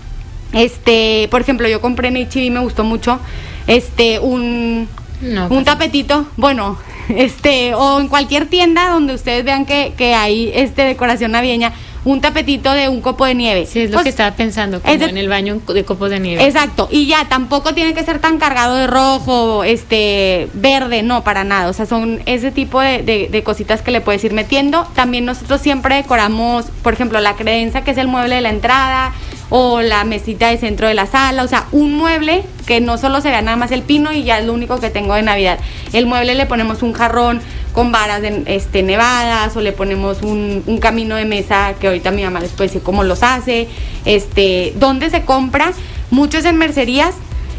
Este, 0.54 1.28
por 1.32 1.42
ejemplo, 1.42 1.68
yo 1.68 1.82
compré 1.82 2.10
en 2.10 2.18
H&M 2.18 2.46
y 2.46 2.50
me 2.52 2.60
gustó 2.60 2.84
mucho, 2.84 3.20
este, 3.66 4.20
un, 4.20 4.88
No, 5.24 5.44
un 5.44 5.50
pues- 5.50 5.66
tapetito, 5.66 6.28
bueno, 6.38 6.78
este, 7.10 7.74
o 7.76 8.00
en 8.00 8.08
cualquier 8.08 8.48
tienda 8.48 8.90
donde 8.90 9.14
ustedes 9.14 9.44
vean 9.46 9.66
que, 9.66 9.94
que 9.98 10.14
hay 10.16 10.52
este 10.54 10.84
decoración 10.84 11.32
navideña, 11.32 11.74
un 12.06 12.20
tapetito 12.20 12.74
de 12.74 12.90
un 12.90 13.00
copo 13.00 13.26
de 13.26 13.34
nieve. 13.34 13.66
Sí, 13.66 13.80
es 13.80 13.90
lo 13.90 13.94
Pues, 13.96 14.04
que 14.04 14.10
estaba 14.10 14.36
pensando, 14.36 14.82
como 14.82 14.94
es 14.94 15.00
de- 15.00 15.06
en 15.06 15.18
el 15.18 15.30
baño 15.30 15.62
de 15.66 15.86
copos 15.86 16.10
de 16.10 16.20
nieve. 16.20 16.44
Exacto, 16.46 16.90
y 16.92 17.06
ya 17.08 17.26
tampoco 17.30 17.74
tiene 17.74 17.94
que 17.94 18.04
ser 18.04 18.20
tan 18.20 18.40
cargado 18.40 18.76
de 18.76 18.88
rojo, 18.88 19.64
este, 19.64 20.50
verde, 20.54 21.02
no, 21.02 21.24
para 21.24 21.46
nada. 21.46 21.70
O 21.70 21.74
sea, 21.74 21.86
son 21.86 22.22
ese 22.26 22.52
tipo 22.52 22.82
de, 22.82 23.04
de- 23.04 23.30
de 23.32 23.44
cositas 23.44 23.82
que 23.82 23.92
le 23.92 24.02
puedes 24.02 24.22
ir 24.26 24.34
metiendo. 24.34 24.86
También 24.96 25.24
nosotros 25.24 25.62
siempre 25.62 25.96
decoramos, 25.96 26.66
por 26.84 26.92
ejemplo, 26.94 27.22
la 27.22 27.36
credencia, 27.38 27.86
que 27.86 27.92
es 27.92 27.98
el 27.98 28.10
mueble 28.10 28.36
de 28.36 28.42
la 28.42 28.50
entrada, 28.50 29.14
o 29.56 29.82
la 29.82 30.04
mesita 30.04 30.50
de 30.50 30.58
centro 30.58 30.88
de 30.88 30.96
la 30.96 31.06
sala, 31.06 31.44
o 31.44 31.48
sea, 31.48 31.68
un 31.72 31.96
mueble 31.96 32.44
que 32.66 32.82
no 32.82 32.98
solo 32.98 33.22
se 33.22 33.30
vea 33.30 33.44
nada 33.44 33.56
más 33.56 33.70
el 33.70 33.84
pino 33.84 34.12
y 34.12 34.24
ya 34.24 34.40
es 34.40 34.48
lo 34.48 34.54
único 34.54 34.80
que 34.80 34.90
tengo 34.90 35.14
de 35.14 35.22
Navidad. 35.22 35.60
El 35.94 36.08
mueble 36.08 36.34
le 36.34 36.48
ponemos 36.48 36.82
un 36.82 36.94
jarrón 36.94 37.40
con 37.72 37.92
varas 37.92 38.24
de, 38.24 38.42
este, 38.48 38.82
nevadas 38.82 39.56
o 39.56 39.62
le 39.62 39.72
ponemos 39.72 40.24
un, 40.24 40.64
un 40.66 40.80
camino 40.80 41.18
de 41.18 41.26
mesa 41.26 41.76
que 41.80 41.86
ahorita 41.86 42.10
mi 42.10 42.24
mamá 42.24 42.40
les 42.40 42.50
puede 42.50 42.70
decir 42.70 42.82
cómo 42.82 43.04
los 43.04 43.22
hace, 43.22 43.68
este, 44.06 44.74
dónde 44.78 45.12
se 45.12 45.22
compra, 45.22 45.72
muchos 46.10 46.46
en 46.46 46.58
mercerías, 46.58 47.14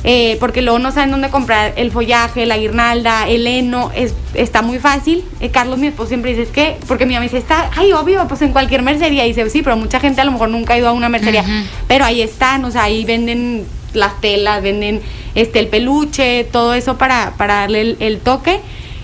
eh, 0.07 0.37
porque 0.39 0.61
luego 0.61 0.79
no 0.79 0.93
saben 0.93 1.11
dónde 1.11 1.31
comprar 1.31 1.73
el 1.77 1.91
follaje, 1.91 2.45
la 2.45 2.59
guirnalda, 2.59 3.27
el 3.27 3.47
heno, 3.47 3.91
es, 3.97 4.15
está 4.35 4.61
muy 4.61 4.79
fácil. 4.79 5.25
Eh, 5.41 5.49
Carlos, 5.49 5.79
mi 5.79 5.87
esposo, 5.87 6.09
siempre 6.09 6.33
dice, 6.33 6.43
es 6.43 6.51
que, 6.51 6.77
porque 6.87 7.07
mi 7.07 7.15
mamá 7.15 7.25
dice, 7.25 7.39
está, 7.39 7.71
ay, 7.75 7.93
obvio, 7.93 8.29
pues 8.29 8.43
en 8.43 8.53
cualquier 8.53 8.83
mercería. 8.83 9.25
Y 9.25 9.29
dice, 9.29 9.49
sí, 9.49 9.63
pero 9.63 9.77
mucha 9.79 10.01
gente 10.01 10.21
a 10.21 10.25
lo 10.25 10.33
mejor 10.33 10.51
nunca 10.51 10.75
ha 10.75 10.79
ido 10.79 10.89
a 10.89 10.93
una 10.93 11.09
mercería. 11.09 11.45
Pero 11.89 12.05
ahí 12.05 12.21
están, 12.21 12.65
o 12.67 12.71
sea, 12.71 12.83
ahí 12.85 13.05
venden 13.07 13.65
las 13.95 14.21
telas, 14.21 14.63
venden 14.63 15.01
este 15.35 15.59
el 15.59 15.69
peluche, 15.69 16.45
todo 16.45 16.75
eso 16.75 16.99
para, 16.99 17.33
para 17.39 17.61
darle 17.61 17.81
el, 17.81 17.97
el 18.01 18.19
toque. 18.21 18.61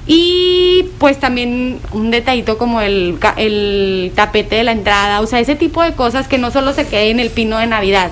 Y 0.07 0.87
pues 0.99 1.19
también 1.19 1.79
un 1.93 2.11
detallito 2.11 2.59
como 2.59 2.81
el, 2.81 3.19
el 3.37 4.13
tapete 4.15 4.57
de 4.57 4.65
la 4.65 4.73
entrada, 4.73 5.21
o 5.21 5.27
sea, 5.27 5.41
ese 5.41 5.55
tipo 5.55 5.83
de 5.83 5.93
cosas 5.93 6.27
que 6.27 6.37
no 6.37 6.51
solo 6.51 6.73
se 6.73 6.87
quede 6.87 7.11
en 7.11 7.21
el 7.21 7.31
pino 7.31 7.59
de 7.59 7.67
Navidad, 7.67 8.11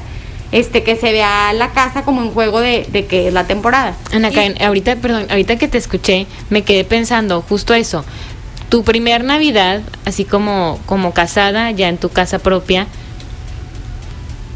este 0.53 0.83
que 0.83 0.97
se 0.97 1.13
vea 1.13 1.53
la 1.53 1.73
casa 1.73 2.03
como 2.03 2.21
un 2.21 2.31
juego 2.31 2.61
de, 2.61 2.87
de 2.91 3.07
que 3.07 3.29
es 3.29 3.35
la 3.35 3.47
temporada. 3.47 3.97
Ana 4.13 4.31
Karen, 4.31 4.61
ahorita, 4.63 4.97
perdón, 4.97 5.27
ahorita 5.31 5.57
que 5.57 5.69
te 5.69 5.79
escuché, 5.79 6.27
me 6.51 6.63
quedé 6.63 6.85
pensando 6.85 7.43
justo 7.43 7.75
eso. 7.75 8.05
Tu 8.69 8.85
primer 8.85 9.25
Navidad, 9.25 9.83
así 10.05 10.25
como, 10.25 10.79
como 10.87 11.13
casada, 11.13 11.71
ya 11.71 11.89
en 11.89 11.99
tu 11.99 12.11
casa 12.11 12.39
propia, 12.39 12.87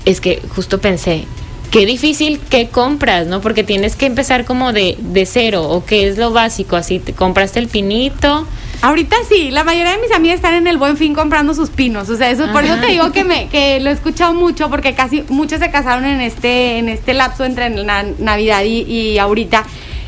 es 0.05 0.20
que 0.20 0.42
justo 0.55 0.81
pensé, 0.81 1.24
qué 1.70 1.87
difícil 1.87 2.38
que 2.38 2.68
compras, 2.68 3.26
¿no? 3.26 3.40
Porque 3.40 3.64
tienes 3.64 3.96
que 3.96 4.07
empezar 4.07 4.44
como 4.44 4.72
de, 4.72 4.96
de 4.98 5.26
cero, 5.26 5.68
o 5.68 5.85
qué 5.85 6.09
es 6.09 6.18
lo 6.18 6.31
básico, 6.31 6.76
así, 6.76 6.98
te 6.98 7.12
compraste 7.14 7.59
el 7.59 7.68
pinito, 7.68 8.46
Ahorita 8.83 9.14
sí, 9.29 9.51
la 9.53 9.62
mayoría 9.62 9.92
de 9.92 9.99
mis 9.99 10.11
amigas 10.12 10.37
están 10.37 10.55
en 10.55 10.66
el 10.66 10.77
buen 10.77 10.97
fin 10.97 11.14
comprando 11.14 11.55
sus 11.55 11.71
pinos, 11.71 12.09
o 12.11 12.16
sea, 12.16 12.31
eso 12.31 12.51
por 12.53 12.64
eso 12.64 12.73
Ajá. 12.75 12.83
te 12.83 12.88
digo 12.88 13.12
que 13.12 13.23
me 13.23 13.47
que 13.49 13.79
lo 13.79 13.90
he 13.90 13.92
escuchado 13.92 14.35
mucho 14.35 14.68
porque 14.71 14.95
casi 14.95 15.23
muchos 15.29 15.61
se 15.61 15.71
casaron 15.71 16.05
en 16.05 16.21
este 16.21 16.79
en 16.79 16.88
este 16.88 17.14
lapso 17.14 17.45
entre 17.45 17.71
na- 17.71 18.05
Navidad 18.18 18.64
y, 18.64 18.81
y 18.83 19.18
ahorita 19.18 19.64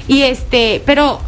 y 0.09 0.23
este, 0.23 0.83
pero 0.85 1.21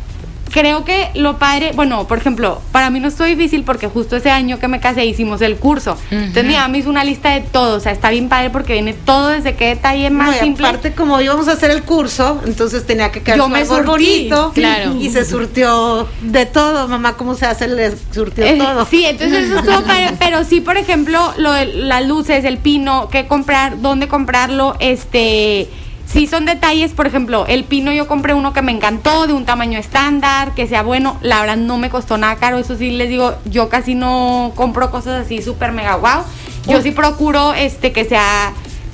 creo 0.56 0.84
que 0.86 1.10
lo 1.14 1.38
padre, 1.38 1.72
bueno, 1.74 2.06
por 2.08 2.16
ejemplo, 2.16 2.62
para 2.72 2.88
mí 2.88 2.98
no 2.98 3.08
es 3.08 3.18
difícil 3.18 3.62
porque 3.62 3.88
justo 3.88 4.16
ese 4.16 4.30
año 4.30 4.58
que 4.58 4.68
me 4.68 4.80
casé 4.80 5.04
hicimos 5.04 5.42
el 5.42 5.56
curso. 5.56 5.98
Entonces 6.10 6.44
mi 6.46 6.54
mamá 6.54 6.68
me 6.68 6.78
hizo 6.78 6.88
una 6.88 7.04
lista 7.04 7.32
de 7.32 7.42
todo, 7.42 7.76
o 7.76 7.80
sea, 7.80 7.92
está 7.92 8.08
bien 8.08 8.30
padre 8.30 8.48
porque 8.48 8.72
viene 8.72 8.94
todo 8.94 9.28
desde 9.28 9.54
qué 9.54 9.66
detalle 9.68 10.08
más 10.08 10.30
No, 10.30 10.36
y 10.36 10.38
simple. 10.38 10.66
aparte, 10.66 10.92
como 10.94 11.20
íbamos 11.20 11.46
a 11.48 11.52
hacer 11.52 11.70
el 11.70 11.82
curso, 11.82 12.40
entonces 12.46 12.86
tenía 12.86 13.12
que 13.12 13.22
quedar 13.22 13.36
Yo 13.38 13.48
me 13.50 13.66
surtí, 13.66 13.84
bonito. 13.86 14.52
claro. 14.54 14.94
Y 14.98 15.10
se 15.10 15.24
surtió 15.26 16.08
de 16.22 16.46
todo, 16.46 16.88
mamá, 16.88 17.18
¿cómo 17.18 17.34
se 17.34 17.44
hace? 17.44 17.68
Le 17.68 17.92
surtió 18.12 18.44
Eh, 18.46 18.56
todo. 18.56 18.86
Sí, 18.86 19.04
entonces 19.04 19.44
eso 19.50 19.58
estuvo 19.58 19.82
padre, 19.82 20.14
pero 20.18 20.42
sí, 20.44 20.62
por 20.62 20.78
ejemplo, 20.78 21.34
lo 21.36 21.52
de 21.52 21.66
las 21.66 22.06
luces, 22.06 22.44
el 22.46 22.56
pino, 22.58 23.08
qué 23.10 23.26
comprar, 23.26 23.82
dónde 23.82 24.08
comprarlo, 24.08 24.74
este, 24.80 25.68
sí 26.06 26.26
son 26.26 26.44
detalles, 26.44 26.92
por 26.92 27.06
ejemplo, 27.06 27.44
el 27.46 27.64
pino 27.64 27.92
yo 27.92 28.06
compré 28.06 28.32
uno 28.34 28.52
que 28.52 28.62
me 28.62 28.72
encantó, 28.72 29.26
de 29.26 29.32
un 29.32 29.44
tamaño 29.44 29.78
estándar, 29.78 30.54
que 30.54 30.66
sea 30.66 30.82
bueno, 30.82 31.18
la 31.20 31.40
verdad 31.40 31.56
no 31.56 31.78
me 31.78 31.90
costó 31.90 32.16
nada 32.16 32.36
caro, 32.36 32.58
eso 32.58 32.76
sí 32.76 32.90
les 32.90 33.08
digo, 33.08 33.34
yo 33.44 33.68
casi 33.68 33.94
no 33.94 34.52
compro 34.54 34.90
cosas 34.90 35.26
así 35.26 35.42
súper 35.42 35.72
mega 35.72 35.96
wow, 35.96 36.22
yo 36.68 36.80
sí 36.82 36.92
procuro, 36.92 37.52
este, 37.54 37.92
que 37.92 38.04
sea... 38.04 38.52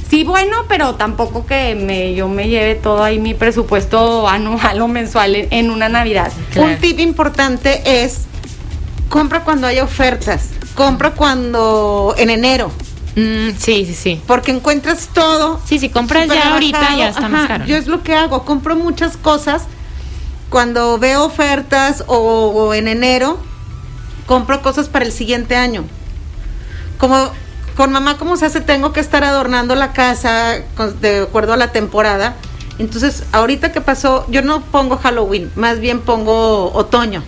Sí, 0.08 0.24
bueno, 0.24 0.64
pero 0.68 0.96
tampoco 0.96 1.46
que 1.46 1.74
me, 1.74 2.12
yo 2.12 2.28
me 2.28 2.48
lleve 2.48 2.74
todo 2.74 3.02
ahí 3.02 3.18
mi 3.18 3.32
presupuesto 3.32 4.28
anual 4.28 4.78
o 4.82 4.86
mensual 4.86 5.34
en, 5.34 5.48
en 5.50 5.70
una 5.70 5.88
Navidad. 5.88 6.30
Claro. 6.50 6.68
Un 6.68 6.76
tip 6.76 7.00
importante 7.00 7.80
es 8.04 8.26
compra 9.08 9.42
cuando 9.42 9.66
haya 9.66 9.82
ofertas. 9.82 10.50
Compra 10.74 11.12
cuando 11.12 12.14
en 12.18 12.28
enero, 12.28 12.70
Mm, 13.16 13.50
sí, 13.58 13.84
sí, 13.86 13.94
sí. 13.94 14.20
porque 14.26 14.52
encuentras 14.52 15.08
todo. 15.12 15.60
Sí, 15.66 15.78
si 15.78 15.88
compras 15.90 16.28
ya 16.28 16.52
ahorita 16.54 16.78
rebajado. 16.78 16.98
ya 16.98 17.08
está 17.08 17.28
más 17.28 17.40
Ajá, 17.44 17.48
caro. 17.48 17.64
Yo 17.66 17.76
es 17.76 17.86
lo 17.86 18.02
que 18.02 18.14
hago, 18.14 18.44
compro 18.44 18.74
muchas 18.76 19.16
cosas 19.16 19.64
cuando 20.48 20.98
veo 20.98 21.24
ofertas 21.24 22.04
o, 22.06 22.16
o 22.16 22.74
en 22.74 22.88
enero, 22.88 23.38
compro 24.26 24.62
cosas 24.62 24.88
para 24.88 25.04
el 25.04 25.12
siguiente 25.12 25.56
año. 25.56 25.84
Como 26.98 27.30
con 27.76 27.90
mamá, 27.92 28.16
¿cómo 28.18 28.36
se 28.36 28.46
hace? 28.46 28.60
Tengo 28.60 28.92
que 28.92 29.00
estar 29.00 29.24
adornando 29.24 29.74
la 29.74 29.92
casa 29.92 30.58
con- 30.76 31.00
de 31.00 31.20
acuerdo 31.22 31.52
a 31.54 31.56
la 31.56 31.72
temporada. 31.72 32.36
Entonces, 32.78 33.24
ahorita 33.32 33.72
que 33.72 33.80
pasó, 33.80 34.26
yo 34.30 34.42
no 34.42 34.62
pongo 34.62 34.96
Halloween, 34.96 35.50
más 35.56 35.78
bien 35.80 36.00
pongo 36.00 36.72
otoño 36.74 37.22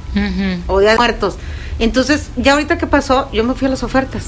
o 0.66 0.80
Día 0.80 0.90
de 0.92 0.96
Muertos. 0.96 1.36
Entonces, 1.78 2.28
ya 2.36 2.52
ahorita 2.52 2.78
que 2.78 2.86
pasó, 2.86 3.30
yo 3.32 3.44
me 3.44 3.54
fui 3.54 3.66
a 3.66 3.70
las 3.70 3.82
ofertas 3.82 4.24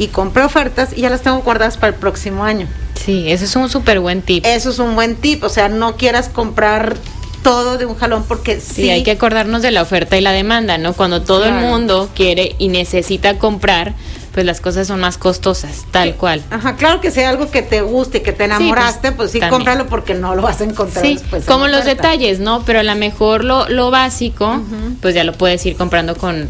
y 0.00 0.08
compré 0.08 0.42
ofertas 0.44 0.90
y 0.96 1.02
ya 1.02 1.10
las 1.10 1.20
tengo 1.20 1.38
guardadas 1.42 1.76
para 1.76 1.88
el 1.88 1.94
próximo 1.94 2.42
año. 2.42 2.66
Sí, 2.94 3.30
ese 3.30 3.44
es 3.44 3.54
un 3.54 3.68
súper 3.68 4.00
buen 4.00 4.22
tip. 4.22 4.44
Eso 4.46 4.70
es 4.70 4.78
un 4.78 4.94
buen 4.94 5.14
tip, 5.14 5.44
o 5.44 5.50
sea, 5.50 5.68
no 5.68 5.96
quieras 5.96 6.30
comprar 6.30 6.96
todo 7.42 7.76
de 7.78 7.84
un 7.86 7.96
jalón 7.96 8.24
porque 8.26 8.60
sí, 8.60 8.74
Sí, 8.82 8.90
hay 8.90 9.02
que 9.02 9.10
acordarnos 9.12 9.60
de 9.62 9.70
la 9.70 9.82
oferta 9.82 10.16
y 10.16 10.22
la 10.22 10.32
demanda, 10.32 10.78
¿no? 10.78 10.94
Cuando 10.94 11.20
todo 11.22 11.44
el 11.44 11.52
mundo 11.54 12.08
quiere 12.14 12.54
y 12.58 12.68
necesita 12.68 13.36
comprar, 13.38 13.92
pues 14.32 14.46
las 14.46 14.60
cosas 14.62 14.86
son 14.86 15.00
más 15.00 15.18
costosas, 15.18 15.84
tal 15.90 16.14
cual. 16.16 16.42
Ajá, 16.50 16.76
claro 16.76 17.00
que 17.02 17.10
sea 17.10 17.28
algo 17.28 17.50
que 17.50 17.60
te 17.60 17.82
guste, 17.82 18.22
que 18.22 18.32
te 18.32 18.44
enamoraste, 18.44 19.12
pues, 19.12 19.32
sí, 19.32 19.40
también. 19.40 19.58
cómpralo 19.58 19.86
porque 19.86 20.14
no 20.14 20.34
lo 20.34 20.40
vas 20.42 20.60
a 20.62 20.64
encontrar 20.64 21.04
Sí, 21.04 21.14
después. 21.14 21.42
en 21.42 21.48
como 21.48 21.68
los 21.68 21.84
detalles, 21.84 22.40
¿no? 22.40 22.62
Pero 22.64 22.80
a 22.80 22.84
lo 22.84 22.94
mejor 22.94 23.44
lo, 23.44 23.68
lo 23.68 23.90
básico, 23.90 24.62
pues 25.02 25.14
ya 25.14 25.24
lo 25.24 25.32
puedes 25.34 25.64
ir 25.66 25.76
comprando 25.76 26.16
con, 26.16 26.48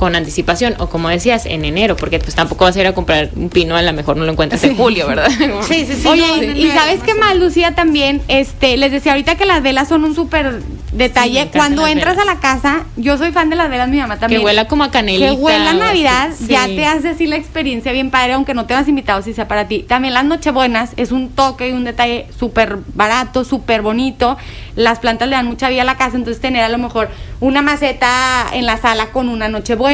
con 0.00 0.16
anticipación 0.16 0.76
o 0.78 0.88
como 0.88 1.10
decías, 1.10 1.44
en 1.44 1.62
enero, 1.62 1.94
porque 1.94 2.18
pues 2.18 2.34
tampoco 2.34 2.64
vas 2.64 2.74
a 2.74 2.80
ir 2.80 2.86
a 2.86 2.94
comprar 2.94 3.28
un 3.36 3.50
pino, 3.50 3.76
a 3.76 3.82
lo 3.82 3.92
mejor 3.92 4.16
no 4.16 4.24
lo 4.24 4.32
encuentras 4.32 4.64
en 4.64 4.74
julio, 4.74 5.06
¿verdad? 5.06 5.28
Sí, 5.68 5.84
sí, 5.84 5.92
sí. 5.94 6.08
Oye, 6.08 6.46
no, 6.46 6.56
y- 6.58 6.70
sabes 6.70 7.02
qué 7.04 7.14
más, 7.14 7.36
Lucía, 7.36 7.74
también, 7.74 8.22
este, 8.26 8.78
les 8.78 8.92
decía 8.92 9.12
ahorita 9.12 9.34
que 9.34 9.44
las 9.44 9.62
velas 9.62 9.88
son 9.88 10.04
un 10.04 10.14
súper 10.14 10.62
detalle. 10.92 11.50
Cuando 11.52 11.86
entras 11.86 12.16
velas. 12.16 12.30
a 12.30 12.34
la 12.34 12.40
casa, 12.40 12.84
yo 12.96 13.18
soy 13.18 13.30
fan 13.30 13.50
de 13.50 13.56
las 13.56 13.68
velas, 13.68 13.90
mi 13.90 13.98
mamá 13.98 14.14
que 14.14 14.20
también. 14.20 14.42
huela 14.42 14.66
como 14.68 14.84
a 14.84 14.90
canelita. 14.90 15.26
Que 15.26 15.32
huela 15.32 15.70
a 15.70 15.74
Navidad, 15.74 16.30
ya 16.48 16.64
te 16.64 16.86
hace 16.86 17.10
así 17.10 17.26
la 17.26 17.36
experiencia 17.36 17.92
bien 17.92 18.10
padre, 18.10 18.32
aunque 18.32 18.54
no 18.54 18.64
te 18.64 18.72
vas 18.72 18.88
invitado 18.88 19.20
si 19.20 19.34
sea 19.34 19.48
para 19.48 19.68
ti. 19.68 19.84
También 19.86 20.14
las 20.14 20.24
Nochebuenas 20.24 20.92
es 20.96 21.12
un 21.12 21.28
toque 21.28 21.68
y 21.68 21.72
un 21.72 21.84
detalle 21.84 22.26
súper 22.38 22.78
barato, 22.94 23.44
súper 23.44 23.82
bonito. 23.82 24.38
Las 24.76 24.98
plantas 24.98 25.28
le 25.28 25.36
dan 25.36 25.44
mucha 25.44 25.68
vida 25.68 25.82
a 25.82 25.84
la 25.84 25.98
casa, 25.98 26.16
entonces 26.16 26.40
tener 26.40 26.64
a 26.64 26.70
lo 26.70 26.78
mejor 26.78 27.10
una 27.40 27.60
maceta 27.60 28.46
en 28.54 28.64
la 28.64 28.78
sala 28.78 29.08
con 29.08 29.28
una 29.28 29.48
Nochebuena. 29.48 29.89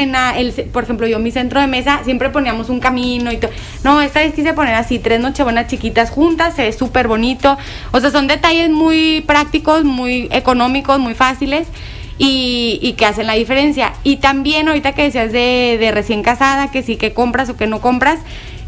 Por 0.72 0.84
ejemplo, 0.84 1.06
yo 1.06 1.16
en 1.16 1.22
mi 1.22 1.30
centro 1.30 1.60
de 1.60 1.66
mesa 1.66 2.00
siempre 2.04 2.30
poníamos 2.30 2.68
un 2.68 2.80
camino 2.80 3.32
y 3.32 3.36
todo. 3.36 3.50
No, 3.84 4.02
esta 4.02 4.20
vez 4.20 4.34
quise 4.34 4.52
poner 4.52 4.74
así 4.74 4.98
tres 4.98 5.20
Nochebuenas 5.20 5.68
chiquitas 5.68 6.10
juntas, 6.10 6.54
se 6.54 6.62
ve 6.62 6.72
súper 6.72 7.08
bonito. 7.08 7.56
O 7.92 8.00
sea, 8.00 8.10
son 8.10 8.26
detalles 8.26 8.70
muy 8.70 9.22
prácticos, 9.22 9.84
muy 9.84 10.28
económicos, 10.30 10.98
muy 10.98 11.14
fáciles 11.14 11.68
y, 12.18 12.94
que 12.96 13.06
hacen 13.06 13.26
la 13.26 13.34
diferencia. 13.34 13.92
Y 14.04 14.16
también 14.16 14.68
ahorita 14.68 14.92
que 14.92 15.02
decías 15.02 15.32
de, 15.32 15.76
de 15.78 15.90
recién 15.92 16.22
casada, 16.22 16.70
que 16.70 16.82
sí 16.82 16.96
que 16.96 17.12
compras 17.12 17.48
o 17.50 17.56
que 17.56 17.66
no 17.66 17.80
compras, 17.80 18.20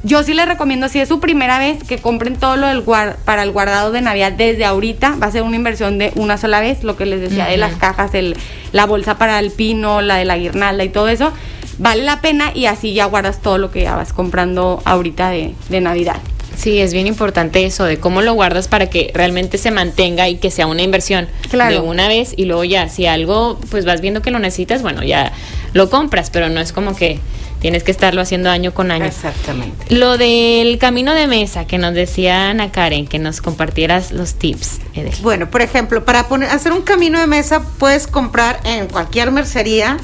yo 0.04 0.22
sí 0.22 0.32
les 0.34 0.46
recomiendo, 0.46 0.88
si 0.88 1.00
es 1.00 1.08
su 1.08 1.18
primera 1.20 1.58
vez, 1.58 1.82
que 1.84 1.98
compren 1.98 2.36
todo 2.36 2.56
lo 2.56 2.66
del 2.68 2.84
guar- 2.84 3.16
para 3.24 3.42
el 3.42 3.50
guardado 3.50 3.90
de 3.92 4.00
Navidad 4.00 4.32
desde 4.32 4.64
ahorita. 4.64 5.16
Va 5.22 5.26
a 5.26 5.30
ser 5.32 5.42
una 5.42 5.56
inversión 5.56 5.98
de 5.98 6.12
una 6.14 6.38
sola 6.38 6.60
vez, 6.60 6.84
lo 6.84 6.96
que 6.96 7.04
les 7.06 7.20
decía 7.20 7.46
de 7.46 7.56
las 7.56 7.74
cajas, 7.74 8.14
el, 8.14 8.36
la 8.72 8.86
bolsa 8.86 9.18
para 9.18 9.38
el 9.40 9.50
pino, 9.50 10.00
la 10.00 10.16
de 10.16 10.24
la 10.24 10.36
guirnalda 10.38 10.84
y 10.84 10.88
todo 10.88 11.08
eso. 11.08 11.32
Vale 11.78 12.02
la 12.04 12.20
pena 12.20 12.50
y 12.54 12.66
así 12.66 12.92
ya 12.94 13.04
guardas 13.06 13.40
todo 13.40 13.58
lo 13.58 13.70
que 13.70 13.82
ya 13.82 13.96
vas 13.96 14.12
comprando 14.12 14.82
ahorita 14.84 15.30
de, 15.30 15.54
de 15.68 15.80
Navidad. 15.80 16.16
Sí, 16.56 16.80
es 16.80 16.92
bien 16.92 17.06
importante 17.06 17.64
eso, 17.64 17.84
de 17.84 17.98
cómo 18.00 18.20
lo 18.20 18.32
guardas 18.34 18.66
para 18.66 18.90
que 18.90 19.12
realmente 19.14 19.58
se 19.58 19.70
mantenga 19.70 20.28
y 20.28 20.38
que 20.38 20.50
sea 20.50 20.66
una 20.66 20.82
inversión 20.82 21.28
Claro. 21.50 21.70
de 21.72 21.78
una 21.80 22.08
vez 22.08 22.34
y 22.36 22.46
luego 22.46 22.64
ya, 22.64 22.88
si 22.88 23.06
algo, 23.06 23.60
pues 23.70 23.84
vas 23.84 24.00
viendo 24.00 24.22
que 24.22 24.32
lo 24.32 24.40
necesitas, 24.40 24.82
bueno, 24.82 25.04
ya 25.04 25.30
lo 25.72 25.88
compras, 25.88 26.30
pero 26.30 26.48
no 26.48 26.58
es 26.60 26.72
como 26.72 26.96
que 26.96 27.20
tienes 27.60 27.82
que 27.82 27.90
estarlo 27.90 28.20
haciendo 28.20 28.50
año 28.50 28.72
con 28.72 28.90
año. 28.90 29.04
Exactamente. 29.06 29.94
Lo 29.94 30.18
del 30.18 30.78
camino 30.78 31.14
de 31.14 31.26
mesa 31.26 31.66
que 31.66 31.78
nos 31.78 31.94
decía 31.94 32.50
Ana 32.50 32.70
Karen, 32.70 33.06
que 33.06 33.18
nos 33.18 33.40
compartieras 33.40 34.12
los 34.12 34.34
tips, 34.34 34.80
Edel. 34.94 35.14
Bueno, 35.22 35.50
por 35.50 35.62
ejemplo, 35.62 36.04
para 36.04 36.28
poner, 36.28 36.50
hacer 36.50 36.72
un 36.72 36.82
camino 36.82 37.20
de 37.20 37.26
mesa 37.26 37.62
puedes 37.78 38.06
comprar 38.06 38.60
en 38.64 38.86
cualquier 38.86 39.30
mercería 39.30 39.98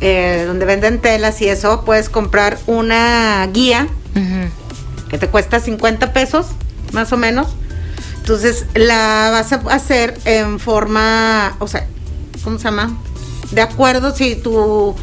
eh, 0.00 0.44
donde 0.46 0.66
venden 0.66 1.00
telas 1.00 1.40
y 1.40 1.48
eso, 1.48 1.82
puedes 1.84 2.08
comprar 2.08 2.58
una 2.66 3.48
guía 3.52 3.88
que 5.08 5.18
te 5.18 5.28
cuesta 5.28 5.60
50 5.60 6.12
pesos, 6.12 6.46
más 6.92 7.12
o 7.12 7.16
menos. 7.16 7.48
Entonces 8.18 8.66
la 8.74 9.30
vas 9.32 9.52
a 9.52 9.56
hacer 9.74 10.18
en 10.24 10.58
forma, 10.58 11.56
o 11.58 11.68
sea, 11.68 11.86
¿cómo 12.42 12.58
se 12.58 12.64
llama? 12.64 12.96
De 13.50 13.60
acuerdo 13.60 14.14
si 14.14 14.36
tu, 14.36 14.94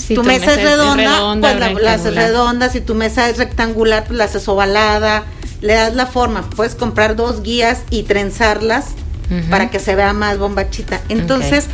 Sí, 0.00 0.14
tu 0.14 0.22
mesa, 0.22 0.54
es 0.54 0.62
redonda, 0.62 1.16
redonda 1.16 1.48
pues 1.50 1.60
la, 1.60 1.80
la 1.82 1.92
haces 1.94 2.04
rectangular. 2.06 2.30
redonda, 2.30 2.68
si 2.70 2.80
tu 2.80 2.94
mesa 2.94 3.28
es 3.28 3.38
rectangular, 3.38 4.04
pues 4.04 4.18
la 4.18 4.24
haces 4.24 4.48
ovalada. 4.48 5.24
le 5.60 5.74
das 5.74 5.94
la 5.94 6.06
forma. 6.06 6.48
Puedes 6.50 6.74
comprar 6.74 7.16
dos 7.16 7.42
guías 7.42 7.82
y 7.90 8.04
trenzarlas 8.04 8.86
para 9.48 9.70
que 9.70 9.78
se 9.78 9.94
vea 9.94 10.12
más 10.12 10.38
bombachita. 10.38 11.00
Entonces, 11.08 11.66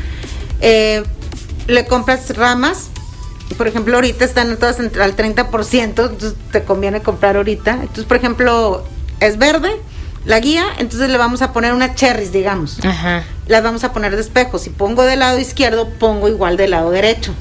eh, 0.61 1.03
le 1.67 1.87
compras 1.87 2.37
ramas. 2.37 2.89
Por 3.57 3.67
ejemplo, 3.69 3.95
ahorita 3.95 4.25
están 4.25 4.57
todas 4.59 4.79
al 4.81 5.17
30%, 5.17 5.85
entonces 5.85 6.35
te 6.53 6.65
conviene 6.65 7.01
comprar 7.01 7.37
ahorita. 7.37 7.79
Entonces, 7.81 8.05
por 8.05 8.17
ejemplo, 8.17 8.85
es 9.21 9.39
verde 9.39 9.71
la 10.27 10.41
guía, 10.41 10.67
entonces 10.79 11.09
le 11.09 11.19
vamos 11.19 11.41
a 11.41 11.53
poner 11.53 11.73
unas 11.73 11.95
cherries, 11.95 12.33
digamos. 12.33 12.85
Ajá. 12.85 13.23
Las 13.47 13.63
vamos 13.63 13.85
a 13.85 13.93
poner 13.93 14.15
de 14.17 14.21
espejo. 14.21 14.59
Si 14.59 14.71
pongo 14.71 15.05
del 15.05 15.21
lado 15.21 15.39
izquierdo, 15.39 15.89
pongo 15.89 16.29
igual 16.29 16.57
del 16.57 16.73
lado 16.73 16.91
derecho. 16.91 17.33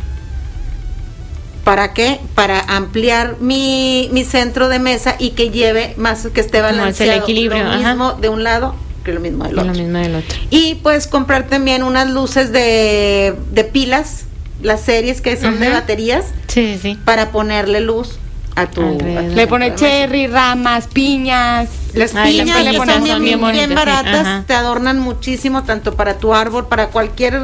¿Para 1.66 1.94
qué? 1.94 2.22
Para 2.36 2.60
ampliar 2.62 3.36
mi, 3.42 4.08
mi 4.14 4.24
centro 4.24 4.70
de 4.70 4.80
mesa 4.80 5.16
y 5.20 5.32
que 5.32 5.50
lleve 5.50 5.94
más, 5.98 6.28
que 6.34 6.40
esté 6.40 6.60
es 6.60 6.64
el 6.64 6.78
balanceado. 6.78 7.22
equilibrio, 7.24 7.64
Lo 7.64 7.70
ajá. 7.72 7.78
mismo 7.90 8.14
de 8.14 8.30
un 8.30 8.44
lado 8.44 8.76
que 9.04 9.12
lo 9.12 9.20
mismo 9.20 9.44
del 9.46 9.60
otro. 9.60 9.74
lo 9.74 9.78
mismo 9.80 9.98
del 9.98 10.16
otro. 10.16 10.38
Y 10.50 10.76
puedes 10.76 11.08
comprar 11.08 11.48
también 11.48 11.84
unas 11.84 12.10
luces 12.10 12.52
de, 12.52 13.36
de 13.52 13.64
pilas, 13.64 14.26
las 14.62 14.82
series 14.82 15.22
que 15.22 15.36
son 15.38 15.60
de 15.60 15.70
baterías, 15.70 16.26
Sí, 16.48 16.80
sí, 16.82 16.98
para 17.04 17.32
ponerle 17.32 17.82
luz 17.82 18.20
a 18.56 18.68
tu... 18.68 18.82
Alrededor. 18.82 19.24
Le 19.36 19.48
pone 19.48 19.76
cherry, 19.76 20.28
ramas, 20.28 20.88
piñas. 20.88 21.68
Las 21.94 22.16
Ay, 22.16 22.38
las 22.38 22.46
piñas 22.46 22.58
piñas 22.60 22.76
son 22.78 22.88
son 22.90 23.04
bien, 23.04 23.18
bien 23.24 23.24
bien 23.24 23.42
bonitas, 23.42 23.68
sí, 23.70 23.74
baratas, 23.76 24.46
te 24.48 24.54
adornan 24.54 25.00
muchísimo, 25.00 25.64
tanto 25.64 25.96
para 25.96 26.18
tu 26.20 26.34
árbol, 26.34 26.68
para 26.68 26.88
cualquier... 26.88 27.42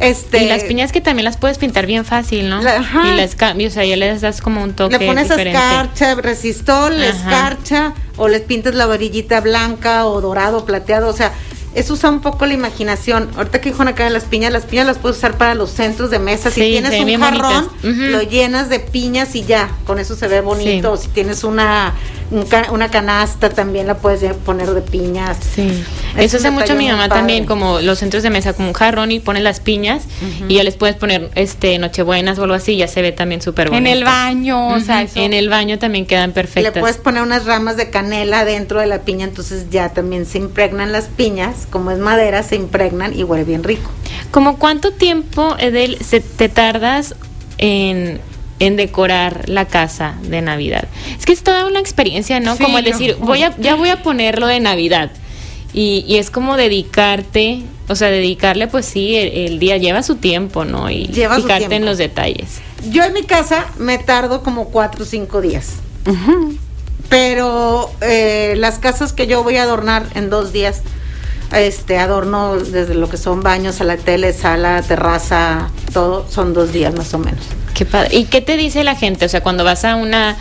Este, 0.00 0.44
y 0.44 0.48
las 0.48 0.64
piñas 0.64 0.92
que 0.92 1.00
también 1.00 1.24
las 1.24 1.36
puedes 1.36 1.58
pintar 1.58 1.86
bien 1.86 2.04
fácil, 2.04 2.48
¿no? 2.48 2.62
La- 2.62 2.78
ajá. 2.78 3.12
y 3.12 3.16
las 3.16 3.34
cambias, 3.34 3.72
o 3.72 3.74
sea, 3.74 3.84
ya 3.84 3.96
les 3.96 4.20
das 4.20 4.40
como 4.40 4.62
un 4.62 4.72
toque 4.74 4.98
Le 4.98 5.06
pones 5.06 5.28
diferente. 5.28 5.58
escarcha, 5.58 6.14
resistol, 6.14 6.94
Ajá. 7.02 7.08
escarcha, 7.10 7.94
o 8.16 8.28
les 8.28 8.40
pintas 8.42 8.74
la 8.74 8.86
varillita 8.86 9.40
blanca 9.40 10.06
o 10.06 10.20
dorado, 10.20 10.64
plateado, 10.64 11.08
o 11.08 11.12
sea, 11.12 11.32
eso 11.74 11.94
usa 11.94 12.10
un 12.10 12.20
poco 12.20 12.46
la 12.46 12.54
imaginación. 12.54 13.28
Ahorita 13.36 13.60
que 13.60 13.70
dijo 13.70 13.82
acá 13.82 14.04
de 14.04 14.10
las 14.10 14.24
piñas, 14.24 14.52
las 14.52 14.64
piñas 14.64 14.86
las 14.86 14.98
puedes 14.98 15.18
usar 15.18 15.36
para 15.38 15.54
los 15.54 15.70
centros 15.70 16.10
de 16.10 16.18
mesa. 16.18 16.50
Si 16.50 16.60
tienes 16.60 16.98
un 17.00 17.20
jarrón, 17.20 17.68
lo 17.82 18.22
llenas 18.22 18.68
de 18.68 18.80
piñas 18.80 19.34
y 19.34 19.44
ya, 19.44 19.70
con 19.86 19.98
eso 19.98 20.16
se 20.16 20.28
ve 20.28 20.40
bonito. 20.40 20.96
Sí. 20.96 21.04
Si 21.04 21.08
tienes 21.10 21.44
una, 21.44 21.94
un 22.30 22.44
ca- 22.44 22.68
una 22.72 22.90
canasta, 22.90 23.50
también 23.50 23.86
la 23.86 23.98
puedes 23.98 24.34
poner 24.34 24.70
de 24.70 24.80
piñas. 24.82 25.36
Sí. 25.54 25.84
Es 26.16 26.26
Eso 26.26 26.38
hace 26.38 26.50
mucho 26.50 26.74
mi 26.74 26.88
mamá 26.88 27.06
padre. 27.08 27.20
también, 27.20 27.46
como 27.46 27.80
los 27.80 27.98
centros 28.00 28.22
de 28.24 28.30
mesa, 28.30 28.52
como 28.52 28.68
un 28.68 28.74
jarrón 28.74 29.12
y 29.12 29.20
pones 29.20 29.42
las 29.44 29.60
piñas 29.60 30.02
y 30.48 30.54
ya 30.56 30.64
les 30.64 30.74
puedes 30.74 30.96
poner 30.96 31.30
este 31.36 31.78
nochebuenas 31.78 32.38
o 32.38 32.42
algo 32.42 32.54
así, 32.56 32.76
ya 32.76 32.88
se 32.88 33.00
ve 33.00 33.12
también 33.12 33.40
súper 33.42 33.68
En 33.68 33.74
bonito. 33.74 33.92
el 33.96 34.04
baño, 34.04 34.68
o 34.68 34.80
sea, 34.80 35.02
eso. 35.02 35.20
En 35.20 35.32
el 35.32 35.48
baño 35.48 35.78
también 35.78 36.06
quedan 36.06 36.30
Le 36.30 36.34
perfectas. 36.34 36.80
puedes 36.80 36.96
poner 36.96 37.22
unas 37.22 37.44
ramas 37.44 37.76
de 37.76 37.90
canela 37.90 38.44
dentro 38.44 38.80
de 38.80 38.86
la 38.86 39.02
piña, 39.02 39.24
entonces 39.24 39.66
ya 39.70 39.90
también 39.90 40.26
se 40.26 40.38
impregnan 40.38 40.90
las 40.92 41.04
piñas, 41.04 41.59
como 41.66 41.90
es 41.90 41.98
madera, 41.98 42.42
se 42.42 42.56
impregnan 42.56 43.18
y 43.18 43.24
huele 43.24 43.44
bien 43.44 43.62
rico. 43.64 43.90
¿Como 44.30 44.58
cuánto 44.58 44.92
tiempo, 44.92 45.56
Edel, 45.58 45.98
se, 46.04 46.20
te 46.20 46.48
tardas 46.48 47.14
en, 47.58 48.20
en 48.58 48.76
decorar 48.76 49.48
la 49.48 49.66
casa 49.66 50.16
de 50.22 50.40
Navidad? 50.42 50.84
Es 51.18 51.26
que 51.26 51.32
es 51.32 51.42
toda 51.42 51.66
una 51.66 51.80
experiencia, 51.80 52.40
¿no? 52.40 52.56
Sí, 52.56 52.62
como 52.62 52.78
el 52.78 52.84
decir, 52.84 53.16
no. 53.18 53.26
voy 53.26 53.42
a, 53.42 53.56
ya 53.58 53.74
voy 53.74 53.88
a 53.88 54.02
ponerlo 54.02 54.46
de 54.46 54.60
Navidad. 54.60 55.10
Y, 55.72 56.04
y 56.08 56.16
es 56.16 56.30
como 56.30 56.56
dedicarte, 56.56 57.62
o 57.88 57.94
sea, 57.94 58.10
dedicarle, 58.10 58.66
pues 58.66 58.86
sí, 58.86 59.16
el, 59.16 59.52
el 59.52 59.58
día 59.58 59.76
lleva 59.76 60.02
su 60.02 60.16
tiempo, 60.16 60.64
¿no? 60.64 60.90
Y 60.90 61.06
Lleva 61.06 61.40
su 61.40 61.48
en 61.48 61.84
los 61.84 61.98
detalles. 61.98 62.60
Yo 62.90 63.04
en 63.04 63.12
mi 63.12 63.22
casa 63.22 63.66
me 63.78 63.98
tardo 63.98 64.42
como 64.42 64.66
cuatro 64.66 65.04
o 65.04 65.06
cinco 65.06 65.40
días. 65.40 65.74
Pero 67.08 67.90
eh, 68.00 68.54
las 68.56 68.78
casas 68.78 69.12
que 69.12 69.26
yo 69.26 69.42
voy 69.42 69.56
a 69.56 69.64
adornar 69.64 70.06
en 70.14 70.30
dos 70.30 70.52
días, 70.52 70.82
este 71.52 71.98
adorno 71.98 72.56
desde 72.56 72.94
lo 72.94 73.08
que 73.08 73.16
son 73.16 73.42
baños 73.42 73.80
a 73.80 73.84
la 73.84 73.96
tele, 73.96 74.32
sala, 74.32 74.82
terraza, 74.82 75.70
todo, 75.92 76.26
son 76.28 76.54
dos 76.54 76.72
días 76.72 76.94
más 76.94 77.12
o 77.14 77.18
menos. 77.18 77.40
Qué 77.74 77.84
padre. 77.84 78.16
¿Y 78.16 78.24
qué 78.24 78.40
te 78.40 78.56
dice 78.56 78.84
la 78.84 78.94
gente? 78.94 79.24
O 79.24 79.28
sea, 79.28 79.42
cuando 79.42 79.64
vas 79.64 79.84
a 79.84 79.96
una 79.96 80.36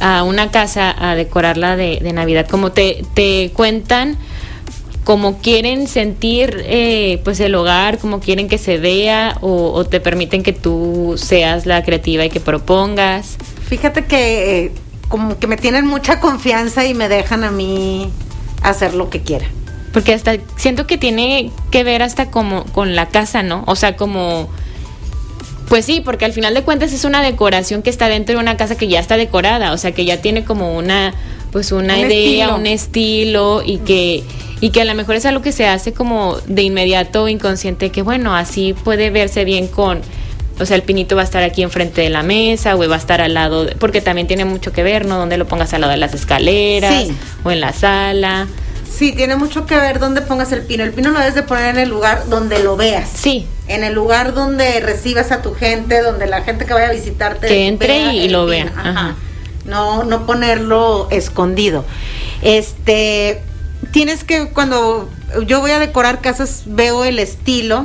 a 0.00 0.22
una 0.22 0.50
casa 0.50 0.94
a 0.96 1.16
decorarla 1.16 1.76
de, 1.76 1.98
de 2.00 2.12
Navidad, 2.12 2.46
como 2.48 2.70
te, 2.70 3.04
te 3.14 3.50
cuentan 3.52 4.16
cómo 5.02 5.38
quieren 5.38 5.88
sentir 5.88 6.62
eh, 6.66 7.20
pues 7.24 7.40
el 7.40 7.54
hogar, 7.54 7.98
cómo 7.98 8.20
quieren 8.20 8.48
que 8.48 8.58
se 8.58 8.78
vea 8.78 9.38
o, 9.40 9.72
o 9.72 9.84
te 9.84 10.00
permiten 10.00 10.42
que 10.42 10.52
tú 10.52 11.14
seas 11.16 11.66
la 11.66 11.82
creativa 11.82 12.24
y 12.24 12.30
que 12.30 12.40
propongas. 12.40 13.38
Fíjate 13.68 14.04
que 14.04 14.66
eh, 14.66 14.72
como 15.08 15.38
que 15.38 15.46
me 15.46 15.56
tienen 15.56 15.86
mucha 15.86 16.20
confianza 16.20 16.84
y 16.84 16.94
me 16.94 17.08
dejan 17.08 17.42
a 17.42 17.50
mí 17.50 18.10
hacer 18.62 18.94
lo 18.94 19.10
que 19.10 19.22
quiera. 19.22 19.46
Porque 19.92 20.12
hasta 20.14 20.36
siento 20.56 20.86
que 20.86 20.98
tiene 20.98 21.50
que 21.70 21.82
ver 21.84 22.02
hasta 22.02 22.30
como 22.30 22.64
con 22.66 22.94
la 22.96 23.06
casa, 23.08 23.42
¿no? 23.42 23.64
O 23.66 23.74
sea, 23.76 23.96
como 23.96 24.48
pues 25.68 25.84
sí, 25.84 26.00
porque 26.02 26.24
al 26.24 26.32
final 26.32 26.54
de 26.54 26.62
cuentas 26.62 26.92
es 26.94 27.04
una 27.04 27.22
decoración 27.22 27.82
que 27.82 27.90
está 27.90 28.08
dentro 28.08 28.34
de 28.36 28.40
una 28.40 28.56
casa 28.56 28.76
que 28.76 28.88
ya 28.88 29.00
está 29.00 29.18
decorada, 29.18 29.72
o 29.72 29.76
sea, 29.76 29.92
que 29.92 30.06
ya 30.06 30.20
tiene 30.22 30.44
como 30.44 30.74
una 30.76 31.12
pues 31.52 31.72
una 31.72 31.94
Un 31.94 32.00
idea, 32.00 32.44
estilo. 32.46 32.56
un 32.56 32.66
estilo 32.66 33.62
y 33.64 33.78
que 33.78 34.24
y 34.60 34.70
que 34.70 34.80
a 34.80 34.84
lo 34.84 34.94
mejor 34.94 35.14
es 35.16 35.24
algo 35.26 35.40
que 35.42 35.52
se 35.52 35.66
hace 35.66 35.92
como 35.92 36.36
de 36.46 36.62
inmediato 36.62 37.28
inconsciente 37.28 37.90
que 37.90 38.02
bueno, 38.02 38.34
así 38.34 38.72
puede 38.74 39.10
verse 39.10 39.44
bien 39.44 39.68
con 39.68 40.00
o 40.60 40.66
sea, 40.66 40.74
el 40.76 40.82
pinito 40.82 41.14
va 41.16 41.22
a 41.22 41.24
estar 41.24 41.42
aquí 41.44 41.62
enfrente 41.62 42.00
de 42.00 42.10
la 42.10 42.22
mesa 42.22 42.74
o 42.74 42.88
va 42.88 42.96
a 42.96 42.98
estar 42.98 43.20
al 43.20 43.32
lado, 43.34 43.64
de- 43.64 43.76
porque 43.76 44.00
también 44.00 44.26
tiene 44.26 44.44
mucho 44.44 44.72
que 44.72 44.82
ver, 44.82 45.06
¿no? 45.06 45.16
Donde 45.16 45.36
lo 45.38 45.46
pongas 45.46 45.72
al 45.74 45.82
lado 45.82 45.92
de 45.92 45.98
las 45.98 46.14
escaleras 46.14 47.04
Sí. 47.04 47.12
o 47.44 47.50
en 47.52 47.60
la 47.60 47.72
sala. 47.72 48.48
Sí, 48.90 49.12
tiene 49.12 49.36
mucho 49.36 49.66
que 49.66 49.76
ver 49.76 49.98
dónde 49.98 50.22
pongas 50.22 50.50
el 50.52 50.62
pino. 50.62 50.82
El 50.84 50.92
pino 50.92 51.10
lo 51.10 51.18
debes 51.18 51.34
de 51.34 51.42
poner 51.42 51.66
en 51.76 51.78
el 51.78 51.88
lugar 51.88 52.28
donde 52.28 52.62
lo 52.62 52.76
veas. 52.76 53.08
Sí, 53.14 53.46
En 53.68 53.84
el 53.84 53.94
lugar 53.94 54.34
donde 54.34 54.80
recibas 54.80 55.30
a 55.30 55.42
tu 55.42 55.54
gente, 55.54 56.00
donde 56.02 56.26
la 56.26 56.42
gente 56.42 56.64
que 56.66 56.72
vaya 56.72 56.88
a 56.88 56.92
visitarte 56.92 57.46
Que 57.46 57.66
entre 57.68 57.88
vea 57.88 58.12
y 58.14 58.28
lo 58.28 58.46
vea, 58.46 58.72
Ajá. 58.74 58.90
ajá. 58.90 59.16
No, 59.64 60.04
no 60.04 60.24
ponerlo 60.26 61.08
escondido. 61.10 61.84
Este, 62.42 63.42
tienes 63.92 64.24
que 64.24 64.48
cuando 64.50 65.08
yo 65.46 65.60
voy 65.60 65.70
a 65.72 65.78
decorar 65.78 66.20
casas 66.20 66.62
veo 66.66 67.04
el 67.04 67.18
estilo 67.18 67.84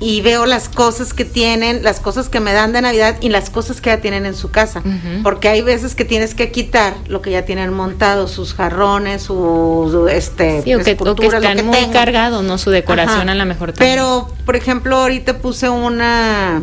y 0.00 0.20
veo 0.22 0.46
las 0.46 0.68
cosas 0.68 1.12
que 1.12 1.24
tienen, 1.24 1.82
las 1.82 2.00
cosas 2.00 2.28
que 2.28 2.40
me 2.40 2.52
dan 2.52 2.72
de 2.72 2.82
Navidad 2.82 3.16
y 3.20 3.28
las 3.28 3.50
cosas 3.50 3.80
que 3.80 3.90
ya 3.90 4.00
tienen 4.00 4.26
en 4.26 4.34
su 4.34 4.50
casa. 4.50 4.82
Porque 5.22 5.48
hay 5.48 5.62
veces 5.62 5.94
que 5.94 6.04
tienes 6.04 6.34
que 6.34 6.50
quitar 6.50 6.94
lo 7.06 7.22
que 7.22 7.30
ya 7.30 7.44
tienen 7.44 7.72
montado, 7.72 8.28
sus 8.28 8.54
jarrones, 8.54 9.22
sus 9.22 10.10
este 10.10 10.62
Sí, 10.62 10.74
o 10.74 10.78
que, 10.78 10.82
o 10.82 10.84
que 10.84 10.90
esculturas, 10.92 11.32
lo 11.32 11.38
están 11.38 11.56
que 11.56 11.62
muy 11.62 11.76
tengan. 11.76 11.92
cargados, 11.92 12.42
¿no? 12.44 12.58
Su 12.58 12.70
decoración 12.70 13.20
Ajá. 13.20 13.32
a 13.32 13.34
lo 13.34 13.46
mejor 13.46 13.72
también. 13.72 13.96
Pero, 13.96 14.28
por 14.46 14.56
ejemplo, 14.56 14.96
ahorita 14.96 15.38
puse 15.38 15.68
una 15.68 16.62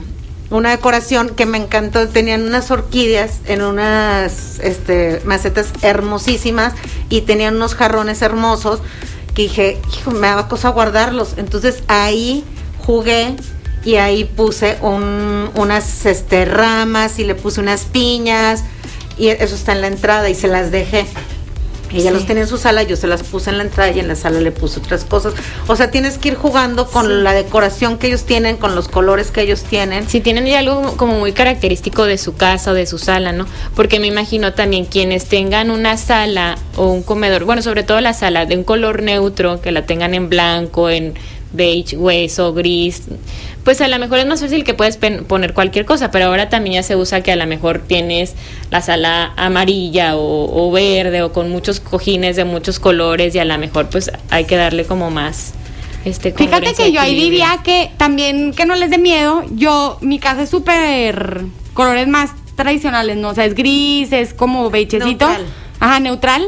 una 0.50 0.70
decoración 0.72 1.30
que 1.36 1.46
me 1.46 1.58
encantó, 1.58 2.08
tenían 2.08 2.44
unas 2.44 2.72
orquídeas 2.72 3.42
en 3.48 3.62
unas 3.62 4.60
este 4.60 5.22
macetas 5.26 5.74
hermosísimas 5.82 6.74
y 7.10 7.22
tenían 7.22 7.58
unos 7.58 7.76
jarrones 7.76 8.22
hermosos 8.22 8.80
que 9.38 9.44
dije, 9.44 9.80
hijo, 9.96 10.10
me 10.10 10.26
daba 10.26 10.48
cosa 10.48 10.70
guardarlos. 10.70 11.36
Entonces 11.38 11.84
ahí 11.88 12.44
jugué 12.84 13.36
y 13.86 13.98
ahí 13.98 14.24
puse 14.26 14.80
un- 14.82 15.52
unas 15.56 16.08
este 16.08 16.44
ramas 16.46 17.20
y 17.20 17.24
le 17.24 17.36
puse 17.36 17.62
unas 17.62 17.86
piñas 17.86 18.64
y 19.16 19.28
eso 19.28 19.54
está 19.54 19.74
en 19.74 19.82
la 19.82 19.88
entrada 19.88 20.28
y 20.28 20.34
se 20.34 20.48
las 20.48 20.72
dejé. 20.72 21.06
Ella 21.92 22.10
Sí. 22.10 22.16
los 22.16 22.26
tenía 22.26 22.44
en 22.44 22.50
su 22.50 22.58
sala, 22.58 22.84
yo 22.84 22.96
se 22.96 23.08
las 23.08 23.24
puse 23.24 23.50
en 23.50 23.58
la 23.58 23.64
entrada 23.64 23.92
y 23.92 24.00
en 24.00 24.08
la 24.08 24.16
sala 24.16 24.40
le 24.42 24.52
puse 24.52 24.80
otras 24.80 25.04
cosas. 25.06 25.34
O 25.68 25.76
sea, 25.76 25.92
tienes 25.92 26.18
que 26.18 26.30
ir 26.30 26.36
jugando 26.36 26.88
con 26.88 27.24
la 27.24 27.34
decoración 27.34 27.98
que 27.98 28.08
ellos 28.08 28.24
tienen, 28.26 28.58
con 28.58 28.76
los 28.76 28.88
colores 28.88 29.32
que 29.32 29.42
ellos 29.42 29.64
tienen. 29.64 30.08
Si 30.08 30.20
tienen 30.22 30.46
ya 30.46 30.60
algo 30.60 30.98
como 30.98 31.20
muy 31.20 31.34
característico 31.34 32.06
de 32.06 32.18
su 32.18 32.36
casa 32.36 32.72
o 32.72 32.74
de 32.74 32.86
su 32.86 32.98
sala, 32.98 33.32
¿no? 33.32 33.46
Porque 33.76 34.00
me 34.00 34.08
imagino 34.08 34.54
también 34.54 34.86
quienes 34.86 35.26
tengan 35.26 35.72
una 35.72 35.98
sala 35.98 36.58
o 36.76 36.88
un 36.88 37.04
comedor, 37.04 37.46
bueno, 37.46 37.62
sobre 37.62 37.84
todo 37.84 38.02
la 38.02 38.14
sala 38.14 38.46
de 38.46 38.56
un 38.56 38.64
color 38.64 39.02
neutro, 39.04 39.62
que 39.62 39.72
la 39.72 39.86
tengan 39.86 40.14
en 40.14 40.30
blanco, 40.30 40.90
en 40.90 41.14
beige, 41.58 41.98
hueso, 41.98 42.54
gris, 42.54 43.04
pues 43.66 43.82
a 43.82 43.88
lo 43.90 44.00
mejor 44.00 44.20
es 44.20 44.26
más 44.26 44.40
fácil 44.40 44.64
que 44.64 44.74
puedes 44.74 44.96
pen- 44.96 45.26
poner 45.26 45.54
cualquier 45.54 45.84
cosa, 45.86 46.10
pero 46.12 46.26
ahora 46.28 46.48
también 46.48 46.76
ya 46.76 46.84
se 46.84 46.96
usa 46.96 47.22
que 47.22 47.34
a 47.34 47.36
lo 47.36 47.46
mejor 47.48 47.80
tienes 47.86 48.34
la 48.72 48.82
sala 48.82 49.34
amarilla 49.36 50.16
o, 50.16 50.68
o 50.68 50.72
verde 50.72 51.22
o 51.24 51.34
con 51.34 51.50
muchos 51.50 51.82
cojines 51.82 52.38
de 52.38 52.46
muchos 52.46 52.80
colores 52.80 53.36
y 53.36 53.40
a 53.40 53.46
lo 53.46 53.58
mejor 53.58 53.90
pues 53.90 54.10
hay 54.30 54.46
que 54.46 54.56
darle 54.56 54.86
como 54.86 55.12
más 55.12 55.54
este 56.06 56.32
Fíjate 56.32 56.74
que 56.74 56.94
yo 56.94 57.02
ahí 57.02 57.16
diría 57.20 57.60
que 57.66 57.92
también 57.98 58.54
que 58.54 58.66
no 58.66 58.76
les 58.76 58.90
dé 58.90 58.98
miedo. 58.98 59.44
Yo, 59.52 59.98
mi 60.00 60.20
casa 60.20 60.44
es 60.44 60.50
súper 60.50 61.42
colores 61.74 62.08
más 62.08 62.32
tradicionales, 62.56 63.18
¿no? 63.18 63.30
O 63.30 63.36
sea, 63.36 63.44
es 63.46 63.54
gris, 63.56 64.14
es 64.14 64.34
como 64.34 64.70
beigecito. 64.70 65.06
Neutral. 65.06 65.46
Ajá, 65.82 66.00
neutral. 66.00 66.48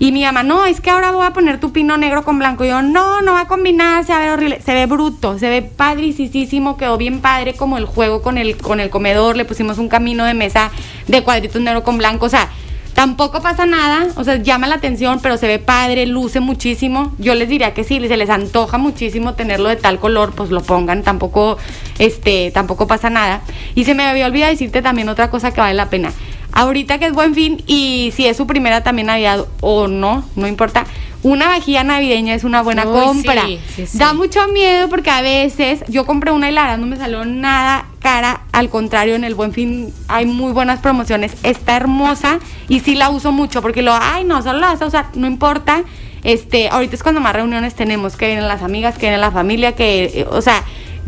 Y 0.00 0.12
mi 0.12 0.24
mamá, 0.24 0.42
no, 0.42 0.64
es 0.64 0.80
que 0.80 0.88
ahora 0.88 1.12
voy 1.12 1.26
a 1.26 1.34
poner 1.34 1.60
tu 1.60 1.72
pino 1.72 1.98
negro 1.98 2.24
con 2.24 2.38
blanco. 2.38 2.64
Y 2.64 2.68
yo, 2.68 2.80
no, 2.80 3.20
no 3.20 3.34
va 3.34 3.42
a 3.42 3.48
combinar, 3.48 4.02
se 4.02 4.14
va 4.14 4.32
horrible. 4.32 4.62
Se 4.62 4.72
ve 4.72 4.86
bruto, 4.86 5.38
se 5.38 5.50
ve 5.50 5.60
padricísimo, 5.60 6.78
quedó 6.78 6.96
bien 6.96 7.20
padre 7.20 7.52
como 7.52 7.76
el 7.76 7.84
juego 7.84 8.22
con 8.22 8.38
el, 8.38 8.56
con 8.56 8.80
el 8.80 8.88
comedor. 8.88 9.36
Le 9.36 9.44
pusimos 9.44 9.76
un 9.76 9.90
camino 9.90 10.24
de 10.24 10.32
mesa 10.32 10.70
de 11.06 11.22
cuadritos 11.22 11.60
negro 11.60 11.84
con 11.84 11.98
blanco. 11.98 12.24
O 12.24 12.30
sea, 12.30 12.48
Tampoco 12.94 13.40
pasa 13.40 13.66
nada, 13.66 14.08
o 14.16 14.24
sea, 14.24 14.36
llama 14.36 14.66
la 14.66 14.74
atención, 14.74 15.20
pero 15.22 15.36
se 15.36 15.46
ve 15.46 15.58
padre, 15.58 16.06
luce 16.06 16.40
muchísimo. 16.40 17.14
Yo 17.18 17.34
les 17.34 17.48
diría 17.48 17.72
que 17.72 17.84
sí, 17.84 17.98
se 18.06 18.16
les 18.16 18.28
antoja 18.28 18.78
muchísimo 18.78 19.34
tenerlo 19.34 19.68
de 19.68 19.76
tal 19.76 19.98
color, 19.98 20.34
pues 20.34 20.50
lo 20.50 20.60
pongan, 20.60 21.02
tampoco, 21.02 21.56
este, 21.98 22.50
tampoco 22.50 22.86
pasa 22.86 23.08
nada. 23.08 23.42
Y 23.74 23.84
se 23.84 23.94
me 23.94 24.04
había 24.04 24.26
olvidado 24.26 24.50
decirte 24.50 24.82
también 24.82 25.08
otra 25.08 25.30
cosa 25.30 25.52
que 25.52 25.60
vale 25.60 25.74
la 25.74 25.88
pena. 25.88 26.12
Ahorita 26.52 26.98
que 26.98 27.06
es 27.06 27.12
buen 27.12 27.34
fin 27.34 27.62
y 27.66 28.12
si 28.14 28.26
es 28.26 28.36
su 28.36 28.46
primera 28.46 28.82
también 28.82 29.06
Navidad 29.06 29.46
o 29.60 29.88
no, 29.88 30.24
no 30.36 30.46
importa. 30.46 30.84
Una 31.22 31.48
vajilla 31.48 31.84
navideña 31.84 32.34
es 32.34 32.44
una 32.44 32.62
buena 32.62 32.86
Uy, 32.86 32.98
compra. 32.98 33.44
sí, 33.44 33.60
sí, 33.76 33.86
sí. 33.86 33.98
Da 33.98 34.14
mucho 34.14 34.48
miedo 34.48 34.88
porque 34.88 35.10
a 35.10 35.20
veces 35.20 35.84
yo 35.88 36.06
compré 36.06 36.32
una 36.32 36.48
y 36.48 36.52
la 36.52 36.62
verdad 36.62 36.78
no 36.78 36.86
me 36.86 36.96
salió 36.96 37.24
nada 37.26 37.86
cara. 38.00 38.40
Al 38.52 38.70
contrario, 38.70 39.14
en 39.16 39.24
el 39.24 39.34
buen 39.34 39.52
fin 39.52 39.92
hay 40.08 40.24
muy 40.24 40.52
buenas 40.52 40.80
promociones. 40.80 41.32
Está 41.42 41.76
hermosa 41.76 42.38
y 42.68 42.80
sí 42.80 42.94
la 42.94 43.10
uso 43.10 43.32
mucho 43.32 43.60
porque 43.60 43.82
lo, 43.82 43.92
ay, 43.94 44.24
no, 44.24 44.42
solo 44.42 44.60
la 44.60 44.68
vas 44.68 44.80
a 44.80 44.86
usar, 44.86 45.06
no 45.14 45.26
importa. 45.26 45.84
Este, 46.22 46.68
ahorita 46.68 46.96
es 46.96 47.02
cuando 47.02 47.20
más 47.20 47.34
reuniones 47.34 47.74
tenemos, 47.74 48.16
que 48.16 48.26
vienen 48.26 48.48
las 48.48 48.62
amigas, 48.62 48.94
que 48.94 49.06
viene 49.06 49.18
la 49.18 49.30
familia, 49.30 49.74
que, 49.74 50.04
eh, 50.04 50.26
o 50.30 50.40
sea, 50.42 50.64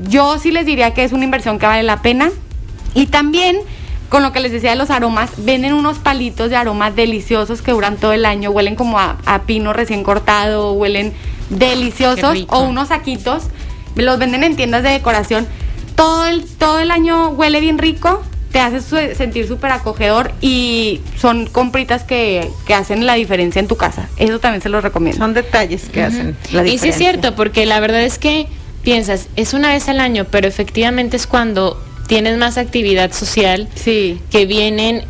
yo 0.09 0.39
sí 0.39 0.51
les 0.51 0.67
diría 0.67 0.95
que 0.95 1.05
es 1.05 1.13
una 1.13 1.25
inversión 1.25 1.59
que 1.59 1.67
vale 1.67 1.83
la 1.83 2.03
pena. 2.03 2.31
Y 2.95 3.07
también, 3.07 3.57
con 4.13 4.23
lo 4.23 4.31
que 4.31 4.41
les 4.41 4.53
decía 4.53 4.69
de 4.71 4.77
los 4.77 4.91
aromas, 4.91 5.31
venden 5.39 5.73
unos 5.73 5.99
palitos 5.99 6.51
de 6.51 6.57
aromas 6.57 6.95
deliciosos 6.95 7.63
que 7.63 7.73
duran 7.73 7.97
todo 7.97 8.13
el 8.13 8.27
año, 8.27 8.51
huelen 8.51 8.75
como 8.77 8.99
a, 8.99 9.17
a 9.25 9.43
pino 9.45 9.73
recién 9.73 10.05
cortado, 10.05 10.75
huelen 10.75 11.15
deliciosos, 11.49 12.45
o 12.49 12.61
unos 12.61 12.89
saquitos, 12.89 13.45
los 13.97 14.19
venden 14.19 14.45
en 14.45 14.55
tiendas 14.55 14.83
de 14.83 14.91
decoración. 14.91 15.47
Todo 15.97 16.27
el, 16.27 16.45
todo 16.45 16.79
el 16.81 16.91
año 16.91 17.31
huele 17.31 17.61
bien 17.61 17.79
rico, 17.79 18.23
te 18.53 18.61
hace 18.61 18.83
su- 18.83 19.17
sentir 19.17 19.49
súper 19.49 19.71
acogedor 19.73 20.31
y 20.43 21.01
son 21.19 21.47
compritas 21.47 22.05
que, 22.05 22.51
que 22.67 22.75
hacen 22.75 23.07
la 23.07 23.15
diferencia 23.15 23.61
en 23.61 23.67
tu 23.67 23.77
casa. 23.77 24.11
Eso 24.19 24.39
también 24.41 24.61
se 24.61 24.69
los 24.69 24.83
recomiendo. 24.83 25.19
Son 25.19 25.33
detalles 25.33 25.89
que 25.89 26.03
hacen 26.03 26.37
la 26.53 26.63
Y 26.65 26.67
sí 26.67 26.73
diferencia. 26.73 26.91
es 26.91 26.97
cierto, 26.97 27.35
porque 27.35 27.65
la 27.65 27.81
verdad 27.81 28.03
es 28.03 28.19
que 28.19 28.47
piensas, 28.83 29.29
es 29.37 29.55
una 29.55 29.69
vez 29.69 29.89
al 29.89 30.01
año, 30.01 30.27
pero 30.31 30.47
efectivamente 30.49 31.17
es 31.17 31.27
cuando 31.27 31.83
tienes 32.13 32.37
más 32.37 32.59
actividad 32.59 33.11
social 33.13 33.69
Sí. 33.75 34.21
que 34.31 34.45
vienen, 34.45 35.01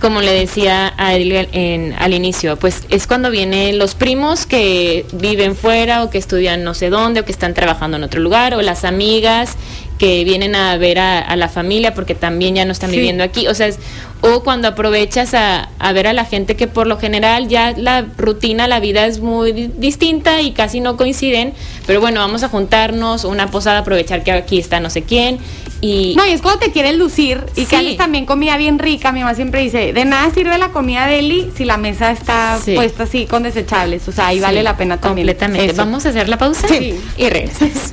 como 0.00 0.20
le 0.20 0.30
decía 0.32 0.94
a 0.96 1.12
él 1.14 1.48
en- 1.50 1.92
al 1.98 2.14
inicio, 2.14 2.56
pues 2.56 2.84
es 2.88 3.08
cuando 3.08 3.32
vienen 3.32 3.80
los 3.80 3.96
primos 3.96 4.46
que 4.46 5.04
viven 5.12 5.56
fuera 5.56 6.04
o 6.04 6.10
que 6.10 6.18
estudian 6.18 6.62
no 6.62 6.74
sé 6.74 6.88
dónde 6.88 7.18
o 7.18 7.24
que 7.24 7.32
están 7.32 7.52
trabajando 7.52 7.96
en 7.96 8.04
otro 8.04 8.20
lugar 8.20 8.54
o 8.54 8.62
las 8.62 8.84
amigas 8.84 9.56
que 9.98 10.22
vienen 10.24 10.54
a 10.54 10.76
ver 10.78 10.98
a, 11.00 11.18
a 11.18 11.34
la 11.36 11.48
familia 11.48 11.94
porque 11.94 12.14
también 12.14 12.54
ya 12.54 12.64
no 12.64 12.70
están 12.72 12.90
Sí. 12.90 12.96
viviendo 12.96 13.22
aquí. 13.24 13.48
O 13.48 13.54
sea, 13.54 13.66
es- 13.66 13.78
o 14.20 14.42
cuando 14.44 14.68
aprovechas 14.68 15.34
a, 15.34 15.68
a 15.80 15.92
ver 15.92 16.06
a 16.06 16.12
la 16.12 16.24
gente 16.24 16.54
que 16.54 16.68
por 16.68 16.86
lo 16.86 16.96
general 16.96 17.48
ya 17.48 17.74
la 17.76 18.06
rutina, 18.18 18.68
la 18.68 18.78
vida 18.78 19.06
es 19.06 19.18
muy 19.18 19.52
di- 19.52 19.70
distinta 19.78 20.40
y 20.42 20.52
casi 20.52 20.78
no 20.80 20.96
coinciden, 20.96 21.54
pero 21.86 22.00
bueno, 22.00 22.20
vamos 22.20 22.42
a 22.44 22.48
juntarnos, 22.48 23.24
una 23.24 23.50
posada, 23.50 23.78
aprovechar 23.80 24.22
que 24.22 24.30
aquí 24.32 24.58
está 24.58 24.78
no 24.80 24.90
sé 24.90 25.02
quién 25.02 25.38
y... 25.82 26.14
No, 26.16 26.24
y 26.24 26.30
es 26.30 26.40
cuando 26.40 26.60
te 26.60 26.72
quieres 26.72 26.96
lucir 26.96 27.44
y 27.56 27.62
Sí. 27.62 27.66
que 27.66 27.76
haces 27.76 27.96
también 27.98 28.24
comida 28.24 28.56
bien 28.56 28.78
rica. 28.78 29.12
Mi 29.12 29.20
mamá 29.20 29.34
siempre 29.34 29.60
dice, 29.62 29.92
de 29.92 30.04
nada 30.06 30.30
sirve 30.32 30.56
la 30.56 30.68
comida 30.70 31.06
de 31.06 31.18
Eli 31.18 31.50
si 31.56 31.64
la 31.66 31.76
mesa 31.76 32.10
está 32.12 32.58
Sí. 32.64 32.74
puesta 32.74 33.02
así 33.02 33.26
con 33.26 33.42
desechables. 33.42 34.06
O 34.08 34.12
sea, 34.12 34.28
ahí 34.28 34.36
Sí, 34.36 34.42
vale 34.42 34.62
la 34.62 34.76
pena 34.78 34.98
también. 34.98 35.26
Completamente. 35.26 35.66
eso. 35.72 35.76
Vamos 35.84 36.06
a 36.06 36.10
hacer 36.10 36.28
la 36.30 36.38
pausa 36.38 36.66
Sí. 36.68 36.94
y 37.18 37.28
regresamos. 37.28 37.92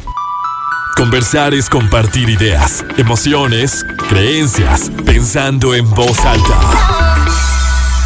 Conversar 0.95 1.53
es 1.53 1.69
compartir 1.69 2.29
ideas, 2.29 2.83
emociones, 2.97 3.85
creencias, 4.09 4.91
pensando 5.05 5.73
en 5.73 5.89
voz 5.91 6.19
alta. 6.25 6.59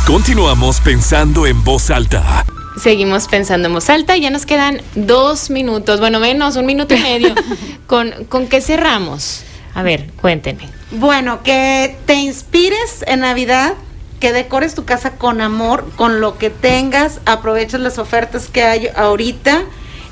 Continuamos 0.06 0.80
pensando 0.82 1.48
en 1.48 1.64
voz 1.64 1.90
alta. 1.90 2.46
Seguimos 2.82 3.28
pensando 3.28 3.68
en 3.68 3.74
voz 3.74 3.90
alta 3.90 4.18
y 4.18 4.22
ya 4.22 4.30
nos 4.30 4.46
quedan 4.46 4.82
dos 4.96 5.50
minutos, 5.50 6.00
bueno, 6.00 6.20
menos, 6.20 6.56
un 6.56 6.66
minuto 6.66 6.94
y 6.96 7.00
medio. 7.00 7.34
¿Con, 7.88 8.12
¿Con 8.30 8.48
qué 8.48 8.62
cerramos? 8.62 9.44
A 9.76 9.84
ver, 9.84 10.12
cuéntenme. 10.22 10.70
Bueno, 10.92 11.42
que 11.44 11.98
te 12.06 12.16
inspires 12.16 13.04
en 13.08 13.22
Navidad, 13.22 13.74
que 14.20 14.32
decores 14.32 14.76
tu 14.76 14.86
casa 14.86 15.12
con 15.12 15.42
amor, 15.42 15.90
con 15.96 16.22
lo 16.22 16.38
que 16.38 16.50
tengas, 16.50 17.20
aproveches 17.26 17.80
las 17.80 17.98
ofertas 17.98 18.48
que 18.48 18.64
hay 18.64 18.90
ahorita 18.96 19.64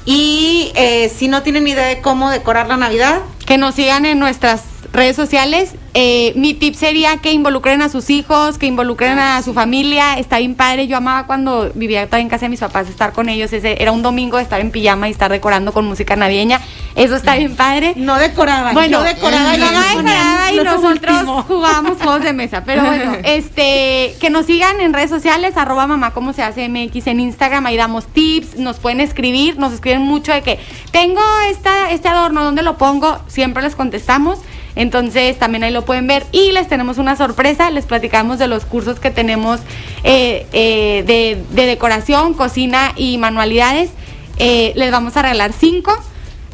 y 0.06 0.72
eh, 0.76 1.10
si 1.10 1.28
no 1.28 1.44
tienen 1.44 1.68
idea 1.68 1.86
de 1.86 2.02
cómo 2.02 2.30
decorar 2.32 2.68
la 2.68 2.78
Navidad, 2.78 3.22
Que 3.46 3.58
nos 3.58 3.76
sigan 3.76 4.06
en 4.06 4.18
nuestras 4.18 4.64
redes 4.94 5.16
sociales. 5.16 5.74
Eh, 5.94 6.32
mi 6.36 6.54
tip 6.54 6.76
sería 6.76 7.18
que 7.18 7.34
involucren 7.34 7.82
a 7.82 7.90
sus 7.90 8.10
hijos, 8.10 8.58
que 8.58 8.66
involucren 8.66 9.20
a 9.20 9.42
su 9.42 9.54
familia. 9.54 10.18
Está 10.18 10.40
bien 10.40 10.56
padre. 10.56 10.88
Yo 10.88 10.98
amaba 10.98 11.28
cuando 11.28 11.72
vivía 11.76 12.08
en 12.12 12.30
casa 12.30 12.46
de 12.46 12.50
mis 12.50 12.60
papás 12.62 12.88
estar 12.90 13.12
con 13.12 13.30
ellos. 13.30 13.52
Ese 13.52 13.82
era 13.82 13.92
un 13.92 14.02
domingo 14.02 14.38
de 14.38 14.44
estar 14.44 14.62
en 14.62 14.72
pijama 14.72 15.10
y 15.10 15.12
estar 15.12 15.32
decorando 15.32 15.74
con 15.74 15.86
música 15.86 16.16
navideña. 16.16 16.62
Eso 16.96 17.16
está 17.16 17.36
bien 17.36 17.56
padre. 17.56 17.94
no 17.96 18.18
decoraban. 18.18 18.74
Bueno, 18.74 19.00
yo 19.00 19.04
decoraba 19.04 19.56
y 19.56 19.60
mi 19.60 19.66
mamá 19.66 19.78
ellos 19.78 19.96
ponían 19.96 20.18
decoraba 20.18 20.52
y 20.52 20.58
nosotros 20.58 20.92
último. 20.92 21.44
jugábamos 21.44 21.98
juegos 21.98 22.24
de 22.24 22.34
mesa. 22.34 22.64
Pero 22.66 22.84
bueno, 22.84 23.18
este, 23.24 24.16
que 24.20 24.30
nos 24.30 24.46
sigan 24.46 24.82
en 24.82 24.94
redes 24.94 25.10
sociales, 25.10 25.58
arroba 25.58 25.88
mamá 25.88 26.12
como 26.12 26.34
se 26.34 26.44
hace 26.44 26.68
MX 26.68 27.08
en 27.08 27.20
Instagram, 27.20 27.66
ahí 27.66 27.78
damos 27.78 28.08
tips, 28.08 28.58
nos 28.58 28.78
pueden 28.78 29.00
escribir, 29.00 29.58
nos 29.58 29.74
escriben 29.74 30.02
mucho 30.02 30.32
de 30.32 30.42
que 30.42 30.60
tengo 30.92 31.22
esta, 31.50 31.92
este 31.92 32.08
adorno, 32.08 32.44
¿dónde 32.44 32.64
lo 32.64 32.78
pongo? 32.78 33.20
Siempre 33.28 33.64
les 33.64 33.76
contestamos. 33.76 34.40
Entonces 34.76 35.38
también 35.38 35.66
ahí 35.66 35.72
lo 35.72 35.84
pueden 35.84 36.08
ver 36.08 36.26
y 36.32 36.54
les 36.54 36.70
tenemos 36.70 36.98
una 36.98 37.18
sorpresa, 37.18 37.70
les 37.72 37.86
platicamos 37.86 38.40
de 38.40 38.48
los 38.48 38.64
cursos 38.64 39.02
que 39.02 39.12
tenemos 39.12 39.60
eh, 40.04 40.48
eh, 40.54 41.04
de, 41.06 41.44
de 41.50 41.66
decoración, 41.66 42.34
cocina 42.34 42.94
y 42.96 43.18
manualidades. 43.18 43.90
Eh, 44.38 44.72
les 44.76 44.92
vamos 44.92 45.18
a 45.18 45.24
regalar 45.24 45.52
cinco. 45.52 45.94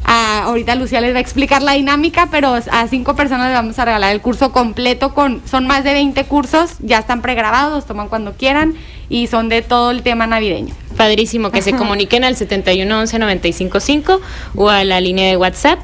Ah, 0.09 0.43
ahorita 0.45 0.75
Lucía 0.75 1.01
les 1.01 1.13
va 1.13 1.17
a 1.17 1.21
explicar 1.21 1.61
la 1.61 1.73
dinámica, 1.73 2.29
pero 2.31 2.53
a 2.53 2.87
cinco 2.87 3.17
personas 3.17 3.47
les 3.47 3.57
vamos 3.57 3.77
a 3.77 3.83
regalar 3.83 4.13
el 4.13 4.21
curso 4.21 4.53
completo 4.53 5.13
con, 5.13 5.41
son 5.45 5.67
más 5.67 5.83
de 5.83 5.91
20 5.91 6.23
cursos, 6.23 6.75
ya 6.79 6.99
están 6.99 7.21
pregrabados, 7.21 7.85
toman 7.85 8.07
cuando 8.07 8.31
quieran 8.31 8.75
y 9.09 9.27
son 9.27 9.49
de 9.49 9.61
todo 9.61 9.91
el 9.91 10.03
tema 10.03 10.25
navideño. 10.25 10.73
Padrísimo 10.95 11.51
que 11.51 11.61
se 11.61 11.73
comuniquen 11.73 12.23
al 12.23 12.37
71 12.37 12.99
11 12.99 13.19
955 13.19 14.21
o 14.55 14.69
a 14.69 14.85
la 14.85 15.01
línea 15.01 15.27
de 15.27 15.35
WhatsApp. 15.35 15.79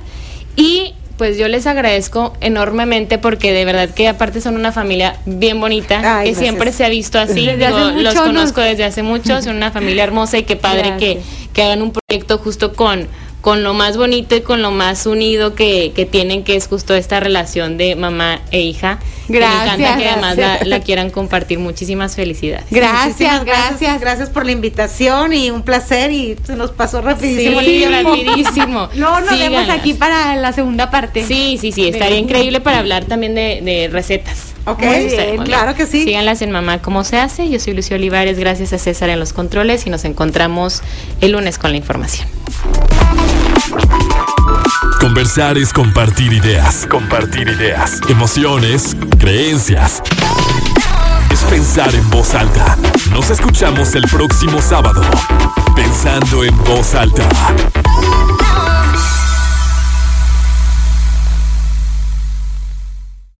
Y 0.56 0.94
pues 1.18 1.38
yo 1.38 1.50
les 1.50 1.68
agradezco 1.68 2.34
enormemente 2.40 3.18
porque 3.18 3.52
de 3.52 3.66
verdad 3.66 3.90
que 3.90 4.08
aparte 4.08 4.40
son 4.40 4.56
una 4.56 4.72
familia 4.72 5.18
bien 5.26 5.60
bonita, 5.60 5.98
Ay, 5.98 6.02
que 6.02 6.32
gracias. 6.32 6.38
siempre 6.38 6.72
se 6.72 6.86
ha 6.86 6.90
visto 6.90 7.20
así. 7.20 7.46
Digo, 7.46 7.92
los 7.98 8.16
conozco 8.16 8.62
desde 8.62 8.86
hace 8.86 9.04
mucho, 9.04 9.42
son 9.42 9.58
una 9.58 9.72
familia 9.72 10.06
hermosa 10.06 10.38
y 10.38 10.44
qué 10.44 10.56
padre 10.56 10.96
que, 10.98 11.22
que 11.52 11.64
hagan 11.64 11.82
un 11.82 11.92
proyecto 11.92 12.38
justo 12.38 12.74
con 12.74 13.08
con 13.44 13.62
lo 13.62 13.74
más 13.74 13.98
bonito 13.98 14.38
y 14.38 14.42
con 14.42 14.62
lo 14.62 14.72
más 14.72 15.06
unido 15.06 15.54
que, 15.54 15.92
que 15.94 16.06
tienen, 16.06 16.46
que 16.46 16.56
es 16.56 16.68
justo 16.68 16.96
esta 16.96 17.20
relación 17.20 17.76
de 17.76 17.98
mamá 17.98 18.40
e 18.52 18.62
hija. 18.62 19.00
Gracias, 19.28 19.78
Me 19.78 19.84
encanta 19.84 19.98
que 20.02 20.10
además 20.10 20.66
la, 20.66 20.80
quieran 20.80 21.10
compartir. 21.10 21.60
Muchísimas 21.60 22.16
felicidades. 22.16 22.68
Gracias, 22.72 23.06
Muchísimas 23.06 23.44
gracias. 23.44 24.00
Gracias 24.00 24.30
por 24.30 24.46
la 24.46 24.54
invitación 24.54 25.34
y 25.34 25.50
un 25.50 25.64
placer 25.64 26.14
y 26.14 26.38
se 26.42 26.56
nos 26.56 26.72
pasó 26.72 27.02
rapidísimo 27.02 27.60
Sí, 27.60 27.84
rapidísimo. 27.84 28.88
No, 28.96 29.20
nos 29.20 29.32
vemos 29.32 29.62
Síganlas. 29.64 29.70
aquí 29.70 29.94
para 29.94 30.38
la 30.38 30.54
segunda 30.54 30.90
parte. 30.90 31.26
Sí, 31.26 31.58
sí, 31.60 31.74
sí, 31.74 31.90
estaría 31.90 32.20
increíble 32.20 32.62
para 32.62 32.80
hablar 32.80 33.04
también 33.04 33.36
de, 33.36 33.60
de 33.62 33.90
recetas. 33.92 34.53
Ok, 34.66 34.80
bien, 34.80 35.44
claro 35.44 35.76
que 35.76 35.86
sí. 35.86 36.04
Síganlas 36.04 36.42
en 36.42 36.52
Mamá 36.52 36.82
Cómo 36.82 37.04
Se 37.04 37.18
Hace. 37.18 37.50
Yo 37.50 37.60
soy 37.60 37.74
Lucio 37.74 37.96
Olivares, 37.96 38.40
gracias 38.40 38.72
a 38.74 38.78
César 38.78 39.10
en 39.10 39.20
los 39.20 39.34
controles 39.34 39.86
y 39.86 39.90
nos 39.90 40.06
encontramos 40.06 40.82
el 41.20 41.34
lunes 41.34 41.58
con 41.58 41.72
la 41.72 41.78
información. 41.78 42.28
Conversar 45.00 45.58
es 45.58 45.74
compartir 45.74 46.32
ideas, 46.32 46.88
compartir 46.90 47.50
ideas, 47.50 48.00
emociones, 48.08 48.96
creencias. 49.20 50.02
Es 51.30 51.42
pensar 51.42 51.94
en 51.94 52.10
voz 52.10 52.34
alta. 52.34 52.78
Nos 53.12 53.30
escuchamos 53.30 53.96
el 53.96 54.04
próximo 54.04 54.62
sábado. 54.62 55.02
Pensando 55.76 56.46
en 56.46 56.58
voz 56.64 56.96
alta. 56.96 57.28